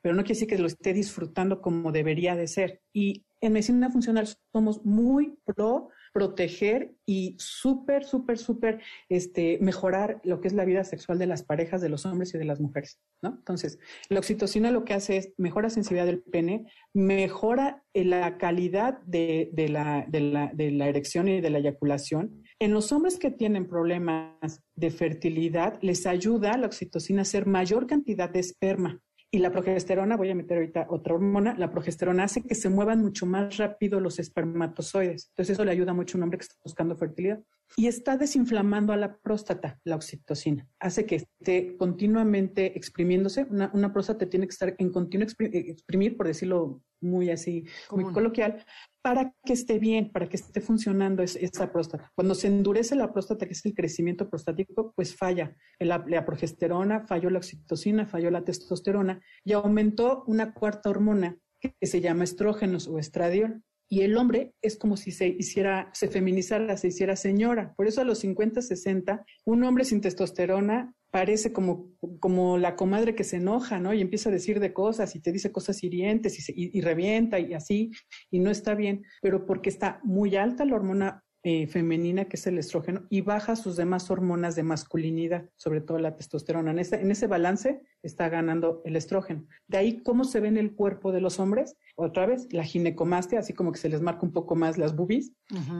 Pero 0.01 0.15
no 0.15 0.23
quiere 0.23 0.35
decir 0.35 0.47
que 0.47 0.57
lo 0.57 0.67
esté 0.67 0.93
disfrutando 0.93 1.61
como 1.61 1.91
debería 1.91 2.35
de 2.35 2.47
ser. 2.47 2.81
Y 2.93 3.25
en 3.41 3.53
medicina 3.53 3.89
funcional 3.89 4.27
somos 4.51 4.85
muy 4.85 5.37
pro 5.43 5.89
proteger 6.13 6.93
y 7.05 7.35
súper, 7.39 8.03
súper, 8.03 8.37
súper 8.37 8.81
este, 9.09 9.57
mejorar 9.61 10.21
lo 10.23 10.41
que 10.41 10.47
es 10.47 10.53
la 10.53 10.65
vida 10.65 10.83
sexual 10.83 11.19
de 11.19 11.27
las 11.27 11.43
parejas, 11.43 11.81
de 11.81 11.89
los 11.89 12.05
hombres 12.05 12.33
y 12.33 12.37
de 12.37 12.45
las 12.45 12.59
mujeres, 12.59 12.99
¿no? 13.21 13.35
Entonces, 13.37 13.79
la 14.09 14.19
oxitocina 14.19 14.71
lo 14.71 14.85
que 14.85 14.93
hace 14.93 15.17
es 15.17 15.33
mejora 15.37 15.69
sensibilidad 15.69 16.05
del 16.05 16.21
pene, 16.21 16.65
mejora 16.93 17.83
eh, 17.93 18.05
la 18.05 18.37
calidad 18.37 18.99
de, 19.01 19.49
de, 19.53 19.69
la, 19.69 20.05
de, 20.07 20.19
la, 20.19 20.51
de 20.53 20.71
la 20.71 20.87
erección 20.87 21.27
y 21.27 21.41
de 21.41 21.49
la 21.49 21.59
eyaculación. 21.59 22.43
En 22.59 22.73
los 22.73 22.91
hombres 22.91 23.17
que 23.17 23.31
tienen 23.31 23.67
problemas 23.67 24.61
de 24.75 24.91
fertilidad, 24.91 25.79
les 25.81 26.05
ayuda 26.05 26.57
la 26.57 26.67
oxitocina 26.67 27.21
a 27.21 27.23
hacer 27.23 27.45
mayor 27.45 27.87
cantidad 27.87 28.29
de 28.29 28.39
esperma. 28.39 29.01
Y 29.31 29.39
la 29.39 29.51
progesterona, 29.51 30.17
voy 30.17 30.31
a 30.31 30.35
meter 30.35 30.57
ahorita 30.57 30.87
otra 30.89 31.13
hormona, 31.13 31.53
la 31.55 31.69
progesterona 31.69 32.23
hace 32.23 32.41
que 32.41 32.55
se 32.55 32.69
muevan 32.69 33.01
mucho 33.01 33.27
más 33.27 33.57
rápido 33.57 33.99
los 33.99 34.17
espermatozoides. 34.17 35.27
Entonces 35.29 35.53
eso 35.53 35.63
le 35.65 35.71
ayuda 35.71 35.93
mucho 35.93 36.15
a 36.15 36.17
un 36.17 36.23
hombre 36.23 36.39
que 36.39 36.45
está 36.45 36.55
buscando 36.63 36.97
fertilidad. 36.97 37.39
Y 37.75 37.85
está 37.85 38.17
desinflamando 38.17 38.91
a 38.91 38.97
la 38.97 39.17
próstata, 39.17 39.79
la 39.83 39.95
oxitocina. 39.95 40.67
Hace 40.79 41.05
que 41.05 41.17
esté 41.17 41.77
continuamente 41.77 42.75
exprimiéndose. 42.75 43.43
Una, 43.43 43.69
una 43.75 43.93
próstata 43.93 44.27
tiene 44.27 44.47
que 44.47 44.53
estar 44.53 44.73
en 44.79 44.91
continuo 44.91 45.27
exprimir, 45.27 46.17
por 46.17 46.25
decirlo 46.25 46.81
muy 47.01 47.29
así, 47.29 47.65
muy 47.91 48.11
coloquial, 48.11 48.65
para 49.01 49.33
que 49.45 49.53
esté 49.53 49.79
bien, 49.79 50.11
para 50.11 50.27
que 50.27 50.35
esté 50.37 50.61
funcionando 50.61 51.23
esa 51.23 51.71
próstata. 51.71 52.11
Cuando 52.15 52.35
se 52.35 52.47
endurece 52.47 52.95
la 52.95 53.11
próstata, 53.11 53.45
que 53.45 53.53
es 53.53 53.65
el 53.65 53.73
crecimiento 53.73 54.29
prostático, 54.29 54.93
pues 54.95 55.15
falla 55.15 55.55
la, 55.79 56.03
la, 56.07 56.25
progesterona, 56.25 57.07
falló 57.07 57.29
la 57.29 57.39
oxitocina, 57.39 58.05
falló 58.05 58.29
la 58.29 58.43
testosterona 58.43 59.21
y 59.43 59.53
aumentó 59.53 60.23
una 60.27 60.53
cuarta 60.53 60.89
hormona 60.89 61.37
que 61.59 61.87
se 61.87 62.01
llama 62.01 62.23
estrógenos 62.23 62.87
o 62.87 62.99
estradiol. 62.99 63.63
Y 63.91 64.01
el 64.01 64.17
hombre 64.17 64.53
es 64.61 64.77
como 64.77 64.97
si 64.97 65.11
se 65.11 65.27
hiciera, 65.27 65.89
se 65.93 66.09
feminizara, 66.09 66.77
se 66.77 66.89
hiciera 66.89 67.15
señora. 67.15 67.73
Por 67.75 67.87
eso 67.87 68.01
a 68.01 68.03
los 68.03 68.19
50, 68.19 68.61
60, 68.61 69.25
un 69.45 69.63
hombre 69.63 69.83
sin 69.83 69.99
testosterona 69.99 70.93
parece 71.11 71.51
como, 71.51 71.91
como 72.19 72.57
la 72.57 72.75
comadre 72.75 73.15
que 73.15 73.23
se 73.23 73.37
enoja, 73.37 73.79
¿no? 73.79 73.93
Y 73.93 74.01
empieza 74.01 74.29
a 74.29 74.33
decir 74.33 74.59
de 74.59 74.73
cosas 74.73 75.15
y 75.15 75.19
te 75.19 75.31
dice 75.31 75.51
cosas 75.51 75.83
hirientes 75.83 76.49
y, 76.49 76.77
y, 76.77 76.81
revienta 76.81 77.39
y 77.39 77.53
así, 77.53 77.91
y 78.29 78.39
no 78.39 78.51
está 78.51 78.75
bien, 78.75 79.03
pero 79.21 79.45
porque 79.45 79.69
está 79.69 79.99
muy 80.03 80.35
alta 80.35 80.65
la 80.65 80.75
hormona 80.75 81.23
eh, 81.43 81.67
femenina, 81.67 82.25
que 82.25 82.35
es 82.35 82.47
el 82.47 82.57
estrógeno, 82.57 83.05
y 83.09 83.21
baja 83.21 83.55
sus 83.55 83.77
demás 83.77 84.11
hormonas 84.11 84.55
de 84.55 84.63
masculinidad, 84.63 85.49
sobre 85.55 85.79
todo 85.79 85.97
la 85.97 86.15
testosterona. 86.15 86.71
En 86.71 86.79
ese, 86.79 86.99
en 86.99 87.11
ese 87.11 87.27
balance 87.27 87.81
está 88.03 88.27
ganando 88.27 88.81
el 88.83 88.97
estrógeno. 88.97 89.47
De 89.67 89.77
ahí, 89.77 90.01
¿cómo 90.03 90.25
se 90.25 90.41
ve 90.41 90.49
en 90.49 90.57
el 90.57 90.73
cuerpo 90.73 91.13
de 91.13 91.21
los 91.21 91.39
hombres? 91.39 91.77
Otra 91.95 92.25
vez, 92.25 92.51
la 92.51 92.63
ginecomastia, 92.65 93.39
así 93.39 93.53
como 93.53 93.71
que 93.71 93.79
se 93.79 93.87
les 93.87 94.01
marca 94.01 94.25
un 94.25 94.33
poco 94.33 94.55
más 94.55 94.77
las 94.77 94.95
boobies, 94.95 95.31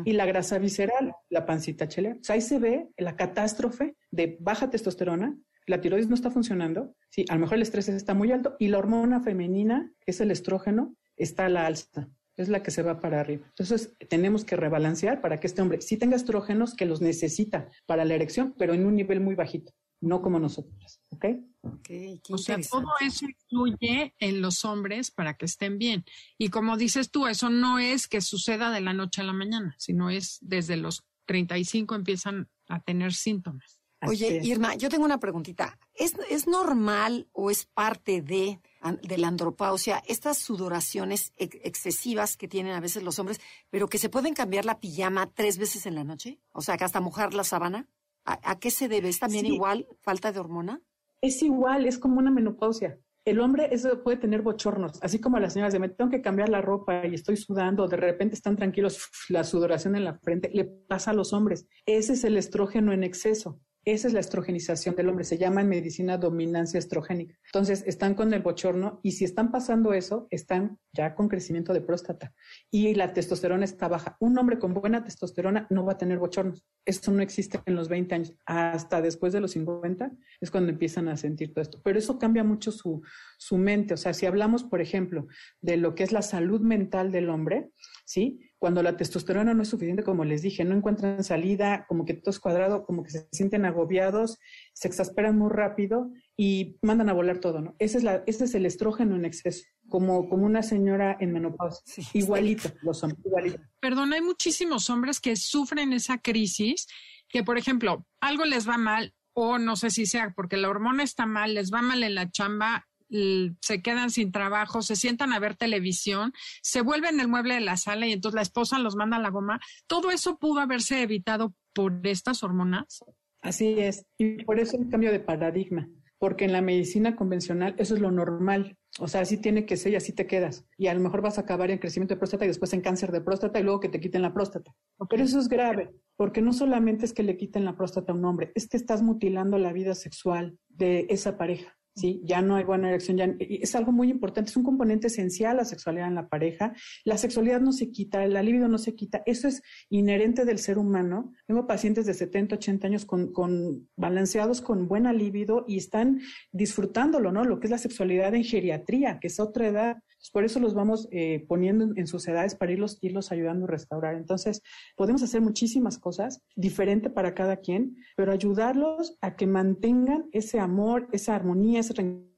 y 0.05 0.13
la 0.13 0.25
grasa 0.25 0.59
visceral, 0.59 1.13
la 1.29 1.45
pancita 1.45 1.87
chelera. 1.87 2.15
O 2.15 2.23
sea, 2.23 2.35
ahí 2.35 2.41
se 2.41 2.57
ve 2.57 2.89
la 2.97 3.15
catástrofe 3.15 3.95
de 4.11 4.37
baja 4.39 4.69
testosterona, 4.69 5.37
la 5.65 5.81
tiroides 5.81 6.07
no 6.07 6.15
está 6.15 6.31
funcionando, 6.31 6.95
sí, 7.09 7.25
a 7.29 7.35
lo 7.35 7.41
mejor 7.41 7.57
el 7.57 7.63
estrés 7.63 7.89
está 7.89 8.13
muy 8.13 8.31
alto, 8.31 8.55
y 8.59 8.69
la 8.69 8.77
hormona 8.77 9.19
femenina, 9.19 9.91
que 9.99 10.11
es 10.11 10.21
el 10.21 10.31
estrógeno, 10.31 10.95
está 11.15 11.45
a 11.45 11.49
la 11.49 11.65
alza 11.65 12.09
es 12.41 12.49
la 12.49 12.63
que 12.63 12.71
se 12.71 12.83
va 12.83 12.99
para 12.99 13.19
arriba. 13.19 13.45
Entonces, 13.49 13.93
tenemos 14.09 14.45
que 14.45 14.55
rebalancear 14.55 15.21
para 15.21 15.39
que 15.39 15.47
este 15.47 15.61
hombre 15.61 15.81
sí 15.81 15.97
tenga 15.97 16.15
estrógenos 16.15 16.73
que 16.73 16.85
los 16.85 17.01
necesita 17.01 17.69
para 17.85 18.05
la 18.05 18.15
erección, 18.15 18.55
pero 18.57 18.73
en 18.73 18.85
un 18.85 18.95
nivel 18.95 19.19
muy 19.19 19.35
bajito, 19.35 19.73
no 20.01 20.21
como 20.21 20.39
nosotros. 20.39 21.01
¿Ok? 21.09 21.25
okay 21.61 22.21
o 22.29 22.37
sea, 22.37 22.57
todo 22.61 22.87
eso 23.01 23.25
influye 23.25 24.13
en 24.19 24.41
los 24.41 24.63
hombres 24.63 25.11
para 25.11 25.35
que 25.35 25.45
estén 25.45 25.77
bien. 25.77 26.05
Y 26.37 26.49
como 26.49 26.77
dices 26.77 27.11
tú, 27.11 27.27
eso 27.27 27.49
no 27.49 27.79
es 27.79 28.07
que 28.07 28.21
suceda 28.21 28.71
de 28.71 28.81
la 28.81 28.93
noche 28.93 29.21
a 29.21 29.25
la 29.25 29.33
mañana, 29.33 29.75
sino 29.77 30.09
es 30.09 30.37
desde 30.41 30.77
los 30.77 31.03
35 31.25 31.93
empiezan 31.93 32.49
a 32.67 32.81
tener 32.81 33.13
síntomas. 33.13 33.79
Oye, 34.07 34.39
Irma, 34.43 34.75
yo 34.75 34.89
tengo 34.89 35.03
una 35.03 35.19
preguntita. 35.19 35.77
¿Es, 35.93 36.13
¿Es 36.29 36.47
normal 36.47 37.27
o 37.33 37.51
es 37.51 37.65
parte 37.65 38.21
de 38.21 38.61
de 39.01 39.17
la 39.17 39.27
andropausia, 39.27 40.01
estas 40.07 40.37
sudoraciones 40.37 41.33
excesivas 41.37 42.37
que 42.37 42.47
tienen 42.47 42.73
a 42.73 42.79
veces 42.79 43.03
los 43.03 43.19
hombres, 43.19 43.39
pero 43.69 43.87
que 43.87 43.97
se 43.97 44.09
pueden 44.09 44.33
cambiar 44.33 44.65
la 44.65 44.79
pijama 44.79 45.29
tres 45.33 45.57
veces 45.57 45.85
en 45.85 45.95
la 45.95 46.03
noche, 46.03 46.39
o 46.51 46.61
sea, 46.61 46.77
que 46.77 46.85
hasta 46.85 47.01
mojar 47.01 47.33
la 47.33 47.43
sábana. 47.43 47.87
¿A, 48.25 48.59
qué 48.59 48.69
se 48.69 48.87
debe? 48.87 49.09
¿Es 49.09 49.19
también 49.19 49.45
igual 49.47 49.87
falta 50.01 50.31
de 50.31 50.39
hormona? 50.39 50.81
Es 51.19 51.41
igual, 51.41 51.87
es 51.87 51.97
como 51.97 52.19
una 52.19 52.29
menopausia. 52.29 52.99
El 53.25 53.39
hombre 53.39 53.69
eso 53.71 54.01
puede 54.03 54.17
tener 54.17 54.41
bochornos, 54.41 54.99
así 55.03 55.19
como 55.19 55.39
las 55.39 55.53
señoras 55.53 55.73
de 55.73 55.79
me 55.79 55.89
tengo 55.89 56.09
que 56.09 56.21
cambiar 56.21 56.49
la 56.49 56.61
ropa 56.61 57.05
y 57.05 57.13
estoy 57.13 57.37
sudando, 57.37 57.87
de 57.87 57.97
repente 57.97 58.35
están 58.35 58.55
tranquilos, 58.55 59.09
la 59.29 59.43
sudoración 59.43 59.95
en 59.95 60.05
la 60.05 60.17
frente, 60.19 60.49
le 60.53 60.65
pasa 60.65 61.11
a 61.11 61.13
los 61.13 61.33
hombres. 61.33 61.67
Ese 61.85 62.13
es 62.13 62.23
el 62.23 62.37
estrógeno 62.37 62.93
en 62.93 63.03
exceso. 63.03 63.59
Esa 63.91 64.07
es 64.07 64.13
la 64.13 64.19
estrogenización 64.19 64.95
del 64.95 65.09
hombre, 65.09 65.25
se 65.25 65.39
llama 65.39 65.61
en 65.61 65.67
medicina 65.67 66.19
dominancia 66.19 66.77
estrogénica. 66.77 67.35
Entonces, 67.45 67.83
están 67.87 68.13
con 68.13 68.31
el 68.35 68.43
bochorno 68.43 68.99
y 69.01 69.13
si 69.13 69.25
están 69.25 69.51
pasando 69.51 69.93
eso, 69.93 70.27
están 70.29 70.77
ya 70.93 71.15
con 71.15 71.27
crecimiento 71.27 71.73
de 71.73 71.81
próstata 71.81 72.31
y 72.69 72.93
la 72.93 73.13
testosterona 73.13 73.65
está 73.65 73.87
baja. 73.87 74.15
Un 74.19 74.37
hombre 74.37 74.59
con 74.59 74.75
buena 74.75 75.03
testosterona 75.03 75.65
no 75.71 75.85
va 75.85 75.93
a 75.93 75.97
tener 75.97 76.19
bochornos. 76.19 76.63
Esto 76.85 77.09
no 77.09 77.23
existe 77.23 77.61
en 77.65 77.73
los 77.73 77.89
20 77.89 78.13
años. 78.13 78.35
Hasta 78.45 79.01
después 79.01 79.33
de 79.33 79.39
los 79.39 79.51
50 79.53 80.11
es 80.39 80.51
cuando 80.51 80.69
empiezan 80.69 81.07
a 81.07 81.17
sentir 81.17 81.51
todo 81.51 81.63
esto. 81.63 81.81
Pero 81.83 81.97
eso 81.97 82.19
cambia 82.19 82.43
mucho 82.43 82.71
su, 82.71 83.01
su 83.39 83.57
mente. 83.57 83.95
O 83.95 83.97
sea, 83.97 84.13
si 84.13 84.27
hablamos, 84.27 84.63
por 84.63 84.81
ejemplo, 84.81 85.25
de 85.61 85.77
lo 85.77 85.95
que 85.95 86.03
es 86.03 86.11
la 86.11 86.21
salud 86.21 86.61
mental 86.61 87.11
del 87.11 87.27
hombre, 87.31 87.71
¿sí? 88.05 88.48
Cuando 88.59 88.83
la 88.83 88.97
testosterona 88.97 89.53
no 89.53 89.63
es 89.63 89.69
suficiente, 89.69 90.03
como 90.03 90.25
les 90.25 90.41
dije, 90.41 90.65
no 90.65 90.75
encuentran 90.75 91.23
salida, 91.23 91.85
como 91.87 92.03
que 92.03 92.13
todo 92.13 92.31
es 92.31 92.39
cuadrado, 92.39 92.85
como 92.85 93.03
que 93.03 93.11
se 93.11 93.27
sienten 93.31 93.65
agobiados, 93.65 94.37
se 94.73 94.89
exasperan 94.89 95.37
muy 95.37 95.49
rápido 95.49 96.11
y 96.35 96.77
mandan 96.81 97.07
a 97.07 97.13
volar 97.13 97.39
todo, 97.39 97.61
¿no? 97.61 97.75
Ese 97.79 97.99
es, 97.99 98.03
la, 98.03 98.21
ese 98.27 98.43
es 98.43 98.55
el 98.55 98.65
estrógeno 98.65 99.15
en 99.15 99.23
exceso, 99.23 99.63
como, 99.87 100.27
como 100.27 100.45
una 100.45 100.61
señora 100.61 101.15
en 101.21 101.31
menopausia. 101.31 102.03
igualito, 102.13 102.69
los 102.81 103.01
hombres, 103.01 103.25
igualito. 103.25 103.61
Perdón, 103.79 104.11
hay 104.11 104.21
muchísimos 104.21 104.89
hombres 104.89 105.21
que 105.21 105.37
sufren 105.37 105.93
esa 105.93 106.17
crisis, 106.17 106.87
que 107.29 107.43
por 107.43 107.57
ejemplo, 107.57 108.05
algo 108.19 108.43
les 108.43 108.67
va 108.67 108.77
mal, 108.77 109.13
o 109.31 109.57
no 109.57 109.77
sé 109.77 109.89
si 109.89 110.05
sea 110.05 110.33
porque 110.35 110.57
la 110.57 110.69
hormona 110.69 111.03
está 111.03 111.25
mal, 111.25 111.53
les 111.53 111.71
va 111.71 111.81
mal 111.81 112.03
en 112.03 112.15
la 112.15 112.29
chamba 112.29 112.88
se 113.09 113.81
quedan 113.81 114.11
sin 114.11 114.31
trabajo, 114.31 114.81
se 114.81 114.95
sientan 114.95 115.33
a 115.33 115.39
ver 115.39 115.55
televisión, 115.55 116.33
se 116.61 116.81
vuelven 116.81 117.19
el 117.19 117.27
mueble 117.27 117.55
de 117.55 117.61
la 117.61 117.77
sala 117.77 118.07
y 118.07 118.13
entonces 118.13 118.35
la 118.35 118.41
esposa 118.41 118.79
los 118.79 118.95
manda 118.95 119.17
a 119.17 119.21
la 119.21 119.29
goma. 119.29 119.59
Todo 119.87 120.11
eso 120.11 120.37
pudo 120.37 120.59
haberse 120.59 121.01
evitado 121.01 121.55
por 121.73 122.05
estas 122.05 122.43
hormonas. 122.43 123.03
Así 123.41 123.79
es, 123.79 124.05
y 124.17 124.43
por 124.43 124.59
eso 124.59 124.77
el 124.77 124.89
cambio 124.89 125.11
de 125.11 125.19
paradigma, 125.21 125.87
porque 126.17 126.45
en 126.45 126.51
la 126.51 126.61
medicina 126.61 127.15
convencional 127.15 127.73
eso 127.77 127.95
es 127.95 128.01
lo 128.01 128.11
normal. 128.11 128.75
O 128.99 129.07
sea, 129.07 129.21
así 129.21 129.37
tiene 129.37 129.65
que 129.65 129.77
ser 129.77 129.93
y 129.93 129.95
así 129.95 130.11
te 130.11 130.27
quedas. 130.27 130.65
Y 130.77 130.87
a 130.87 130.93
lo 130.93 130.99
mejor 130.99 131.21
vas 131.21 131.37
a 131.37 131.41
acabar 131.41 131.71
en 131.71 131.77
crecimiento 131.77 132.15
de 132.15 132.19
próstata 132.19 132.43
y 132.43 132.49
después 132.49 132.73
en 132.73 132.81
cáncer 132.81 133.11
de 133.11 133.21
próstata 133.21 133.59
y 133.59 133.63
luego 133.63 133.79
que 133.79 133.87
te 133.87 133.99
quiten 133.99 134.21
la 134.21 134.33
próstata. 134.33 134.75
Pero 135.09 135.23
eso 135.23 135.39
es 135.39 135.47
grave, 135.47 135.93
porque 136.17 136.41
no 136.41 136.51
solamente 136.51 137.05
es 137.05 137.13
que 137.13 137.23
le 137.23 137.37
quiten 137.37 137.63
la 137.63 137.77
próstata 137.77 138.11
a 138.11 138.15
un 138.15 138.25
hombre, 138.25 138.51
es 138.55 138.67
que 138.67 138.75
estás 138.75 139.01
mutilando 139.01 139.57
la 139.57 139.71
vida 139.71 139.95
sexual 139.95 140.57
de 140.67 141.05
esa 141.09 141.37
pareja. 141.37 141.78
¿Sí? 141.95 142.21
Ya 142.23 142.41
no 142.41 142.55
hay 142.55 142.63
buena 142.63 142.89
erección, 142.89 143.17
ya, 143.17 143.35
es 143.39 143.75
algo 143.75 143.91
muy 143.91 144.09
importante, 144.09 144.49
es 144.49 144.57
un 144.57 144.63
componente 144.63 145.07
esencial 145.07 145.57
la 145.57 145.65
sexualidad 145.65 146.07
en 146.07 146.15
la 146.15 146.29
pareja. 146.29 146.73
La 147.03 147.17
sexualidad 147.17 147.61
no 147.61 147.71
se 147.71 147.91
quita, 147.91 148.25
la 148.27 148.43
libido 148.43 148.67
no 148.67 148.77
se 148.77 148.95
quita, 148.95 149.21
eso 149.25 149.47
es 149.47 149.61
inherente 149.89 150.45
del 150.45 150.59
ser 150.59 150.77
humano. 150.77 151.33
Tengo 151.47 151.67
pacientes 151.67 152.05
de 152.05 152.13
70, 152.13 152.55
80 152.55 152.87
años 152.87 153.05
con, 153.05 153.31
con 153.33 153.87
balanceados 153.95 154.61
con 154.61 154.87
buena 154.87 155.13
libido 155.13 155.65
y 155.67 155.77
están 155.77 156.21
disfrutándolo, 156.51 157.31
¿no? 157.31 157.43
Lo 157.43 157.59
que 157.59 157.67
es 157.67 157.71
la 157.71 157.77
sexualidad 157.77 158.33
en 158.35 158.43
geriatría, 158.43 159.19
que 159.19 159.27
es 159.27 159.39
otra 159.39 159.67
edad. 159.67 159.97
Por 160.33 160.43
eso 160.43 160.59
los 160.59 160.73
vamos 160.73 161.07
eh, 161.11 161.45
poniendo 161.47 161.93
en 161.95 162.07
sus 162.07 162.27
edades 162.27 162.53
para 162.53 162.73
irlos, 162.73 162.97
irlos 163.01 163.31
ayudando 163.31 163.65
a 163.65 163.69
restaurar. 163.69 164.15
Entonces, 164.15 164.61
podemos 164.97 165.23
hacer 165.23 165.41
muchísimas 165.41 165.97
cosas, 165.97 166.41
diferente 166.55 167.09
para 167.09 167.33
cada 167.33 167.57
quien, 167.57 167.95
pero 168.17 168.33
ayudarlos 168.33 169.17
a 169.21 169.35
que 169.35 169.47
mantengan 169.47 170.25
ese 170.33 170.59
amor, 170.59 171.07
esa 171.13 171.35
armonía, 171.35 171.78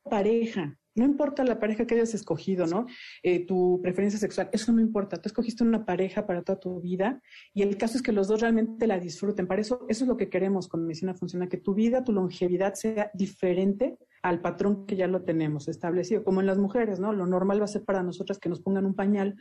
pareja. 0.04 0.78
No 0.94 1.06
importa 1.06 1.46
la 1.46 1.60
pareja 1.60 1.88
que 1.88 1.96
hayas 1.96 2.14
escogido, 2.14 2.68
¿no? 2.68 2.86
Eh, 3.24 3.46
tu 3.46 3.80
preferencia 3.82 4.20
sexual, 4.20 4.50
eso 4.52 4.74
no 4.74 4.82
importa. 4.82 5.22
Tú 5.22 5.30
escogiste 5.30 5.64
una 5.64 5.86
pareja 5.86 6.26
para 6.28 6.44
toda 6.44 6.60
tu 6.60 6.82
vida 6.82 7.22
y 7.54 7.62
el 7.62 7.78
caso 7.78 7.98
es 7.98 8.04
que 8.04 8.12
los 8.12 8.28
dos 8.28 8.42
realmente 8.42 8.88
la 8.88 9.00
disfruten. 9.00 9.48
Para 9.48 9.62
eso, 9.62 9.86
eso 9.88 10.04
es 10.04 10.08
lo 10.08 10.18
que 10.18 10.30
queremos 10.30 10.68
con 10.68 10.84
Medicina 10.84 11.14
Funciona, 11.14 11.48
que 11.48 11.58
tu 11.58 11.74
vida, 11.74 12.04
tu 12.04 12.12
longevidad 12.12 12.74
sea 12.74 13.10
diferente 13.14 13.98
al 14.22 14.42
patrón 14.42 14.86
que 14.86 14.96
ya 14.96 15.08
lo 15.08 15.24
tenemos 15.24 15.68
establecido, 15.68 16.24
como 16.24 16.42
en 16.42 16.48
las 16.48 16.58
mujeres, 16.58 17.00
¿no? 17.00 17.14
Lo 17.14 17.26
normal 17.26 17.60
va 17.60 17.66
a 17.66 17.68
ser 17.68 17.84
para 17.84 18.04
nosotras 18.04 18.40
que 18.40 18.50
nos 18.50 18.62
pongan 18.62 18.86
un 18.86 18.94
pañal 18.94 19.36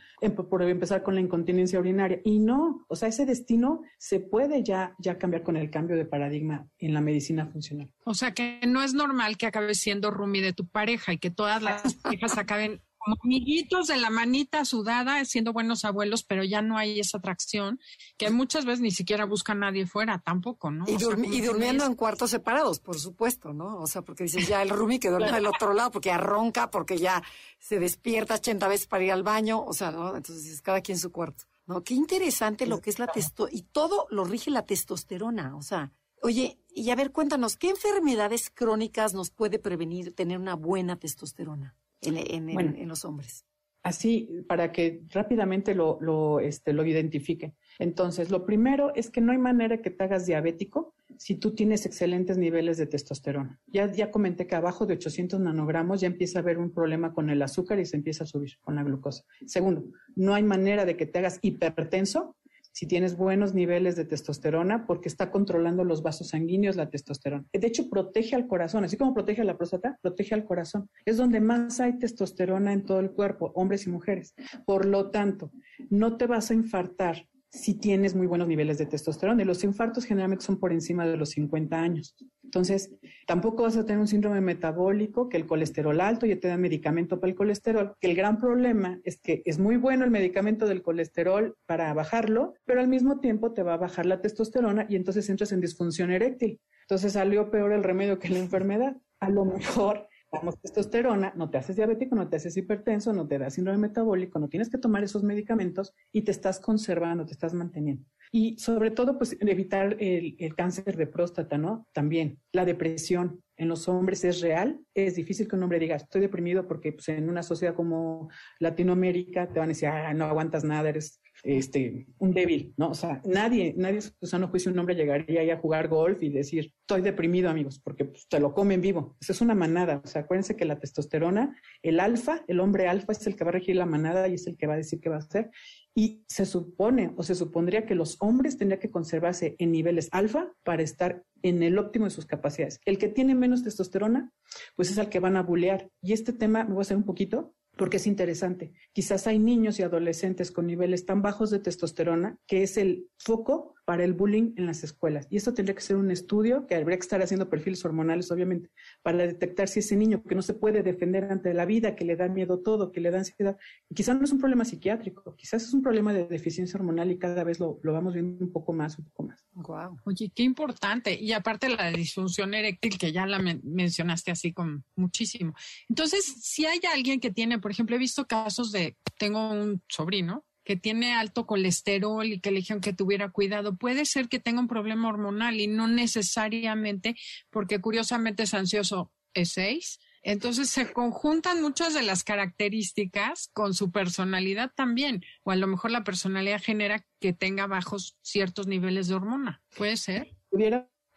por 0.49 0.63
empezar 0.63 1.03
con 1.03 1.15
la 1.15 1.21
incontinencia 1.21 1.79
urinaria. 1.79 2.21
Y 2.25 2.39
no, 2.39 2.85
o 2.89 2.97
sea, 2.97 3.09
ese 3.09 3.27
destino 3.27 3.83
se 3.99 4.21
puede 4.21 4.63
ya, 4.63 4.95
ya 4.99 5.19
cambiar 5.19 5.43
con 5.43 5.57
el 5.57 5.71
cambio 5.71 5.97
de 5.97 6.05
paradigma 6.05 6.67
en 6.79 6.95
la 6.95 7.01
medicina 7.01 7.47
funcional. 7.47 7.91
O 8.05 8.15
sea, 8.15 8.33
que 8.33 8.61
no 8.67 8.83
es 8.83 8.95
normal 8.95 9.37
que 9.37 9.47
acabes 9.47 9.79
siendo 9.79 10.11
Rumi 10.11 10.41
de 10.41 10.53
tu 10.53 10.67
pareja 10.67 11.13
y 11.13 11.19
que 11.19 11.31
todas 11.31 11.63
las 11.63 11.95
parejas 11.95 12.39
acaben 12.39 12.81
como 13.01 13.17
amiguitos 13.25 13.89
de 13.89 13.97
la 13.97 14.11
manita 14.11 14.65
sudada, 14.65 15.25
siendo 15.25 15.53
buenos 15.53 15.85
abuelos, 15.85 16.23
pero 16.23 16.45
ya 16.45 16.63
no 16.63 16.77
hay 16.77 17.01
esa 17.01 17.19
atracción, 17.19 17.81
que 18.17 18.31
muchas 18.31 18.65
veces 18.65 18.81
ni 18.81 18.91
siquiera 18.91 19.25
busca 19.25 19.55
nadie 19.55 19.87
fuera, 19.87 20.19
tampoco, 20.19 20.71
¿no? 20.71 20.85
Y, 20.87 20.97
durmiendo 21.41 21.85
en 21.85 21.95
cuartos 21.95 22.31
separados, 22.31 22.79
por 22.79 22.99
supuesto, 22.99 23.53
¿no? 23.53 23.79
O 23.79 23.87
sea, 23.87 24.03
porque 24.03 24.25
dices, 24.25 24.47
ya 24.47 24.63
el 24.63 24.69
Rumi 24.69 24.99
que 24.99 25.09
duerme 25.09 25.33
del 25.33 25.47
otro 25.47 25.73
lado, 25.73 25.91
porque 25.91 26.11
ya 26.11 26.19
ronca, 26.19 26.71
porque 26.71 26.99
ya 26.99 27.23
se 27.59 27.79
despierta 27.79 28.35
80 28.35 28.69
veces 28.69 28.87
para 28.87 29.05
ir 29.05 29.13
al 29.13 29.23
baño, 29.23 29.65
o 29.65 29.73
sea, 29.73 29.91
¿no? 29.91 30.15
Entonces, 30.15 30.61
cada 30.63 30.81
quien 30.81 30.99
su 30.99 31.11
cuarto. 31.11 31.45
¿No? 31.67 31.85
Qué 31.85 31.95
interesante 31.95 32.67
lo 32.67 32.81
que 32.81 32.91
es 32.91 32.99
la 32.99 33.07
testosterona, 33.07 33.57
y 33.57 33.63
todo 33.63 34.09
lo 34.11 34.25
rige 34.25 34.51
la 34.51 34.67
testosterona, 34.67 35.57
o 35.57 35.63
sea, 35.63 35.93
Oye, 36.23 36.59
y 36.75 36.91
a 36.91 36.97
ver, 36.97 37.13
cuéntanos, 37.13 37.57
¿qué 37.57 37.71
enfermedades 37.71 38.51
crónicas 38.51 39.15
nos 39.15 39.31
puede 39.31 39.59
prevenir 39.59 40.15
tener 40.15 40.39
una 40.39 40.55
buena 40.55 40.97
testosterona? 40.97 41.77
En, 42.03 42.89
los 42.89 43.05
hombres. 43.05 43.47
Así, 43.83 44.45
para 44.47 44.73
que 44.73 45.03
rápidamente 45.09 45.75
lo, 45.75 45.99
lo, 46.01 46.41
este, 46.41 46.73
lo 46.73 46.85
identifiquen. 46.85 47.55
Entonces, 47.79 48.31
lo 48.31 48.45
primero 48.45 48.95
es 48.95 49.09
que 49.09 49.23
no 49.23 49.33
hay 49.33 49.39
manera 49.39 49.81
que 49.81 49.91
te 49.91 50.05
hagas 50.05 50.27
diabético 50.27 50.95
si 51.17 51.35
tú 51.35 51.55
tienes 51.55 51.87
excelentes 51.87 52.39
niveles 52.39 52.77
de 52.79 52.87
testosterona. 52.87 53.61
Ya, 53.67 53.91
ya 53.91 54.11
comenté 54.11 54.47
que 54.47 54.55
abajo 54.55 54.87
de 54.87 54.95
800 54.95 55.41
nanogramos 55.41 56.01
ya 56.01 56.07
empieza 56.07 56.39
a 56.39 56.43
haber 56.43 56.59
un 56.59 56.73
problema 56.73 57.13
con 57.13 57.31
el 57.31 57.43
azúcar 57.43 57.79
y 57.79 57.87
se 57.87 57.97
empieza 57.97 58.25
a 58.25 58.27
subir 58.27 58.59
con 58.61 58.75
la 58.75 58.83
glucosa. 58.83 59.25
Segundo, 59.47 59.85
no 60.15 60.35
hay 60.35 60.43
manera 60.43 60.85
de 60.85 60.97
que 60.97 61.07
te 61.07 61.19
hagas 61.19 61.39
hipertenso 61.43 62.37
si 62.81 62.87
tienes 62.87 63.15
buenos 63.15 63.53
niveles 63.53 63.95
de 63.95 64.07
testosterona, 64.07 64.87
porque 64.87 65.11
está 65.11 65.31
controlando 65.31 65.85
los 65.85 66.03
vasos 66.03 66.29
sanguíneos 66.29 66.77
la 66.77 66.89
testosterona. 66.89 67.45
De 67.53 67.67
hecho, 67.67 67.91
protege 67.91 68.35
al 68.35 68.47
corazón, 68.47 68.85
así 68.85 68.97
como 68.97 69.13
protege 69.13 69.43
a 69.43 69.45
la 69.45 69.59
próstata, 69.59 69.99
protege 70.01 70.35
al 70.35 70.47
corazón. 70.47 70.89
Es 71.05 71.19
donde 71.19 71.43
más 71.43 71.79
hay 71.81 71.99
testosterona 71.99 72.73
en 72.73 72.87
todo 72.87 73.01
el 73.01 73.11
cuerpo, 73.11 73.53
hombres 73.55 73.87
y 73.87 73.91
mujeres. 73.91 74.35
Por 74.65 74.87
lo 74.87 75.11
tanto, 75.11 75.53
no 75.91 76.17
te 76.17 76.27
vas 76.27 76.51
a 76.51 76.55
infartar 76.55 77.27
si 77.51 77.75
tienes 77.75 78.15
muy 78.15 78.27
buenos 78.27 78.49
niveles 78.49 78.79
de 78.79 78.87
testosterona. 78.87 79.43
Y 79.43 79.45
los 79.45 79.65
infartos 79.65 80.05
generalmente 80.05 80.45
son 80.45 80.59
por 80.59 80.73
encima 80.73 81.07
de 81.07 81.17
los 81.17 81.31
50 81.31 81.81
años. 81.81 82.15
Entonces, 82.45 82.93
tampoco 83.27 83.65
vas 83.65 83.77
a 83.77 83.85
tener 83.85 84.01
un 84.01 84.09
síndrome 84.09 84.41
metabólico, 84.41 85.29
que 85.29 85.37
el 85.37 85.47
colesterol 85.47 86.01
alto 86.01 86.27
ya 86.27 86.39
te 86.39 86.49
da 86.49 86.57
medicamento 86.57 87.21
para 87.21 87.31
el 87.31 87.37
colesterol, 87.37 87.95
el 88.01 88.15
gran 88.17 88.39
problema 88.39 89.01
es 89.05 89.21
que 89.21 89.43
es 89.45 89.59
muy 89.59 89.77
bueno 89.77 90.05
el 90.05 90.11
medicamento 90.11 90.67
del 90.67 90.83
colesterol 90.83 91.57
para 91.67 91.93
bajarlo, 91.95 92.55
pero 92.65 92.81
al 92.81 92.89
mismo 92.89 93.21
tiempo 93.21 93.53
te 93.53 93.63
va 93.63 93.75
a 93.75 93.79
bajar 93.79 94.07
la 94.07 94.21
testosterona 94.21 94.87
y 94.89 94.97
entonces 94.97 95.29
entras 95.29 95.53
en 95.53 95.61
disfunción 95.61 96.11
eréctil. 96.11 96.61
Entonces 96.83 97.13
salió 97.13 97.51
peor 97.51 97.73
el 97.73 97.85
remedio 97.85 98.19
que 98.19 98.31
la 98.31 98.41
enfermedad. 98.41 98.97
A 99.21 99.31
lo 99.31 99.45
mejor 99.45 100.09
damos 100.33 100.61
testosterona, 100.61 101.33
no 101.37 101.51
te 101.51 101.59
haces 101.59 101.77
diabético, 101.77 102.15
no 102.15 102.29
te 102.29 102.37
haces 102.37 102.57
hipertenso, 102.57 103.13
no 103.13 103.27
te 103.27 103.39
da 103.39 103.51
síndrome 103.51 103.79
metabólico, 103.79 104.39
no 104.39 104.49
tienes 104.49 104.71
que 104.71 104.79
tomar 104.79 105.03
esos 105.03 105.23
medicamentos 105.23 105.95
y 106.13 106.23
te 106.23 106.31
estás 106.31 106.61
conservando, 106.61 107.27
te 107.27 107.33
estás 107.33 107.55
manteniendo. 107.55 108.05
Y 108.33 108.57
sobre 108.59 108.93
todo, 108.93 109.19
pues 109.19 109.37
evitar 109.41 109.97
el, 109.99 110.37
el 110.39 110.55
cáncer 110.55 110.97
de 110.97 111.07
próstata, 111.07 111.59
¿no? 111.59 111.89
También 111.93 112.39
la 112.53 112.65
depresión 112.65 113.43
en 113.61 113.69
los 113.69 113.89
hombres 113.89 114.25
es 114.25 114.41
real. 114.41 114.81
Es 114.95 115.17
difícil 115.17 115.47
que 115.47 115.55
un 115.55 115.63
hombre 115.63 115.79
diga, 115.79 115.97
estoy 115.97 116.23
deprimido 116.23 116.67
porque 116.67 116.93
pues, 116.93 117.09
en 117.11 117.29
una 117.29 117.43
sociedad 117.43 117.75
como 117.75 118.31
Latinoamérica 118.59 119.49
te 119.53 119.59
van 119.59 119.69
a 119.69 119.73
decir, 119.73 119.89
ah, 119.89 120.15
no 120.15 120.25
aguantas 120.25 120.65
nada, 120.65 120.89
eres 120.89 121.20
este, 121.43 122.07
un 122.19 122.33
débil, 122.33 122.75
¿no? 122.77 122.91
O 122.91 122.95
sea, 122.95 123.21
nadie, 123.25 123.75
nadie 123.77 124.01
su 124.01 124.13
sano 124.23 124.49
juicio 124.49 124.71
un 124.71 124.79
hombre 124.79 124.95
llegaría 124.95 125.41
ahí 125.41 125.51
a 125.51 125.59
jugar 125.59 125.89
golf 125.89 126.23
y 126.23 126.29
decir, 126.29 126.73
estoy 126.81 127.03
deprimido, 127.03 127.49
amigos, 127.49 127.81
porque 127.83 128.05
pues, 128.05 128.29
te 128.29 128.41
lo 128.41 128.55
comen 128.55 128.81
vivo. 128.81 129.17
Eso 129.21 129.33
es 129.33 129.41
una 129.41 129.55
manada. 129.55 130.01
O 130.05 130.07
sea, 130.07 130.23
acuérdense 130.23 130.57
que 130.57 130.65
la 130.65 130.79
testosterona, 130.79 131.57
el 131.83 132.01
alfa, 132.01 132.45
el 132.49 132.61
hombre 132.61 132.89
alfa 132.89 133.13
es 133.13 133.27
el 133.27 133.37
que 133.37 133.45
va 133.45 133.51
a 133.51 133.55
regir 133.55 133.77
la 133.77 133.87
manada 133.87 134.29
y 134.29 134.35
es 134.35 134.47
el 134.47 134.57
que 134.57 134.67
va 134.67 134.75
a 134.75 134.79
decir 134.79 135.01
qué 135.01 135.09
va 135.09 135.17
a 135.17 135.21
hacer. 135.21 135.51
Y 135.95 136.25
se 136.29 136.47
supone 136.47 137.13
o 137.17 137.23
se 137.23 137.35
supondría 137.35 137.85
que 137.85 137.95
los 137.95 138.17
hombres 138.21 138.57
tendrían 138.57 138.81
que 138.81 138.91
conservarse 138.91 139.57
en 139.59 139.73
niveles 139.73 140.09
alfa 140.13 140.53
para 140.63 140.83
estar 140.83 141.25
en 141.43 141.63
el 141.63 141.79
óptimo 141.79 142.05
de 142.05 142.11
sus 142.11 142.27
capacidades. 142.27 142.81
El 142.85 142.99
que 142.99 143.09
tiene 143.09 143.35
menos 143.35 143.65
testosterona, 143.65 144.33
pues 144.77 144.91
es 144.91 144.99
al 144.99 145.09
que 145.09 145.21
van 145.21 145.37
a 145.37 145.43
bulear. 145.43 145.91
Y 146.03 146.13
este 146.13 146.33
tema 146.33 146.65
me 146.65 146.75
voy 146.75 146.81
a 146.81 146.83
hacer 146.83 146.97
un 146.97 147.05
poquito 147.05 147.55
porque 147.81 147.97
es 147.97 148.07
interesante. 148.07 148.75
Quizás 148.93 149.27
hay 149.27 149.39
niños 149.39 149.81
y 149.81 149.83
adolescentes 149.83 150.53
con 150.53 150.67
niveles 150.67 151.07
tan 151.07 151.23
bajos 151.23 151.49
de 151.49 151.61
testosterona 151.61 152.37
que 152.47 152.63
es 152.63 152.77
el 152.77 153.09
foco 153.17 153.75
para 153.91 154.05
el 154.05 154.13
bullying 154.13 154.53
en 154.55 154.67
las 154.67 154.85
escuelas. 154.85 155.27
Y 155.31 155.37
esto 155.37 155.53
tendría 155.53 155.75
que 155.75 155.81
ser 155.81 155.97
un 155.97 156.13
estudio 156.13 156.65
que 156.69 156.77
habría 156.77 156.97
que 156.97 157.03
estar 157.03 157.21
haciendo 157.23 157.51
perfiles 157.51 157.85
hormonales, 157.85 158.31
obviamente, 158.31 158.71
para 159.03 159.27
detectar 159.27 159.67
si 159.67 159.81
ese 159.81 159.97
niño 159.97 160.23
que 160.23 160.37
no 160.37 160.43
se 160.43 160.55
puede 160.55 160.85
defender 160.85 161.25
ante 161.25 161.53
la 161.55 161.65
vida, 161.67 161.97
que 161.97 162.05
le 162.05 162.15
da 162.15 162.29
miedo 162.29 162.61
todo, 162.61 162.93
que 162.93 163.01
le 163.01 163.11
da 163.11 163.19
ansiedad, 163.19 163.59
quizás 163.93 164.17
no 164.17 164.23
es 164.23 164.31
un 164.31 164.39
problema 164.39 164.65
psiquiátrico, 164.65 165.35
quizás 165.35 165.65
es 165.65 165.75
un 165.75 165.83
problema 165.83 166.13
de 166.13 166.29
deficiencia 166.29 166.79
hormonal 166.79 167.11
y 167.11 167.19
cada 167.19 167.43
vez 167.43 167.59
lo, 167.59 167.81
lo 167.83 167.93
vamos 167.93 168.15
viendo 168.15 168.45
un 168.45 168.53
poco 168.53 168.73
más, 168.73 168.97
un 168.97 169.07
poco 169.07 169.25
más. 169.25 169.45
Wow. 169.55 169.99
Oye, 170.05 170.31
qué 170.33 170.45
importante. 170.45 171.21
Y 171.21 171.33
aparte 171.33 171.69
la 171.69 171.91
disfunción 171.91 172.55
eréctil, 172.55 172.97
que 172.97 173.11
ya 173.11 173.27
la 173.27 173.41
mencionaste 173.41 174.31
así 174.31 174.53
con 174.53 174.85
muchísimo. 174.95 175.53
Entonces, 175.89 176.25
si 176.41 176.65
hay 176.65 176.79
alguien 176.95 177.19
que 177.19 177.33
tiene, 177.33 177.59
por 177.59 177.73
ejemplo, 177.73 177.97
he 177.97 177.99
visto 177.99 178.25
casos 178.29 178.71
de, 178.71 178.97
tengo 179.19 179.51
un 179.51 179.83
sobrino 179.89 180.45
que 180.65 180.77
tiene 180.77 181.15
alto 181.15 181.47
colesterol 181.47 182.27
y 182.27 182.41
que 182.41 182.51
le 182.51 182.63
que 182.63 182.93
tuviera 182.93 183.31
cuidado, 183.31 183.77
puede 183.77 184.05
ser 184.05 184.29
que 184.29 184.39
tenga 184.39 184.61
un 184.61 184.69
problema 184.69 185.09
hormonal 185.09 185.61
y 185.61 185.67
no 185.67 185.89
necesariamente 185.89 187.17
porque 187.51 187.81
curiosamente 187.81 188.45
es 188.45 188.55
ansioso 188.55 189.13
es 189.35 189.53
6. 189.53 190.01
Entonces 190.23 190.69
se 190.69 190.93
conjuntan 190.93 191.63
muchas 191.63 191.95
de 191.95 192.03
las 192.03 192.25
características 192.25 193.49
con 193.53 193.73
su 193.73 193.91
personalidad 193.91 194.71
también, 194.75 195.25
o 195.45 195.51
a 195.51 195.57
lo 195.57 195.67
mejor 195.67 195.91
la 195.91 196.05
personalidad 196.05 196.61
genera 196.63 197.07
que 197.21 197.33
tenga 197.33 197.67
bajos 197.67 198.19
ciertos 198.21 198.67
niveles 198.67 199.09
de 199.09 199.15
hormona. 199.15 199.63
¿Puede 199.77 199.97
ser? 199.97 200.37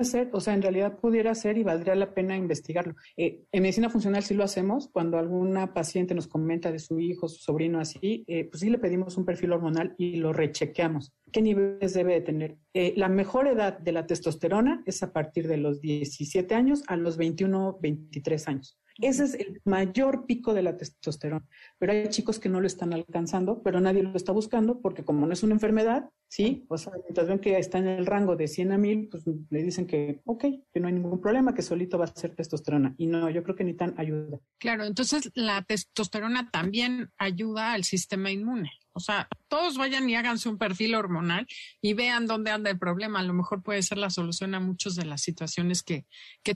Ser, 0.04 0.30
o 0.34 0.40
sea, 0.40 0.54
en 0.54 0.62
realidad 0.62 1.00
pudiera 1.00 1.34
ser 1.36 1.58
y 1.58 1.64
valdría 1.64 1.96
la 1.96 2.14
pena 2.14 2.36
investigarlo. 2.36 2.96
Eh, 3.18 3.44
en 3.52 3.62
medicina 3.62 3.90
funcional 3.90 4.24
sí 4.24 4.34
lo 4.34 4.44
hacemos, 4.44 4.90
cuando 4.90 5.18
alguna 5.18 5.74
paciente 5.74 6.14
nos 6.14 6.28
comenta 6.28 6.72
de 6.72 6.80
su 6.80 7.00
hijo, 7.00 7.28
su 7.28 7.42
sobrino 7.42 7.80
así, 7.80 8.24
eh, 8.28 8.46
pues 8.46 8.62
sí 8.62 8.70
le 8.70 8.80
pedimos 8.80 9.18
un 9.18 9.26
perfil 9.26 9.54
hormonal 9.54 9.96
y 9.98 10.18
lo 10.18 10.34
rechequeamos. 10.34 11.14
¿Qué 11.32 11.42
niveles 11.42 11.94
debe 11.94 12.14
de 12.14 12.22
tener? 12.22 12.58
Eh, 12.74 12.94
la 12.96 13.10
mejor 13.10 13.48
edad 13.48 13.80
de 13.80 13.92
la 13.92 14.06
testosterona 14.06 14.84
es 14.86 15.02
a 15.04 15.14
partir 15.14 15.48
de 15.48 15.58
los 15.58 15.82
17 15.82 16.54
años 16.56 16.84
a 16.88 16.96
los 16.96 17.18
21, 17.18 17.80
23 17.82 18.48
años. 18.48 18.80
Ese 19.02 19.24
es 19.24 19.34
el 19.34 19.62
mayor 19.66 20.26
pico 20.26 20.54
de 20.54 20.62
la 20.62 20.78
testosterona. 20.78 21.46
Pero 21.80 21.94
hay 21.94 22.08
chicos 22.10 22.40
que 22.40 22.50
no 22.50 22.62
lo 22.62 22.68
están 22.68 22.94
alcanzando, 22.94 23.62
pero 23.64 23.80
nadie 23.80 24.04
lo 24.04 24.16
está 24.16 24.32
buscando 24.32 24.82
porque 24.82 25.04
como 25.04 25.26
no 25.26 25.34
es 25.34 25.44
una 25.44 25.54
enfermedad, 25.54 26.10
sí, 26.28 26.66
o 26.70 26.78
sea, 26.78 26.94
mientras 27.04 27.28
ven 27.28 27.40
que 27.40 27.58
está 27.58 27.80
en 27.80 27.88
el 27.88 28.06
rango 28.06 28.36
de 28.36 28.48
100 28.48 28.72
a 28.72 28.78
1000, 28.78 29.10
pues 29.10 29.24
le 29.50 29.64
dicen 29.64 29.88
que, 29.88 30.22
ok, 30.26 30.46
que 30.72 30.80
no 30.80 30.88
hay 30.88 30.94
ningún 30.94 31.22
problema, 31.22 31.54
que 31.54 31.62
solito 31.62 31.98
va 31.98 32.06
a 32.06 32.16
ser 32.16 32.36
testosterona. 32.36 32.94
Y 32.98 33.08
no, 33.08 33.30
yo 33.30 33.44
creo 33.44 33.56
que 33.56 33.64
ni 33.64 33.74
tan 33.74 33.96
ayuda. 33.98 34.40
Claro, 34.60 34.84
entonces 34.84 35.32
la 35.34 35.64
testosterona 35.64 36.50
también 36.52 37.10
ayuda 37.18 37.74
al 37.74 37.84
sistema 37.84 38.32
inmune. 38.32 38.70
O 38.94 39.00
sea, 39.00 39.28
todos 39.48 39.78
vayan 39.78 40.10
y 40.10 40.16
háganse 40.16 40.50
un 40.50 40.58
perfil 40.58 40.96
hormonal 40.96 41.48
y 41.82 41.94
vean 41.94 42.28
dónde 42.28 42.52
anda 42.52 42.70
el 42.70 42.80
problema. 42.80 43.20
A 43.20 43.24
lo 43.24 43.34
mejor 43.34 43.64
puede 43.64 43.82
ser 43.82 43.98
la 43.98 44.10
solución 44.10 44.56
a 44.56 44.60
muchas 44.60 44.96
de 44.96 45.06
las 45.06 45.22
situaciones 45.22 45.84
que, 45.84 46.06
que 46.44 46.56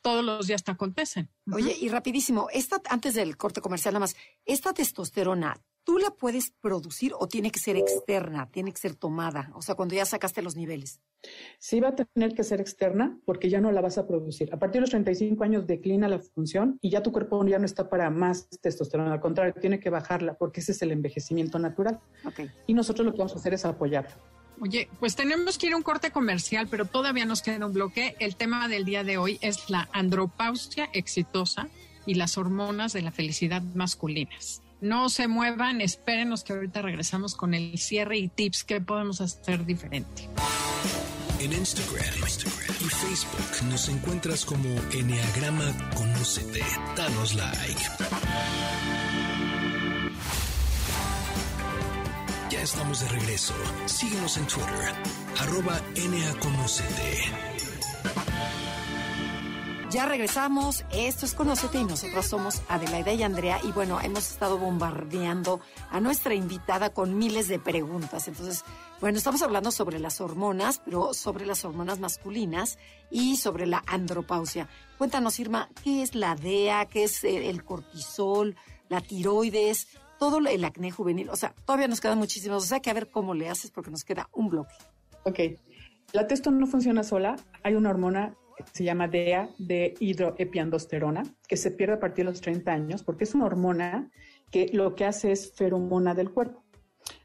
todos 0.00 0.24
los 0.24 0.46
días 0.46 0.64
te 0.64 0.72
acontecen. 0.72 1.30
Oye, 1.52 1.76
y 1.80 1.88
rapidísimo, 1.88 2.48
esta, 2.52 2.80
antes 2.90 3.14
del 3.14 3.36
corte 3.36 3.60
comercial 3.60 3.94
nada 3.94 4.00
más, 4.00 4.16
esta 4.44 4.72
testosterona, 4.72 5.62
¿tú 5.86 5.98
la 5.98 6.10
puedes 6.10 6.50
producir 6.50 7.12
o 7.16 7.28
tiene 7.28 7.50
que 7.52 7.60
ser 7.60 7.76
externa, 7.76 8.50
tiene 8.50 8.72
que 8.72 8.78
ser 8.78 8.96
tomada? 8.96 9.52
O 9.54 9.62
sea, 9.62 9.76
cuando 9.76 9.94
ya 9.94 10.04
sacaste 10.04 10.42
los 10.42 10.56
niveles. 10.56 11.00
Sí 11.58 11.80
va 11.80 11.88
a 11.88 11.94
tener 11.94 12.34
que 12.34 12.42
ser 12.42 12.60
externa 12.60 13.18
porque 13.24 13.48
ya 13.48 13.60
no 13.60 13.70
la 13.70 13.80
vas 13.80 13.96
a 13.96 14.06
producir. 14.06 14.52
A 14.52 14.58
partir 14.58 14.74
de 14.74 14.80
los 14.80 14.90
35 14.90 15.42
años 15.44 15.66
declina 15.66 16.08
la 16.08 16.18
función 16.18 16.78
y 16.82 16.90
ya 16.90 17.02
tu 17.02 17.12
cuerpo 17.12 17.46
ya 17.46 17.60
no 17.60 17.64
está 17.64 17.88
para 17.88 18.10
más 18.10 18.48
testosterona. 18.60 19.12
Al 19.12 19.20
contrario, 19.20 19.54
tiene 19.60 19.78
que 19.78 19.88
bajarla 19.88 20.34
porque 20.34 20.60
ese 20.60 20.72
es 20.72 20.82
el 20.82 20.90
envejecimiento 20.90 21.58
natural. 21.60 22.00
Okay. 22.24 22.50
Y 22.66 22.74
nosotros 22.74 23.06
lo 23.06 23.12
que 23.12 23.18
vamos 23.18 23.34
a 23.34 23.38
hacer 23.38 23.54
es 23.54 23.64
apoyarla. 23.64 24.16
Oye, 24.60 24.88
pues 24.98 25.14
tenemos 25.14 25.56
que 25.56 25.68
ir 25.68 25.74
a 25.74 25.76
un 25.76 25.82
corte 25.82 26.10
comercial, 26.10 26.66
pero 26.68 26.86
todavía 26.86 27.26
nos 27.26 27.42
queda 27.42 27.64
un 27.64 27.72
bloque. 27.72 28.16
El 28.18 28.34
tema 28.34 28.66
del 28.68 28.84
día 28.84 29.04
de 29.04 29.18
hoy 29.18 29.38
es 29.40 29.70
la 29.70 29.88
andropausia 29.92 30.88
exitosa 30.92 31.68
y 32.06 32.14
las 32.14 32.38
hormonas 32.38 32.92
de 32.92 33.02
la 33.02 33.12
felicidad 33.12 33.62
masculinas. 33.74 34.62
No 34.80 35.08
se 35.08 35.26
muevan, 35.26 35.80
espérenos 35.80 36.44
que 36.44 36.52
ahorita 36.52 36.82
regresamos 36.82 37.34
con 37.34 37.54
el 37.54 37.78
cierre 37.78 38.18
y 38.18 38.28
tips 38.28 38.64
que 38.64 38.80
podemos 38.80 39.20
hacer 39.20 39.64
diferente. 39.64 40.28
En 41.40 41.52
Instagram, 41.52 42.04
y 42.80 42.88
Facebook 42.88 43.68
nos 43.70 43.88
encuentras 43.88 44.44
como 44.44 44.68
Enneagrama 44.92 45.90
Conócete. 45.94 46.62
Danos 46.96 47.34
like. 47.34 47.82
Ya 52.50 52.62
estamos 52.62 53.00
de 53.00 53.08
regreso. 53.08 53.54
Síguenos 53.86 54.36
en 54.36 54.46
Twitter, 54.46 54.94
arroba 55.38 55.80
Conocete. 56.40 57.75
Ya 59.96 60.04
regresamos, 60.04 60.84
esto 60.92 61.24
es 61.24 61.32
Conocete 61.32 61.78
y 61.78 61.84
nosotros 61.84 62.26
somos 62.26 62.60
Adelaida 62.68 63.14
y 63.14 63.22
Andrea 63.22 63.58
y 63.64 63.72
bueno, 63.72 63.98
hemos 64.02 64.30
estado 64.30 64.58
bombardeando 64.58 65.58
a 65.90 66.00
nuestra 66.00 66.34
invitada 66.34 66.90
con 66.90 67.16
miles 67.16 67.48
de 67.48 67.58
preguntas. 67.58 68.28
Entonces, 68.28 68.62
bueno, 69.00 69.16
estamos 69.16 69.40
hablando 69.40 69.70
sobre 69.70 69.98
las 69.98 70.20
hormonas, 70.20 70.82
pero 70.84 71.14
sobre 71.14 71.46
las 71.46 71.64
hormonas 71.64 71.98
masculinas 71.98 72.78
y 73.10 73.36
sobre 73.36 73.64
la 73.64 73.82
andropausia. 73.86 74.68
Cuéntanos, 74.98 75.40
Irma, 75.40 75.70
¿qué 75.82 76.02
es 76.02 76.14
la 76.14 76.34
DEA? 76.34 76.84
¿Qué 76.90 77.04
es 77.04 77.24
el 77.24 77.64
cortisol? 77.64 78.54
¿La 78.90 79.00
tiroides? 79.00 79.88
Todo 80.18 80.40
el 80.46 80.62
acné 80.66 80.90
juvenil. 80.90 81.30
O 81.30 81.36
sea, 81.36 81.54
todavía 81.64 81.88
nos 81.88 82.02
quedan 82.02 82.18
muchísimos. 82.18 82.64
O 82.64 82.66
sea, 82.66 82.80
que 82.80 82.90
a 82.90 82.94
ver 82.94 83.08
cómo 83.08 83.32
le 83.32 83.48
haces 83.48 83.70
porque 83.70 83.90
nos 83.90 84.04
queda 84.04 84.28
un 84.34 84.50
bloque. 84.50 84.74
Ok. 85.24 85.40
La 86.12 86.26
testo 86.26 86.50
no 86.50 86.66
funciona 86.66 87.02
sola. 87.02 87.36
Hay 87.62 87.76
una 87.76 87.88
hormona 87.88 88.36
se 88.72 88.84
llama 88.84 89.08
DEA, 89.08 89.50
de 89.58 89.94
hidroepiandosterona, 90.00 91.22
que 91.48 91.56
se 91.56 91.70
pierde 91.70 91.94
a 91.94 92.00
partir 92.00 92.24
de 92.24 92.30
los 92.30 92.40
30 92.40 92.72
años, 92.72 93.02
porque 93.02 93.24
es 93.24 93.34
una 93.34 93.46
hormona 93.46 94.10
que 94.50 94.70
lo 94.72 94.94
que 94.94 95.04
hace 95.04 95.32
es 95.32 95.52
feromona 95.54 96.14
del 96.14 96.30
cuerpo. 96.30 96.62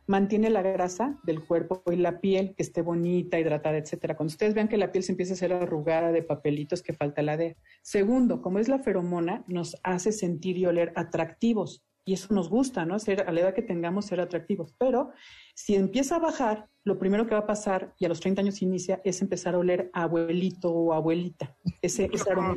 Mantiene 0.07 0.49
la 0.49 0.61
grasa 0.61 1.19
del 1.23 1.45
cuerpo 1.45 1.84
y 1.91 1.95
la 1.95 2.19
piel 2.19 2.53
que 2.55 2.63
esté 2.63 2.82
bonita, 2.82 3.39
hidratada, 3.39 3.77
etcétera. 3.77 4.17
Cuando 4.17 4.32
ustedes 4.32 4.53
vean 4.53 4.67
que 4.67 4.77
la 4.77 4.91
piel 4.91 5.03
se 5.03 5.13
empieza 5.13 5.34
a 5.34 5.36
hacer 5.36 5.53
arrugada 5.53 6.11
de 6.11 6.23
papelitos, 6.23 6.82
que 6.82 6.93
falta 6.93 7.21
la 7.21 7.38
DEA. 7.38 7.55
Segundo, 7.82 8.41
como 8.41 8.59
es 8.59 8.67
la 8.67 8.79
feromona, 8.79 9.43
nos 9.47 9.77
hace 9.84 10.11
sentir 10.11 10.57
y 10.57 10.65
oler 10.65 10.91
atractivos. 10.95 11.84
Y 12.04 12.14
eso 12.14 12.34
nos 12.34 12.49
gusta, 12.49 12.86
¿no? 12.86 12.97
Ser, 12.97 13.22
a 13.28 13.32
la 13.32 13.41
edad 13.41 13.54
que 13.54 13.62
tengamos, 13.62 14.06
ser 14.06 14.20
atractivos. 14.20 14.74
Pero 14.78 15.12
si 15.54 15.76
empieza 15.76 16.16
a 16.16 16.20
bajar, 16.20 16.68
lo 16.84 16.97
primero 16.97 17.28
que 17.28 17.36
va 17.36 17.41
a 17.41 17.45
pasar, 17.45 17.93
y 17.99 18.06
a 18.06 18.10
los 18.10 18.20
30 18.20 18.41
años 18.41 18.62
inicia, 18.62 19.02
es 19.04 19.22
empezar 19.22 19.54
a 19.54 19.60
oler 19.60 19.91
a 19.93 20.04
abuelito 20.04 20.72
o 20.72 20.93
abuelita. 20.93 21.56
Ese, 21.82 22.10
ese 22.12 22.32
aroma 22.32 22.56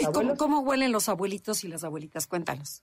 ¿Y 0.00 0.04
cómo, 0.06 0.36
cómo, 0.36 0.60
huelen 0.60 0.90
los 0.90 1.08
abuelitos 1.08 1.64
y 1.64 1.68
las 1.68 1.84
abuelitas? 1.84 2.26
Cuéntanos. 2.26 2.82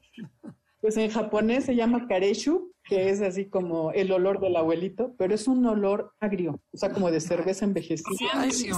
Pues 0.82 0.96
en 0.98 1.10
japonés 1.10 1.66
se 1.66 1.76
llama 1.76 2.08
kareshu, 2.08 2.72
que 2.90 3.12
es 3.12 3.22
así 3.22 3.46
como 3.46 3.92
el 3.92 4.12
olor 4.12 4.40
del 4.40 4.56
abuelito, 4.56 5.14
pero 5.16 5.36
es 5.36 5.48
un 5.48 5.64
olor 5.68 6.16
agrio, 6.20 6.60
o 6.74 6.78
sea, 6.78 6.92
como 6.92 7.12
de 7.12 7.22
cerveza 7.22 7.64
envejecida. 7.64 8.50
sí, 8.50 8.72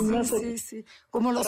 sí, 0.57 0.83
Como 1.09 1.31
los, 1.31 1.47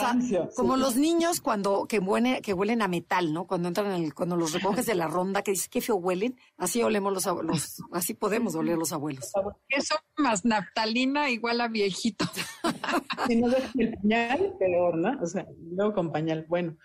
como 0.56 0.78
los 0.78 0.96
niños 0.96 1.42
cuando 1.42 1.86
que 1.88 2.00
huelen, 2.00 2.42
que 2.42 2.54
huelen 2.54 2.82
a 2.82 2.88
metal, 2.88 3.34
¿no? 3.34 3.48
Cuando 3.48 3.68
entran 3.68 3.92
en 3.92 4.04
el, 4.06 4.14
cuando 4.14 4.38
los 4.38 4.54
recoges 4.54 4.86
de 4.86 4.96
la 4.96 5.08
ronda, 5.08 5.42
que 5.42 5.52
dices, 5.52 5.68
qué 5.68 5.82
feo 5.82 5.98
huelen, 5.98 6.38
así 6.58 6.82
olemos 6.82 7.12
los 7.12 7.28
abuelos, 7.28 7.84
así 7.92 8.14
podemos 8.14 8.56
oler 8.56 8.78
los 8.78 8.94
abuelos. 8.94 9.30
Eso 9.68 9.96
más 10.18 10.46
naftalina 10.46 11.30
igual 11.30 11.60
a 11.60 11.68
viejito. 11.68 12.26
si 13.28 13.36
no 13.36 13.50
dejan 13.50 13.72
el 13.78 13.94
pañal, 13.96 14.56
peor, 14.58 14.98
¿no? 14.98 15.22
O 15.22 15.26
sea, 15.26 15.46
luego 15.70 15.94
con 15.94 16.14
pañal. 16.14 16.46
Bueno, 16.48 16.78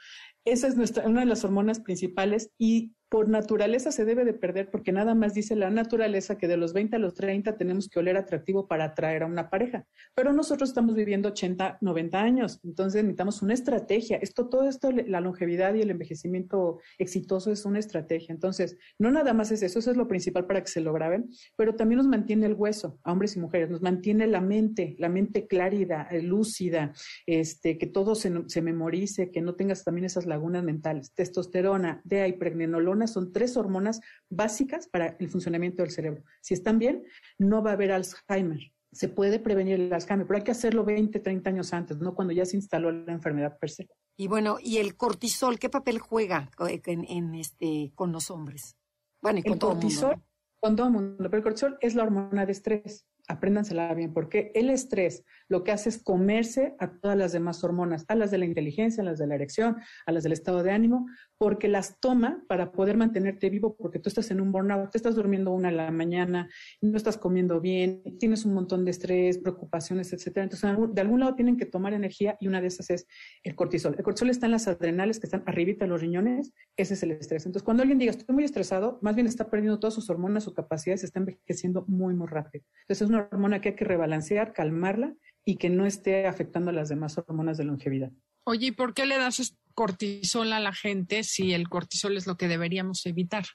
esa 0.44 0.66
es 0.66 0.76
nuestra, 0.76 1.06
una 1.06 1.20
de 1.20 1.26
las 1.26 1.44
hormonas 1.44 1.78
principales 1.78 2.50
y 2.58 2.94
por 3.08 3.28
naturaleza 3.28 3.90
se 3.90 4.04
debe 4.04 4.24
de 4.24 4.34
perder 4.34 4.70
porque 4.70 4.92
nada 4.92 5.14
más 5.14 5.32
dice 5.32 5.56
la 5.56 5.70
naturaleza 5.70 6.36
que 6.36 6.48
de 6.48 6.56
los 6.56 6.72
20 6.72 6.96
a 6.96 6.98
los 6.98 7.14
30 7.14 7.56
tenemos 7.56 7.88
que 7.88 7.98
oler 7.98 8.16
atractivo 8.16 8.66
para 8.66 8.84
atraer 8.84 9.22
a 9.22 9.26
una 9.26 9.48
pareja. 9.48 9.86
Pero 10.14 10.32
nosotros 10.32 10.70
estamos 10.70 10.94
viviendo 10.94 11.30
80, 11.30 11.78
90 11.80 12.20
años, 12.20 12.60
entonces 12.64 13.02
necesitamos 13.02 13.40
una 13.42 13.54
estrategia. 13.54 14.18
Esto, 14.18 14.48
todo 14.48 14.68
esto, 14.68 14.90
la 14.90 15.20
longevidad 15.20 15.74
y 15.74 15.80
el 15.80 15.90
envejecimiento 15.90 16.80
exitoso 16.98 17.50
es 17.50 17.64
una 17.64 17.78
estrategia. 17.78 18.32
Entonces, 18.32 18.76
no 18.98 19.10
nada 19.10 19.32
más 19.32 19.52
es 19.52 19.62
eso, 19.62 19.78
eso 19.78 19.90
es 19.90 19.96
lo 19.96 20.08
principal 20.08 20.46
para 20.46 20.60
que 20.60 20.68
se 20.68 20.80
lo 20.80 20.92
graben, 20.92 21.30
pero 21.56 21.74
también 21.74 21.98
nos 21.98 22.08
mantiene 22.08 22.46
el 22.46 22.54
hueso, 22.54 22.98
a 23.04 23.12
hombres 23.12 23.36
y 23.36 23.40
mujeres, 23.40 23.70
nos 23.70 23.80
mantiene 23.80 24.26
la 24.26 24.40
mente, 24.40 24.96
la 24.98 25.08
mente 25.08 25.46
clárida, 25.46 26.08
eh, 26.10 26.22
lúcida, 26.22 26.92
este, 27.26 27.78
que 27.78 27.86
todo 27.86 28.14
se, 28.14 28.32
se 28.48 28.60
memorice, 28.60 29.30
que 29.30 29.40
no 29.40 29.54
tengas 29.54 29.84
también 29.84 30.04
esas 30.04 30.26
lagunas 30.26 30.62
mentales. 30.62 31.12
Testosterona, 31.14 32.02
DEA 32.04 32.28
y 32.28 32.32
pregnenolona 32.34 32.97
son 33.06 33.32
tres 33.32 33.56
hormonas 33.56 34.00
básicas 34.28 34.88
para 34.88 35.16
el 35.18 35.28
funcionamiento 35.28 35.82
del 35.82 35.92
cerebro. 35.92 36.24
Si 36.40 36.54
están 36.54 36.78
bien, 36.78 37.04
no 37.38 37.62
va 37.62 37.70
a 37.70 37.72
haber 37.74 37.92
Alzheimer. 37.92 38.72
Se 38.90 39.08
puede 39.08 39.38
prevenir 39.38 39.74
el 39.74 39.92
Alzheimer, 39.92 40.26
pero 40.26 40.38
hay 40.38 40.44
que 40.44 40.50
hacerlo 40.50 40.84
20, 40.84 41.20
30 41.20 41.50
años 41.50 41.72
antes, 41.72 41.98
no 41.98 42.14
cuando 42.14 42.32
ya 42.32 42.44
se 42.44 42.56
instaló 42.56 42.90
la 42.90 43.12
enfermedad 43.12 43.58
per 43.58 43.70
se. 43.70 43.88
Y 44.16 44.26
bueno, 44.26 44.56
¿y 44.60 44.78
el 44.78 44.96
cortisol 44.96 45.58
qué 45.58 45.68
papel 45.68 45.98
juega 46.00 46.50
en, 46.58 47.34
este, 47.34 47.92
con 47.94 48.10
los 48.10 48.30
hombres? 48.30 48.76
Bueno, 49.22 49.38
y 49.38 49.42
con 49.42 49.52
el 49.52 49.58
todo 49.58 49.70
cortisol, 49.72 50.10
mundo, 50.10 50.26
con 50.60 50.76
todo 50.76 50.86
el 50.86 50.92
mundo, 50.92 51.16
pero 51.18 51.36
el 51.36 51.42
cortisol 51.42 51.78
es 51.80 51.94
la 51.94 52.02
hormona 52.02 52.44
de 52.44 52.52
estrés. 52.52 53.06
apréndansela 53.28 53.94
bien, 53.94 54.12
porque 54.12 54.50
el 54.54 54.70
estrés 54.70 55.22
lo 55.48 55.64
que 55.64 55.72
hace 55.72 55.88
es 55.88 56.02
comerse 56.02 56.74
a 56.78 56.90
todas 56.90 57.16
las 57.16 57.32
demás 57.32 57.64
hormonas, 57.64 58.04
a 58.08 58.14
las 58.14 58.30
de 58.30 58.38
la 58.38 58.44
inteligencia, 58.44 59.02
a 59.02 59.06
las 59.06 59.18
de 59.18 59.26
la 59.26 59.34
erección, 59.34 59.76
a 60.06 60.12
las 60.12 60.22
del 60.22 60.32
estado 60.32 60.62
de 60.62 60.70
ánimo, 60.70 61.06
porque 61.38 61.68
las 61.68 62.00
toma 62.00 62.44
para 62.48 62.72
poder 62.72 62.96
mantenerte 62.96 63.48
vivo, 63.48 63.76
porque 63.76 63.98
tú 63.98 64.08
estás 64.08 64.30
en 64.30 64.40
un 64.40 64.52
burnout, 64.52 64.90
te 64.90 64.98
estás 64.98 65.14
durmiendo 65.14 65.52
una 65.52 65.68
a 65.68 65.72
la 65.72 65.90
mañana, 65.90 66.48
no 66.80 66.96
estás 66.96 67.16
comiendo 67.16 67.60
bien, 67.60 68.02
tienes 68.18 68.44
un 68.44 68.54
montón 68.54 68.84
de 68.84 68.90
estrés, 68.90 69.38
preocupaciones, 69.38 70.12
etcétera. 70.12 70.44
Entonces, 70.44 70.70
de 70.94 71.00
algún 71.00 71.20
lado 71.20 71.34
tienen 71.34 71.56
que 71.56 71.66
tomar 71.66 71.92
energía 71.92 72.36
y 72.40 72.48
una 72.48 72.60
de 72.60 72.66
esas 72.66 72.90
es 72.90 73.06
el 73.42 73.54
cortisol. 73.54 73.94
El 73.96 74.04
cortisol 74.04 74.30
está 74.30 74.46
en 74.46 74.52
las 74.52 74.68
adrenales 74.68 75.20
que 75.20 75.26
están 75.26 75.44
arribita 75.46 75.84
de 75.84 75.90
los 75.90 76.00
riñones, 76.00 76.52
ese 76.76 76.94
es 76.94 77.02
el 77.02 77.12
estrés. 77.12 77.46
Entonces, 77.46 77.64
cuando 77.64 77.82
alguien 77.82 77.98
diga, 77.98 78.10
estoy 78.10 78.34
muy 78.34 78.44
estresado, 78.44 78.98
más 79.02 79.14
bien 79.14 79.26
está 79.26 79.48
perdiendo 79.48 79.78
todas 79.78 79.94
sus 79.94 80.10
hormonas, 80.10 80.44
su 80.44 80.54
capacidad, 80.54 80.96
se 80.96 81.06
está 81.06 81.20
envejeciendo 81.20 81.84
muy, 81.88 82.14
muy 82.14 82.26
rápido. 82.26 82.64
Entonces, 82.82 83.02
es 83.02 83.08
una 83.08 83.28
hormona 83.30 83.60
que 83.60 83.70
hay 83.70 83.74
que 83.76 83.84
rebalancear, 83.84 84.52
calmarla 84.52 85.14
y 85.48 85.56
que 85.56 85.70
no 85.70 85.86
esté 85.86 86.26
afectando 86.26 86.68
a 86.68 86.74
las 86.74 86.90
demás 86.90 87.16
hormonas 87.16 87.56
de 87.56 87.64
longevidad. 87.64 88.12
Oye, 88.44 88.66
¿y 88.66 88.72
por 88.72 88.92
qué 88.92 89.06
le 89.06 89.16
das 89.16 89.56
cortisol 89.72 90.52
a 90.52 90.60
la 90.60 90.74
gente 90.74 91.22
si 91.22 91.54
el 91.54 91.70
cortisol 91.70 92.18
es 92.18 92.26
lo 92.26 92.36
que 92.36 92.48
deberíamos 92.48 93.06
evitar? 93.06 93.46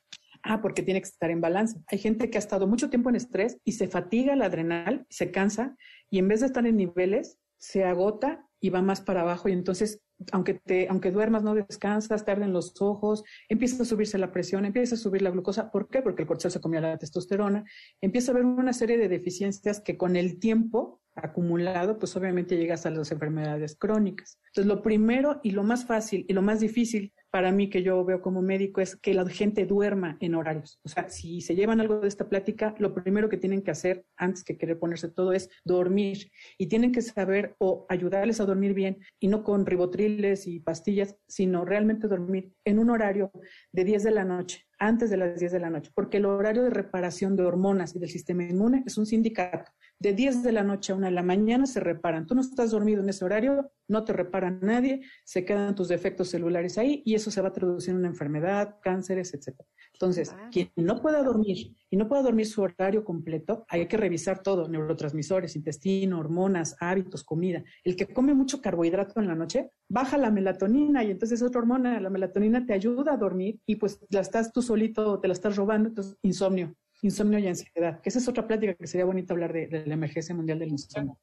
Ah, 0.42 0.60
porque 0.60 0.82
tiene 0.82 1.02
que 1.02 1.08
estar 1.08 1.30
en 1.30 1.40
balance. 1.40 1.80
Hay 1.86 2.00
gente 2.00 2.32
que 2.32 2.40
ha 2.40 2.46
estado 2.46 2.66
mucho 2.66 2.90
tiempo 2.90 3.12
en 3.12 3.16
estrés 3.16 3.60
y 3.64 3.74
se 3.74 3.88
fatiga 3.88 4.36
la 4.36 4.46
adrenal, 4.46 5.06
se 5.12 5.30
cansa 5.30 5.78
y 6.10 6.18
en 6.18 6.28
vez 6.28 6.40
de 6.40 6.48
estar 6.48 6.66
en 6.66 6.78
niveles, 6.78 7.38
se 7.58 7.84
agota 7.84 8.44
y 8.60 8.72
va 8.72 8.82
más 8.82 9.00
para 9.02 9.22
abajo 9.22 9.48
y 9.48 9.52
entonces 9.52 10.02
aunque 10.32 10.56
te 10.56 10.88
aunque 10.90 11.12
duermas 11.12 11.44
no 11.44 11.54
descansas, 11.54 12.26
te 12.26 12.32
arden 12.32 12.54
los 12.54 12.74
ojos, 12.82 13.24
empieza 13.50 13.84
a 13.84 13.86
subirse 13.86 14.18
la 14.18 14.32
presión, 14.32 14.66
empieza 14.66 14.96
a 14.96 14.98
subir 14.98 15.22
la 15.22 15.30
glucosa, 15.30 15.70
¿por 15.70 15.90
qué? 15.90 16.02
Porque 16.02 16.24
el 16.24 16.28
cortisol 16.28 16.52
se 16.52 16.62
comía 16.62 16.82
la 16.82 16.98
testosterona, 16.98 17.66
empieza 18.02 18.32
a 18.32 18.34
haber 18.34 18.46
una 18.46 18.74
serie 18.74 18.98
de 18.98 19.10
deficiencias 19.10 19.80
que 19.80 19.96
con 19.96 20.16
el 20.16 20.40
tiempo 20.40 21.03
acumulado, 21.16 22.00
pues 22.00 22.16
obviamente 22.16 22.58
llegas 22.58 22.86
a 22.86 22.90
las 22.90 23.12
enfermedades 23.12 23.76
crónicas. 23.76 24.40
Entonces, 24.48 24.66
lo 24.68 24.82
primero 24.82 25.40
y 25.44 25.52
lo 25.52 25.64
más 25.64 25.86
fácil 25.86 26.26
y 26.28 26.34
lo 26.34 26.42
más 26.42 26.60
difícil 26.60 27.14
para 27.30 27.52
mí 27.52 27.70
que 27.70 27.82
yo 27.82 28.04
veo 28.06 28.22
como 28.22 28.42
médico 28.42 28.82
es 28.82 28.96
que 28.96 29.14
la 29.14 29.28
gente 29.28 29.66
duerma 29.66 30.18
en 30.20 30.36
horarios. 30.36 30.80
O 30.84 30.90
sea, 30.90 31.10
si 31.10 31.42
se 31.42 31.56
llevan 31.56 31.82
algo 31.82 32.00
de 32.00 32.08
esta 32.08 32.30
plática, 32.30 32.76
lo 32.78 32.94
primero 32.94 33.30
que 33.30 33.38
tienen 33.38 33.64
que 33.64 33.72
hacer 33.72 34.06
antes 34.18 34.44
que 34.44 34.58
querer 34.58 34.78
ponerse 34.78 35.10
todo 35.10 35.34
es 35.34 35.50
dormir 35.64 36.32
y 36.58 36.68
tienen 36.68 36.92
que 36.92 37.02
saber 37.02 37.56
o 37.58 37.86
ayudarles 37.90 38.40
a 38.40 38.46
dormir 38.46 38.74
bien 38.74 39.00
y 39.20 39.28
no 39.28 39.44
con 39.44 39.66
ribotriles 39.66 40.46
y 40.48 40.60
pastillas, 40.60 41.16
sino 41.28 41.66
realmente 41.66 42.08
dormir 42.08 42.54
en 42.66 42.80
un 42.80 42.90
horario 42.90 43.32
de 43.72 43.84
10 43.84 44.04
de 44.04 44.12
la 44.12 44.26
noche 44.26 44.68
antes 44.88 45.10
de 45.10 45.18
las 45.18 45.40
10 45.40 45.52
de 45.52 45.60
la 45.60 45.70
noche, 45.70 45.92
porque 45.94 46.18
el 46.18 46.26
horario 46.26 46.64
de 46.64 46.70
reparación 46.70 47.36
de 47.36 47.44
hormonas 47.44 47.96
y 47.96 48.00
del 48.00 48.10
sistema 48.10 48.44
inmune 48.44 48.84
es 48.86 48.98
un 48.98 49.06
sindicato 49.06 49.72
de 50.00 50.14
10 50.14 50.44
de 50.44 50.52
la 50.52 50.64
noche 50.64 50.92
a 50.92 50.96
1 50.96 51.06
de 51.06 51.12
la 51.12 51.24
mañana 51.24 51.66
se 51.66 51.80
reparan. 51.80 52.28
Tú 52.28 52.36
no 52.36 52.42
estás 52.42 52.72
dormido 52.72 53.02
en 53.02 53.08
ese 53.08 53.24
horario, 53.24 53.72
no 53.88 54.04
te 54.04 54.12
repara 54.12 54.52
nadie, 54.52 55.02
se 55.24 55.46
quedan 55.46 55.76
tus 55.76 55.88
defectos 55.88 56.30
celulares 56.30 56.78
ahí 56.78 57.02
y 57.06 57.16
eso 57.16 57.32
se 57.32 57.42
va 57.42 57.48
a 57.50 57.54
traducir 57.54 57.92
en 57.92 58.00
una 58.00 58.10
enfermedad, 58.10 58.76
cánceres, 58.82 59.34
etc. 59.34 59.56
Entonces, 59.94 60.36
quien 60.52 60.72
no 60.76 61.02
pueda 61.02 61.24
dormir 61.24 61.78
y 61.94 61.96
no 61.96 62.08
pueda 62.08 62.24
dormir 62.24 62.48
su 62.48 62.64
horario 62.64 63.04
completo, 63.04 63.68
hay 63.70 63.88
que 63.88 63.98
revisar 63.98 64.42
todo, 64.42 64.68
neurotransmisores, 64.68 65.56
intestino, 65.56 66.18
hormonas, 66.18 66.76
hábitos, 66.80 67.24
comida. 67.24 67.64
El 67.84 67.96
que 67.96 68.08
come 68.08 68.34
mucho 68.34 68.64
carbohidrato 68.64 69.20
en 69.20 69.28
la 69.28 69.36
noche, 69.36 69.70
baja 69.88 70.18
la 70.18 70.32
melatonina 70.32 71.04
y 71.04 71.12
entonces 71.12 71.44
otra 71.44 71.62
hormona, 71.62 72.00
la 72.00 72.10
melatonina 72.10 72.66
te 72.66 72.74
ayuda 72.74 73.14
a 73.14 73.18
dormir 73.18 73.60
y 73.68 73.76
pues 73.76 74.00
la 74.10 74.22
estás 74.22 74.52
tú 74.52 74.64
solito, 74.64 75.20
te 75.20 75.28
la 75.28 75.36
estás 75.36 75.56
robando, 75.56 75.90
entonces 75.90 76.18
insomnio 76.24 76.76
insomnio 77.04 77.38
y 77.38 77.48
ansiedad, 77.48 78.00
esa 78.04 78.18
es 78.18 78.28
otra 78.28 78.48
plática 78.48 78.74
que 78.74 78.88
sería 78.88 79.06
bonito 79.06 79.34
hablar 79.34 79.52
de, 79.52 79.84
la 79.86 79.94
emergencia 79.94 80.34
mundial 80.34 80.58
del 80.58 80.70
insomnio. 80.70 81.20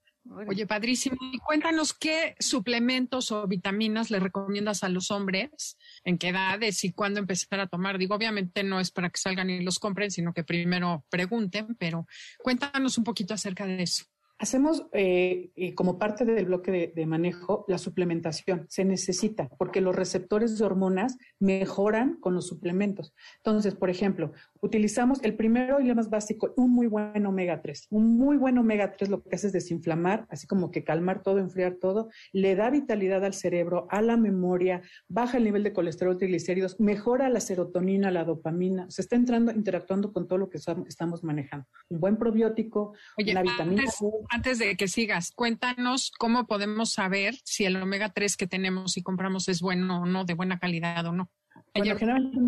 Oye, 0.46 0.66
padrísimo. 0.66 1.16
Y 1.32 1.38
cuéntanos 1.38 1.94
qué 1.94 2.34
suplementos 2.38 3.32
o 3.32 3.46
vitaminas 3.46 4.10
le 4.10 4.20
recomiendas 4.20 4.84
a 4.84 4.88
los 4.88 5.10
hombres, 5.10 5.76
en 6.04 6.18
qué 6.18 6.28
edades 6.28 6.84
y 6.84 6.92
cuándo 6.92 7.20
empezar 7.20 7.60
a 7.60 7.66
tomar. 7.66 7.98
Digo, 7.98 8.14
obviamente 8.14 8.62
no 8.62 8.80
es 8.80 8.90
para 8.90 9.10
que 9.10 9.18
salgan 9.18 9.50
y 9.50 9.62
los 9.62 9.78
compren, 9.78 10.10
sino 10.10 10.32
que 10.32 10.44
primero 10.44 11.04
pregunten, 11.08 11.74
pero 11.76 12.06
cuéntanos 12.42 12.98
un 12.98 13.04
poquito 13.04 13.34
acerca 13.34 13.66
de 13.66 13.82
eso. 13.82 14.04
Hacemos 14.40 14.86
eh, 14.92 15.50
como 15.74 15.98
parte 15.98 16.24
del 16.24 16.46
bloque 16.46 16.92
de, 16.94 17.06
manejo 17.06 17.66
la 17.68 17.76
suplementación. 17.76 18.64
Se 18.70 18.86
necesita 18.86 19.50
porque 19.58 19.82
los 19.82 19.94
receptores 19.94 20.56
de 20.56 20.64
hormonas 20.64 21.18
mejoran 21.38 22.16
con 22.20 22.34
los 22.34 22.46
suplementos. 22.46 23.12
Entonces, 23.36 23.74
por 23.74 23.90
ejemplo, 23.90 24.32
utilizamos 24.60 25.22
el 25.22 25.36
primero 25.36 25.80
y 25.80 25.88
el 25.88 25.96
más 25.96 26.10
básico, 26.10 26.52
un 26.56 26.70
muy 26.70 26.86
buen 26.86 27.24
omega 27.26 27.62
3. 27.62 27.88
Un 27.90 28.16
muy 28.16 28.36
buen 28.36 28.58
omega 28.58 28.92
3 28.92 29.10
lo 29.10 29.22
que 29.22 29.34
hace 29.34 29.48
es 29.48 29.52
desinflamar, 29.52 30.26
así 30.30 30.46
como 30.46 30.70
que 30.70 30.84
calmar 30.84 31.22
todo, 31.22 31.38
enfriar 31.38 31.74
todo, 31.74 32.10
le 32.32 32.54
da 32.54 32.70
vitalidad 32.70 33.24
al 33.24 33.34
cerebro, 33.34 33.86
a 33.90 34.02
la 34.02 34.16
memoria, 34.16 34.82
baja 35.08 35.38
el 35.38 35.44
nivel 35.44 35.62
de 35.62 35.72
colesterol, 35.72 36.18
triglicéridos, 36.18 36.78
mejora 36.80 37.28
la 37.28 37.40
serotonina, 37.40 38.10
la 38.10 38.24
dopamina. 38.24 38.90
Se 38.90 39.02
está 39.02 39.16
entrando, 39.16 39.52
interactuando 39.52 40.12
con 40.12 40.28
todo 40.28 40.38
lo 40.38 40.50
que 40.50 40.58
estamos 40.58 41.24
manejando. 41.24 41.66
Un 41.88 42.00
buen 42.00 42.16
probiótico, 42.16 42.94
una 43.16 43.42
vitamina 43.42 43.84
antes 44.30 44.58
de 44.58 44.76
que 44.76 44.88
sigas, 44.88 45.32
cuéntanos 45.32 46.12
cómo 46.18 46.46
podemos 46.46 46.92
saber 46.92 47.34
si 47.44 47.64
el 47.64 47.76
omega 47.76 48.10
3 48.10 48.36
que 48.36 48.46
tenemos 48.46 48.96
y 48.96 49.02
compramos 49.02 49.48
es 49.48 49.60
bueno 49.60 50.02
o 50.02 50.06
no, 50.06 50.24
de 50.24 50.34
buena 50.34 50.58
calidad 50.58 51.04
o 51.06 51.12
no. 51.12 51.30
Bueno, 51.74 51.96
generalmente 51.96 52.38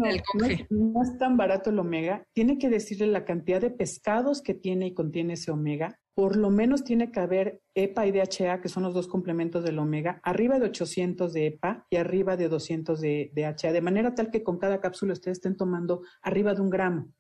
no, 0.70 1.02
es, 1.02 1.18
tan 1.18 1.36
barato 1.36 1.70
el 1.70 1.78
omega. 1.78 2.26
Tiene 2.32 2.58
que 2.58 2.68
decirle 2.68 3.06
la 3.06 3.24
cantidad 3.24 3.60
de 3.60 3.70
pescados 3.70 4.42
que 4.42 4.54
tiene 4.54 4.88
y 4.88 4.94
contiene 4.94 5.34
ese 5.34 5.50
omega. 5.50 5.98
Por 6.14 6.36
lo 6.36 6.50
menos 6.50 6.84
tiene 6.84 7.10
que 7.10 7.20
haber 7.20 7.62
EPA 7.74 8.06
y 8.06 8.12
DHA, 8.12 8.60
que 8.60 8.68
son 8.68 8.82
los 8.82 8.92
dos 8.92 9.08
complementos 9.08 9.64
del 9.64 9.78
omega, 9.78 10.20
arriba 10.22 10.58
de 10.58 10.66
800 10.66 11.32
de 11.32 11.46
EPA 11.46 11.86
y 11.88 11.96
arriba 11.96 12.36
de 12.36 12.48
200 12.48 13.00
de 13.00 13.32
DHA, 13.34 13.72
de 13.72 13.80
manera 13.80 14.14
tal 14.14 14.30
que 14.30 14.42
con 14.42 14.58
cada 14.58 14.80
cápsula 14.80 15.14
ustedes 15.14 15.38
estén 15.38 15.56
tomando 15.56 16.02
arriba 16.22 16.54
de 16.54 16.60
un 16.60 16.68
gramo 16.68 17.12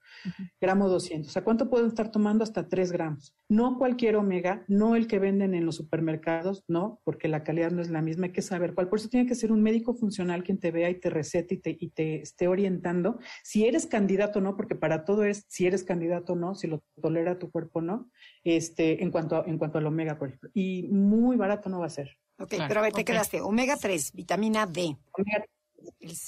gramo 0.60 0.88
200. 0.88 1.28
O 1.28 1.32
sea, 1.32 1.44
¿cuánto 1.44 1.68
pueden 1.70 1.88
estar 1.88 2.10
tomando? 2.10 2.44
Hasta 2.44 2.68
3 2.68 2.92
gramos. 2.92 3.34
No 3.48 3.78
cualquier 3.78 4.16
omega, 4.16 4.64
no 4.68 4.96
el 4.96 5.06
que 5.06 5.18
venden 5.18 5.54
en 5.54 5.66
los 5.66 5.76
supermercados, 5.76 6.64
no, 6.68 7.00
porque 7.04 7.28
la 7.28 7.44
calidad 7.44 7.70
no 7.70 7.82
es 7.82 7.90
la 7.90 8.02
misma. 8.02 8.26
Hay 8.26 8.32
que 8.32 8.42
saber 8.42 8.74
cuál. 8.74 8.88
Por 8.88 8.98
eso 8.98 9.08
tiene 9.08 9.26
que 9.26 9.34
ser 9.34 9.52
un 9.52 9.62
médico 9.62 9.94
funcional 9.94 10.42
quien 10.42 10.58
te 10.58 10.70
vea 10.70 10.90
y 10.90 11.00
te 11.00 11.10
recete 11.10 11.54
y 11.54 11.58
te, 11.58 11.76
y 11.78 11.90
te 11.90 12.22
esté 12.22 12.48
orientando. 12.48 13.18
Si 13.42 13.66
eres 13.66 13.86
candidato 13.86 14.38
o 14.38 14.42
no, 14.42 14.56
porque 14.56 14.74
para 14.74 15.04
todo 15.04 15.24
es 15.24 15.44
si 15.48 15.66
eres 15.66 15.84
candidato 15.84 16.34
o 16.34 16.36
no, 16.36 16.54
si 16.54 16.66
lo 16.66 16.82
tolera 17.00 17.38
tu 17.38 17.50
cuerpo 17.50 17.80
o 17.80 17.82
no, 17.82 18.10
este, 18.44 19.02
en 19.02 19.10
cuanto, 19.10 19.46
en 19.46 19.58
cuanto 19.58 19.78
al 19.78 19.86
omega, 19.86 20.18
por 20.18 20.28
ejemplo. 20.28 20.50
Y 20.54 20.88
muy 20.88 21.36
barato 21.36 21.68
no 21.68 21.80
va 21.80 21.86
a 21.86 21.90
ser. 21.90 22.10
Ok, 22.38 22.54
pero 22.68 22.80
a 22.80 22.82
ver, 22.82 22.92
te 22.92 23.04
quedaste. 23.04 23.40
Omega 23.40 23.76
3, 23.76 24.12
vitamina 24.12 24.66
D. 24.66 24.96
Omega, 25.12 25.44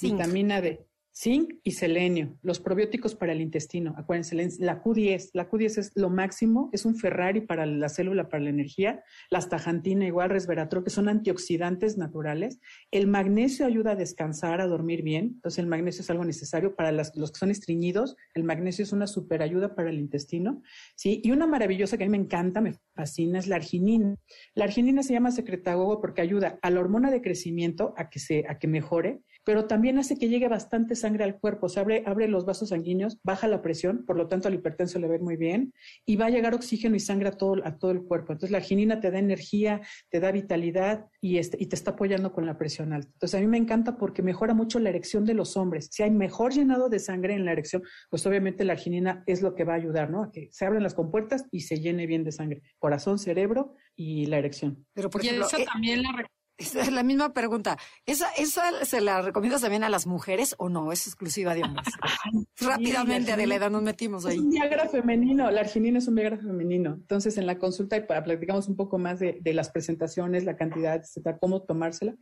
vitamina 0.01 0.61
D 0.61 0.85
zinc 1.17 1.53
y 1.63 1.71
selenio, 1.71 2.37
los 2.41 2.59
probióticos 2.59 3.15
para 3.15 3.31
el 3.31 3.39
intestino. 3.39 3.93
Acuérdense, 3.97 4.35
la 4.59 4.83
Q10, 4.83 5.29
la 5.33 5.49
Q10 5.49 5.77
es 5.77 5.91
lo 5.95 6.09
máximo, 6.09 6.69
es 6.73 6.83
un 6.83 6.95
Ferrari 6.95 7.39
para 7.41 7.65
la 7.65 7.87
célula, 7.87 8.27
para 8.27 8.43
la 8.43 8.49
energía, 8.49 9.01
la 9.29 9.37
astaxantina 9.37 10.05
igual, 10.05 10.29
resveratrol, 10.29 10.83
que 10.83 10.89
son 10.89 11.07
antioxidantes 11.07 11.97
naturales. 11.97 12.59
El 12.91 13.07
magnesio 13.07 13.65
ayuda 13.65 13.91
a 13.91 13.95
descansar, 13.95 14.59
a 14.59 14.67
dormir 14.67 15.03
bien, 15.03 15.35
entonces 15.35 15.59
el 15.59 15.67
magnesio 15.67 16.01
es 16.01 16.09
algo 16.09 16.25
necesario 16.25 16.75
para 16.75 16.91
los 16.91 17.11
que 17.11 17.39
son 17.39 17.49
estreñidos, 17.49 18.17
el 18.33 18.43
magnesio 18.43 18.83
es 18.83 18.91
una 18.91 19.07
super 19.07 19.41
ayuda 19.41 19.73
para 19.73 19.89
el 19.89 19.99
intestino, 19.99 20.61
¿sí? 20.95 21.21
Y 21.23 21.31
una 21.31 21.47
maravillosa 21.47 21.97
que 21.97 22.03
a 22.03 22.07
mí 22.07 22.11
me 22.11 22.23
encanta, 22.23 22.59
me 22.59 22.75
fascina, 22.93 23.39
es 23.39 23.47
la 23.47 23.55
arginina. 23.55 24.17
La 24.53 24.65
arginina 24.65 25.01
se 25.01 25.13
llama 25.13 25.31
secretagogo 25.31 26.01
porque 26.01 26.21
ayuda 26.21 26.59
a 26.61 26.69
la 26.69 26.81
hormona 26.81 27.09
de 27.09 27.21
crecimiento 27.21 27.93
a 27.95 28.09
que, 28.09 28.19
se, 28.19 28.43
a 28.49 28.59
que 28.59 28.67
mejore, 28.67 29.21
pero 29.45 29.65
también 29.65 29.97
hace 29.99 30.17
que 30.17 30.27
llegue 30.27 30.47
bastante 30.49 30.95
sangre 30.95 31.23
al 31.23 31.39
cuerpo, 31.39 31.69
se 31.69 31.79
abre, 31.79 32.03
abre 32.05 32.27
los 32.27 32.45
vasos 32.45 32.69
sanguíneos, 32.69 33.19
baja 33.23 33.47
la 33.47 33.61
presión, 33.61 34.03
por 34.05 34.17
lo 34.17 34.27
tanto 34.27 34.47
al 34.47 34.55
hipertenso 34.55 34.99
le 34.99 35.07
ve 35.07 35.19
muy 35.19 35.37
bien 35.37 35.73
y 36.05 36.15
va 36.15 36.25
a 36.25 36.29
llegar 36.29 36.53
oxígeno 36.55 36.95
y 36.95 36.99
sangre 36.99 37.29
a 37.29 37.31
todo, 37.31 37.55
a 37.63 37.77
todo 37.77 37.91
el 37.91 38.01
cuerpo. 38.01 38.33
Entonces 38.33 38.51
la 38.51 38.57
arginina 38.57 38.99
te 38.99 39.11
da 39.11 39.19
energía, 39.19 39.81
te 40.09 40.19
da 40.19 40.31
vitalidad 40.31 41.05
y, 41.21 41.37
este, 41.37 41.57
y 41.59 41.67
te 41.67 41.75
está 41.75 41.91
apoyando 41.91 42.33
con 42.33 42.45
la 42.45 42.57
presión 42.57 42.91
alta. 42.91 43.09
Entonces 43.13 43.37
a 43.37 43.41
mí 43.41 43.47
me 43.47 43.57
encanta 43.57 43.97
porque 43.97 44.23
mejora 44.23 44.55
mucho 44.55 44.79
la 44.79 44.89
erección 44.89 45.25
de 45.25 45.35
los 45.35 45.55
hombres. 45.57 45.89
Si 45.91 46.01
hay 46.01 46.11
mejor 46.11 46.51
llenado 46.51 46.89
de 46.89 46.99
sangre 46.99 47.35
en 47.35 47.45
la 47.45 47.51
erección, 47.51 47.83
pues 48.09 48.25
obviamente 48.25 48.65
la 48.65 48.73
arginina 48.73 49.23
es 49.27 49.43
lo 49.43 49.53
que 49.53 49.63
va 49.63 49.73
a 49.73 49.77
ayudar, 49.77 50.09
¿no? 50.09 50.23
A 50.23 50.31
que 50.31 50.49
se 50.51 50.65
abran 50.65 50.81
las 50.81 50.95
compuertas 50.95 51.45
y 51.51 51.61
se 51.61 51.79
llene 51.79 52.07
bien 52.07 52.23
de 52.23 52.31
sangre. 52.31 52.63
Corazón, 52.79 53.19
cerebro 53.19 53.75
y 53.95 54.25
la 54.25 54.39
erección. 54.39 54.85
Pero 54.93 55.11
por 55.11 55.23
ejemplo, 55.23 55.45
eh, 55.55 55.65
también 55.71 56.01
la 56.01 56.11
es 56.57 56.91
la 56.91 57.03
misma 57.03 57.33
pregunta. 57.33 57.77
¿Esa, 58.05 58.29
¿Esa 58.37 58.85
se 58.85 59.01
la 59.01 59.21
recomiendas 59.21 59.61
también 59.61 59.83
a 59.83 59.89
las 59.89 60.07
mujeres 60.07 60.55
o 60.57 60.69
no? 60.69 60.91
¿Es 60.91 61.07
exclusiva 61.07 61.53
de 61.53 61.63
hombres? 61.63 61.87
Rápidamente, 62.59 63.31
Adelaida, 63.33 63.69
nos 63.69 63.83
metimos 63.83 64.25
ahí. 64.25 64.35
Es 64.35 64.41
un 64.41 64.49
Viagra 64.49 64.87
femenino, 64.87 65.49
la 65.51 65.61
arginina 65.61 65.99
es 65.99 66.07
un 66.07 66.15
Viagra 66.15 66.37
femenino. 66.37 66.93
Entonces, 66.93 67.37
en 67.37 67.45
la 67.45 67.57
consulta 67.57 68.05
platicamos 68.05 68.67
un 68.67 68.75
poco 68.75 68.97
más 68.97 69.19
de, 69.19 69.41
las 69.53 69.69
presentaciones, 69.69 70.45
la 70.45 70.55
cantidad, 70.55 70.95
etcétera, 70.95 71.37
cómo 71.39 71.63
tomársela. 71.63 72.15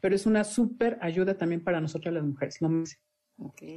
Pero 0.00 0.14
es 0.14 0.26
una 0.26 0.44
súper 0.44 0.98
ayuda 1.00 1.36
también 1.36 1.62
para 1.62 1.80
nosotras 1.80 2.14
las 2.14 2.24
mujeres. 2.24 2.56
No 2.60 2.84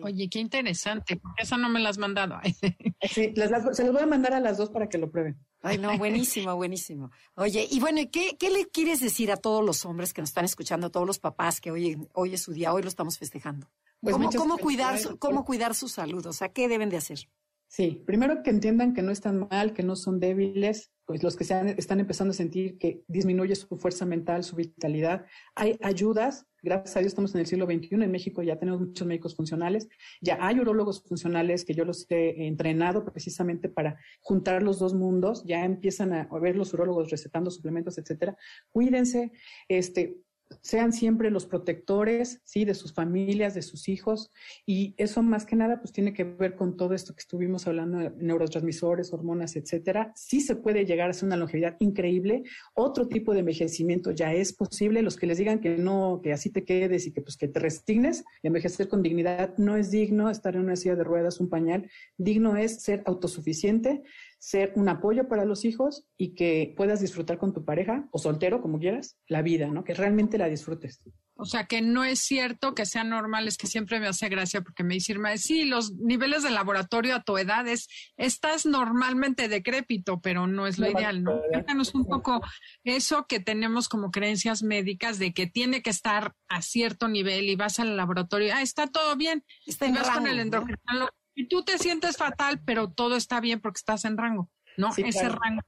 Oye, 0.03 0.30
qué 0.30 0.39
interesante. 0.39 1.20
Esa 1.38 1.57
no 1.57 1.70
me 1.70 1.80
la 1.80 1.89
has 1.89 1.97
mandado. 1.97 2.36
sí, 3.01 3.34
se 3.34 3.49
las 3.49 3.91
voy 3.91 4.01
a 4.01 4.05
mandar 4.05 4.34
a 4.34 4.39
las 4.39 4.57
dos 4.57 4.70
para 4.70 4.89
que 4.89 4.97
lo 4.97 5.09
prueben. 5.09 5.38
Ay, 5.61 5.78
no, 5.78 5.97
buenísimo, 5.97 6.55
buenísimo. 6.55 7.11
Oye, 7.36 7.68
y 7.70 7.80
bueno, 7.80 8.01
¿qué, 8.11 8.36
¿qué 8.38 8.49
le 8.49 8.66
quieres 8.68 8.99
decir 8.99 9.32
a 9.32 9.38
todos 9.38 9.64
los 9.64 9.86
hombres 9.86 10.14
que 10.14 10.22
nos 10.22 10.30
están 10.30 10.45
escuchando, 10.45 10.88
a 10.88 10.89
todos 10.89 11.07
los 11.07 11.20
papás 11.20 11.61
que 11.61 11.72
hoy, 11.72 11.97
hoy 12.14 12.34
es 12.34 12.41
su 12.41 12.51
día, 12.51 12.74
hoy 12.74 12.84
lo 12.84 12.89
estamos 12.89 13.18
festejando? 13.18 13.68
Pues 14.01 14.16
¿Cómo, 14.36 14.57
cuidar, 14.57 14.99
¿Cómo 15.18 15.45
cuidar 15.45 15.76
su 15.76 15.88
salud? 15.88 16.26
O 16.26 16.34
sea, 16.34 16.49
¿qué 16.49 16.68
deben 16.68 16.89
de 16.89 16.97
hacer? 16.97 17.20
Sí, 17.68 18.03
primero 18.05 18.43
que 18.43 18.49
entiendan 18.49 18.93
que 18.93 19.01
no 19.01 19.11
están 19.11 19.47
mal, 19.49 19.74
que 19.74 19.82
no 19.82 19.95
son 19.95 20.20
débiles, 20.20 20.91
pues 21.05 21.21
los 21.21 21.35
que 21.35 21.43
se 21.43 21.75
están 21.77 21.99
empezando 21.99 22.31
a 22.31 22.35
sentir 22.35 22.77
que 22.77 23.03
disminuye 23.07 23.55
su 23.55 23.77
fuerza 23.77 24.05
mental, 24.05 24.43
su 24.43 24.55
vitalidad. 24.55 25.25
Hay 25.53 25.77
ayudas, 25.81 26.45
gracias 26.61 26.95
a 26.95 26.99
Dios 26.99 27.11
estamos 27.11 27.35
en 27.35 27.41
el 27.41 27.47
siglo 27.47 27.65
XXI, 27.65 27.95
en 28.03 28.11
México 28.11 28.41
ya 28.41 28.57
tenemos 28.57 28.79
muchos 28.79 29.05
médicos 29.05 29.35
funcionales, 29.35 29.89
ya 30.21 30.37
hay 30.39 30.59
urólogos 30.59 31.03
funcionales 31.03 31.65
que 31.65 31.73
yo 31.73 31.83
los 31.83 32.05
he 32.09 32.47
entrenado 32.47 33.03
precisamente 33.03 33.67
para 33.67 33.97
juntar 34.21 34.63
los 34.63 34.79
dos 34.79 34.93
mundos, 34.93 35.43
ya 35.45 35.65
empiezan 35.65 36.13
a 36.13 36.27
ver 36.39 36.55
los 36.55 36.73
urólogos 36.73 37.11
recetando 37.11 37.51
suplementos, 37.51 37.97
etcétera. 37.97 38.37
Cuídense, 38.71 39.33
este, 39.67 40.22
sean 40.61 40.93
siempre 40.93 41.31
los 41.31 41.45
protectores, 41.45 42.41
sí, 42.43 42.65
de 42.65 42.73
sus 42.73 42.93
familias, 42.93 43.53
de 43.53 43.61
sus 43.61 43.89
hijos, 43.89 44.31
y 44.65 44.93
eso 44.97 45.21
más 45.23 45.45
que 45.45 45.55
nada, 45.55 45.79
pues 45.79 45.91
tiene 45.91 46.13
que 46.13 46.23
ver 46.23 46.55
con 46.55 46.77
todo 46.77 46.93
esto 46.93 47.13
que 47.13 47.21
estuvimos 47.21 47.67
hablando 47.67 47.99
de 47.99 48.11
neurotransmisores, 48.17 49.13
hormonas, 49.13 49.55
etcétera. 49.55 50.11
Sí 50.15 50.41
se 50.41 50.55
puede 50.55 50.85
llegar 50.85 51.07
a 51.07 51.11
hacer 51.11 51.25
una 51.25 51.37
longevidad 51.37 51.75
increíble. 51.79 52.43
Otro 52.73 53.07
tipo 53.07 53.33
de 53.33 53.39
envejecimiento 53.39 54.11
ya 54.11 54.33
es 54.33 54.53
posible. 54.53 55.01
Los 55.01 55.17
que 55.17 55.27
les 55.27 55.37
digan 55.37 55.59
que 55.59 55.77
no, 55.77 56.21
que 56.23 56.33
así 56.33 56.49
te 56.49 56.63
quedes 56.63 57.07
y 57.07 57.11
que 57.11 57.21
pues 57.21 57.37
que 57.37 57.47
te 57.47 57.59
resignes 57.59 58.23
envejecer 58.41 58.87
con 58.87 59.01
dignidad, 59.01 59.57
no 59.57 59.77
es 59.77 59.91
digno 59.91 60.29
estar 60.29 60.55
en 60.55 60.61
una 60.61 60.75
silla 60.75 60.95
de 60.95 61.03
ruedas, 61.03 61.39
un 61.39 61.49
pañal. 61.49 61.89
Digno 62.17 62.55
es 62.57 62.81
ser 62.81 63.03
autosuficiente, 63.05 64.03
ser 64.43 64.73
un 64.75 64.89
apoyo 64.89 65.29
para 65.29 65.45
los 65.45 65.63
hijos 65.63 66.05
y 66.17 66.35
que 66.35 66.73
puedas 66.75 66.99
disfrutar 66.99 67.37
con 67.37 67.53
tu 67.53 67.63
pareja 67.63 68.09
o 68.11 68.19
soltero, 68.19 68.61
como 68.61 68.77
quieras, 68.77 69.17
la 69.25 69.41
vida, 69.41 69.67
¿no? 69.67 69.85
Que 69.85 69.93
realmente 69.93 70.37
la 70.37 70.49
disfrutes. 70.49 71.01
O 71.35 71.45
sea, 71.45 71.65
que 71.65 71.81
no 71.81 72.03
es 72.03 72.19
cierto 72.19 72.75
que 72.75 72.85
sean 72.85 73.07
normales, 73.07 73.55
que 73.55 73.67
siempre 73.67 74.01
me 74.01 74.07
hace 74.07 74.27
gracia 74.27 74.59
porque 74.59 74.83
me 74.83 74.95
dice 74.95 75.13
Irma, 75.13 75.37
sí, 75.37 75.63
los 75.63 75.93
niveles 75.93 76.43
de 76.43 76.51
laboratorio 76.51 77.15
a 77.15 77.23
tu 77.23 77.37
edad 77.37 77.65
es, 77.69 77.87
estás 78.17 78.65
normalmente 78.65 79.47
decrépito, 79.47 80.19
pero 80.19 80.45
no 80.45 80.67
es 80.67 80.77
lo 80.77 80.91
ideal, 80.91 81.23
¿no? 81.23 81.39
Cuéntanos 81.49 81.95
un 81.95 82.05
poco 82.05 82.41
eso 82.83 83.25
que 83.27 83.39
tenemos 83.39 83.87
como 83.87 84.11
creencias 84.11 84.61
médicas 84.61 85.19
de 85.19 85.33
que 85.33 85.47
tiene 85.47 85.81
que 85.81 85.89
estar 85.89 86.35
a 86.49 86.61
cierto 86.61 87.07
nivel 87.07 87.49
y 87.49 87.55
vas 87.55 87.79
al 87.79 87.95
laboratorio, 87.95 88.53
ah, 88.53 88.61
está 88.61 88.87
todo 88.87 89.15
bien, 89.15 89.45
está 89.65 89.87
y 89.87 89.93
vas 89.93 90.09
con 90.09 90.27
el 90.27 90.39
endocrinólogo 90.39 91.11
y 91.36 91.47
tú 91.47 91.63
te 91.63 91.77
sientes 91.77 92.17
fatal, 92.17 92.61
pero 92.65 92.91
todo 92.91 93.15
está 93.15 93.39
bien 93.39 93.59
porque 93.59 93.79
estás 93.79 94.05
en 94.05 94.17
rango, 94.17 94.49
¿no? 94.77 94.91
Ese 94.95 95.29
rango. 95.29 95.61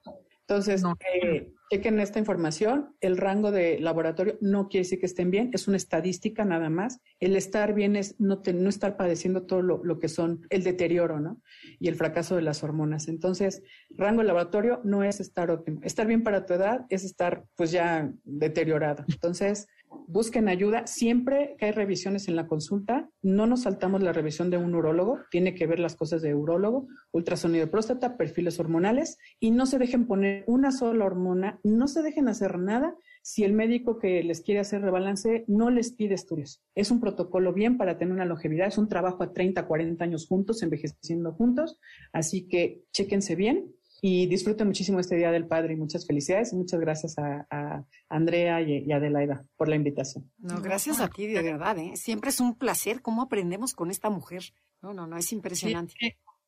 Entonces, 0.48 0.84
eh, 1.24 1.52
chequen 1.72 2.00
esta 2.00 2.20
información. 2.20 2.96
El 3.02 3.18
rango 3.18 3.52
de 3.52 3.80
laboratorio 3.80 4.38
no 4.42 4.70
quiere 4.70 4.84
decir 4.84 5.00
que 5.00 5.08
estén 5.08 5.32
bien, 5.32 5.50
es 5.54 5.68
una 5.68 5.78
estadística 5.78 6.46
nada 6.46 6.70
más. 6.70 7.02
El 7.20 7.36
estar 7.36 7.74
bien 7.74 7.96
es 7.96 8.20
no, 8.20 8.44
no 8.54 8.70
estar 8.70 8.96
padeciendo 8.96 9.48
todo 9.48 9.64
lo, 9.64 10.00
que 10.00 10.08
son 10.08 10.46
el 10.52 10.64
deterioro, 10.64 11.20
¿no? 11.20 11.42
Y 11.80 11.88
el 11.88 11.96
fracaso 11.96 12.36
de 12.36 12.44
las 12.44 12.64
hormonas. 12.64 13.08
Entonces, 13.08 13.64
rango 13.90 14.22
de 14.22 14.28
laboratorio 14.28 14.82
no 14.84 15.04
es 15.04 15.20
estar 15.20 15.50
óptimo. 15.50 15.80
Estar 15.82 16.06
bien 16.06 16.24
para 16.24 16.46
tu 16.46 16.54
edad 16.54 16.86
es 16.90 17.04
estar, 17.04 17.46
pues 17.56 17.72
ya 17.72 18.12
deteriorado. 18.24 19.04
Entonces, 19.08 19.68
busquen 20.08 20.50
ayuda. 20.50 20.88
Siempre 20.88 21.56
que 21.58 21.66
hay 21.66 21.72
revisiones 21.72 22.28
en 22.28 22.36
la 22.36 22.48
consulta, 22.48 23.10
no 23.22 23.48
nos 23.48 23.64
saltamos 23.64 24.02
la 24.04 24.14
revisión 24.14 24.50
de 24.50 24.58
un 24.58 24.76
urólogo, 24.76 25.20
tiene 25.32 25.56
que 25.56 25.68
ver 25.68 25.80
las 25.80 25.96
cosas 25.96 26.22
de 26.22 26.36
urólogo, 26.36 26.88
ultrasonido 27.12 27.66
de 27.66 27.72
próstata, 27.72 28.18
perfiles 28.18 28.60
hormonales 28.60 29.18
y 29.40 29.52
no 29.52 29.66
se 29.66 29.80
dejen 29.80 30.08
poner 30.08 30.44
una 30.48 30.72
sola 30.72 31.06
hormona, 31.06 31.60
no 31.64 31.88
se 31.88 32.02
dejen 32.02 32.28
hacer 32.28 32.60
nada 32.60 32.96
si 33.22 33.44
el 33.44 33.54
médico 33.54 33.98
que 33.98 34.24
les 34.24 34.42
quiere 34.42 34.60
hacer 34.60 34.82
rebalance 34.82 35.46
no 35.48 35.72
les 35.72 35.94
pide 35.94 36.14
estudios. 36.14 36.62
Es 36.76 36.92
un 36.92 37.00
protocolo 37.00 37.54
bien 37.54 37.78
para 37.78 37.98
tener 37.98 38.14
una 38.14 38.26
longevidad, 38.26 38.68
es 38.68 38.78
un 38.78 38.88
trabajo 38.88 39.24
a 39.24 39.34
30, 39.34 39.66
40 39.66 40.04
años 40.04 40.28
juntos, 40.28 40.62
envejeciendo 40.62 41.34
juntos, 41.34 41.80
así 42.14 42.48
que 42.48 42.84
chéquense 42.92 43.36
bien 43.36 43.74
y 44.02 44.28
disfruten 44.28 44.68
muchísimo 44.68 45.00
este 45.00 45.16
Día 45.16 45.32
del 45.32 45.48
Padre 45.48 45.74
y 45.74 45.78
muchas 45.78 46.06
felicidades 46.06 46.54
y 46.54 46.58
muchas 46.58 46.80
gracias 46.80 47.16
a, 47.18 47.86
Andrea 48.10 48.62
y, 48.62 48.92
Adelaida 48.92 49.46
por 49.56 49.68
la 49.68 49.76
invitación. 49.76 50.32
No, 50.38 50.62
gracias 50.62 51.00
a 51.00 51.08
ti, 51.08 51.28
de 51.28 51.42
verdad, 51.42 51.78
¿eh? 51.80 51.94
Siempre 51.96 52.30
es 52.30 52.40
un 52.40 52.56
placer 52.58 53.02
cómo 53.02 53.22
aprendemos 53.22 53.74
con 53.74 53.92
esta 53.92 54.10
mujer. 54.10 54.44
No, 54.82 54.94
no, 54.94 55.08
no, 55.08 55.18
es 55.18 55.32
impresionante. 55.32 55.94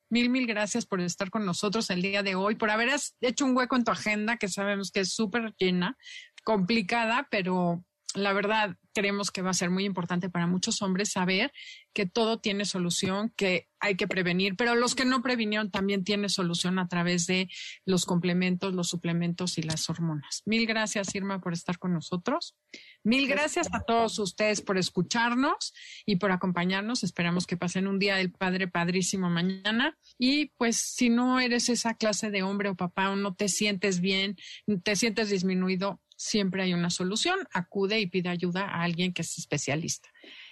Mil, 0.10 0.30
mil 0.30 0.48
gracias 0.48 0.86
por 0.86 1.02
estar 1.02 1.30
con 1.30 1.46
nosotros 1.46 1.90
el 1.90 2.02
día 2.02 2.24
de 2.24 2.36
hoy, 2.36 2.56
por 2.56 2.70
haber 2.70 2.90
hecho 3.22 3.46
un 3.46 3.58
hueco 3.58 3.76
en 3.76 3.84
tu 3.84 3.92
agenda, 3.92 4.38
que 4.38 4.48
sabemos 4.48 4.92
que 4.92 5.02
es 5.02 5.14
súper 5.14 5.54
llena, 5.58 5.98
complicada, 6.44 7.28
pero 7.30 7.84
la 8.16 8.34
verdad 8.34 8.76
creemos 8.98 9.30
que 9.30 9.44
va 9.44 9.52
a 9.52 9.54
ser 9.54 9.70
muy 9.70 9.86
importante 9.86 10.28
para 10.28 10.48
muchos 10.48 10.82
hombres 10.82 11.12
saber 11.12 11.54
que 11.94 12.08
todo 12.08 12.40
tiene 12.40 12.66
solución, 12.66 13.32
que 13.36 13.68
hay 13.80 13.96
que 13.96 14.08
prevenir, 14.08 14.56
pero 14.56 14.74
los 14.74 14.96
que 14.96 15.06
no 15.06 15.22
previnieron 15.22 15.70
también 15.70 16.04
tiene 16.04 16.30
solución 16.30 16.80
a 16.80 16.88
través 16.88 17.28
de 17.28 17.48
los 17.86 18.06
complementos, 18.08 18.74
los 18.74 18.88
suplementos 18.88 19.60
y 19.60 19.62
las 19.62 19.88
hormonas. 19.92 20.42
Mil 20.48 20.66
gracias, 20.66 21.14
Irma, 21.14 21.40
por 21.42 21.54
estar 21.54 21.78
con 21.78 21.94
nosotros. 21.94 22.56
Mil 23.04 23.28
gracias 23.28 23.68
a 23.72 23.82
todos 23.82 24.18
ustedes 24.18 24.64
por 24.64 24.80
escucharnos 24.80 25.76
y 26.08 26.16
por 26.16 26.32
acompañarnos. 26.32 27.04
Esperamos 27.04 27.46
que 27.46 27.56
pasen 27.56 27.86
un 27.88 28.00
día 28.00 28.16
del 28.16 28.32
padre 28.32 28.68
padrísimo 28.68 29.30
mañana. 29.30 29.96
Y 30.18 30.48
pues 30.58 30.78
si 30.78 31.10
no 31.10 31.40
eres 31.40 31.70
esa 31.70 31.94
clase 31.94 32.32
de 32.32 32.42
hombre 32.42 32.70
o 32.70 32.76
papá 32.76 33.12
o 33.12 33.16
no 33.16 33.36
te 33.36 33.48
sientes 33.48 34.02
bien, 34.02 34.38
te 34.84 34.96
sientes 34.96 35.30
disminuido, 35.30 36.02
siempre 36.18 36.64
hay 36.64 36.74
una 36.74 36.90
solución. 36.90 37.40
Acude 37.54 38.02
y 38.02 38.08
pide 38.08 38.28
ayuda 38.28 38.66
a 38.66 38.84
alguien 38.84 39.14
que 39.14 39.22
es 39.22 39.38
especialista. 39.38 40.10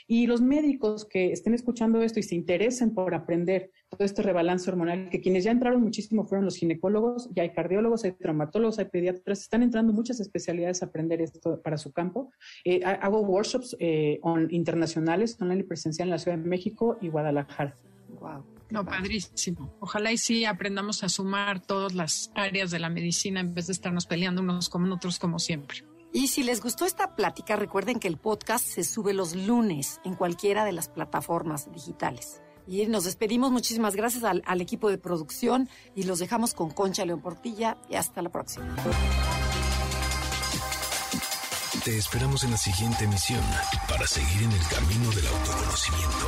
Y 0.07 0.25
los 0.25 0.41
médicos 0.41 1.05
que 1.05 1.31
estén 1.31 1.53
escuchando 1.53 2.01
esto 2.01 2.19
y 2.19 2.23
se 2.23 2.33
interesen 2.33 2.95
por 2.95 3.13
aprender 3.13 3.69
todo 3.89 4.03
este 4.03 4.23
rebalance 4.23 4.67
hormonal, 4.67 5.09
que 5.11 5.21
quienes 5.21 5.43
ya 5.43 5.51
entraron 5.51 5.83
muchísimo 5.83 6.25
fueron 6.25 6.43
los 6.43 6.55
ginecólogos, 6.55 7.29
ya 7.35 7.43
hay 7.43 7.51
cardiólogos, 7.51 8.03
hay 8.03 8.13
traumatólogos, 8.13 8.79
hay 8.79 8.85
pediatras, 8.85 9.41
están 9.41 9.61
entrando 9.61 9.93
muchas 9.93 10.19
especialidades 10.19 10.81
a 10.81 10.87
aprender 10.87 11.21
esto 11.21 11.61
para 11.61 11.77
su 11.77 11.91
campo. 11.91 12.31
Eh, 12.65 12.81
hago 12.83 13.21
workshops 13.21 13.77
eh, 13.79 14.19
internacionales, 14.49 15.37
online 15.39 15.59
y 15.59 15.63
presencial 15.65 16.07
en 16.07 16.11
la 16.13 16.17
Ciudad 16.17 16.39
de 16.39 16.49
México 16.49 16.97
y 16.99 17.09
Guadalajara. 17.09 17.77
Wow. 18.19 18.52
No, 18.73 18.83
padrísimo. 18.83 19.77
Ojalá 19.79 20.11
y 20.11 20.17
sí 20.17 20.45
aprendamos 20.45 21.03
a 21.03 21.09
sumar 21.09 21.59
todas 21.59 21.93
las 21.93 22.31
áreas 22.33 22.71
de 22.71 22.79
la 22.79 22.89
medicina 22.89 23.39
en 23.39 23.53
vez 23.53 23.67
de 23.67 23.73
estarnos 23.73 24.07
peleando 24.07 24.41
unos 24.41 24.67
con 24.67 24.91
otros 24.91 25.19
como 25.19 25.37
siempre. 25.37 25.85
Y 26.11 26.29
si 26.29 26.41
les 26.41 26.59
gustó 26.59 26.83
esta 26.85 27.15
plática, 27.15 27.55
recuerden 27.55 27.99
que 27.99 28.07
el 28.07 28.17
podcast 28.17 28.65
se 28.65 28.83
sube 28.83 29.13
los 29.13 29.35
lunes 29.35 30.01
en 30.03 30.15
cualquiera 30.15 30.65
de 30.65 30.71
las 30.71 30.89
plataformas 30.89 31.71
digitales. 31.71 32.41
Y 32.65 32.87
nos 32.87 33.03
despedimos. 33.03 33.51
Muchísimas 33.51 33.95
gracias 33.95 34.23
al, 34.23 34.41
al 34.43 34.59
equipo 34.59 34.89
de 34.89 34.97
producción 34.97 35.69
y 35.93 36.03
los 36.03 36.17
dejamos 36.17 36.55
con 36.55 36.71
Concha 36.71 37.05
León 37.05 37.21
Portilla 37.21 37.77
y 37.91 37.95
hasta 37.95 38.23
la 38.23 38.31
próxima. 38.31 38.75
Te 41.85 41.95
esperamos 41.95 42.43
en 42.43 42.49
la 42.49 42.57
siguiente 42.57 43.03
emisión 43.03 43.43
para 43.87 44.07
seguir 44.07 44.41
en 44.41 44.51
el 44.51 44.67
camino 44.67 45.11
del 45.11 45.27
autoconocimiento. 45.27 46.27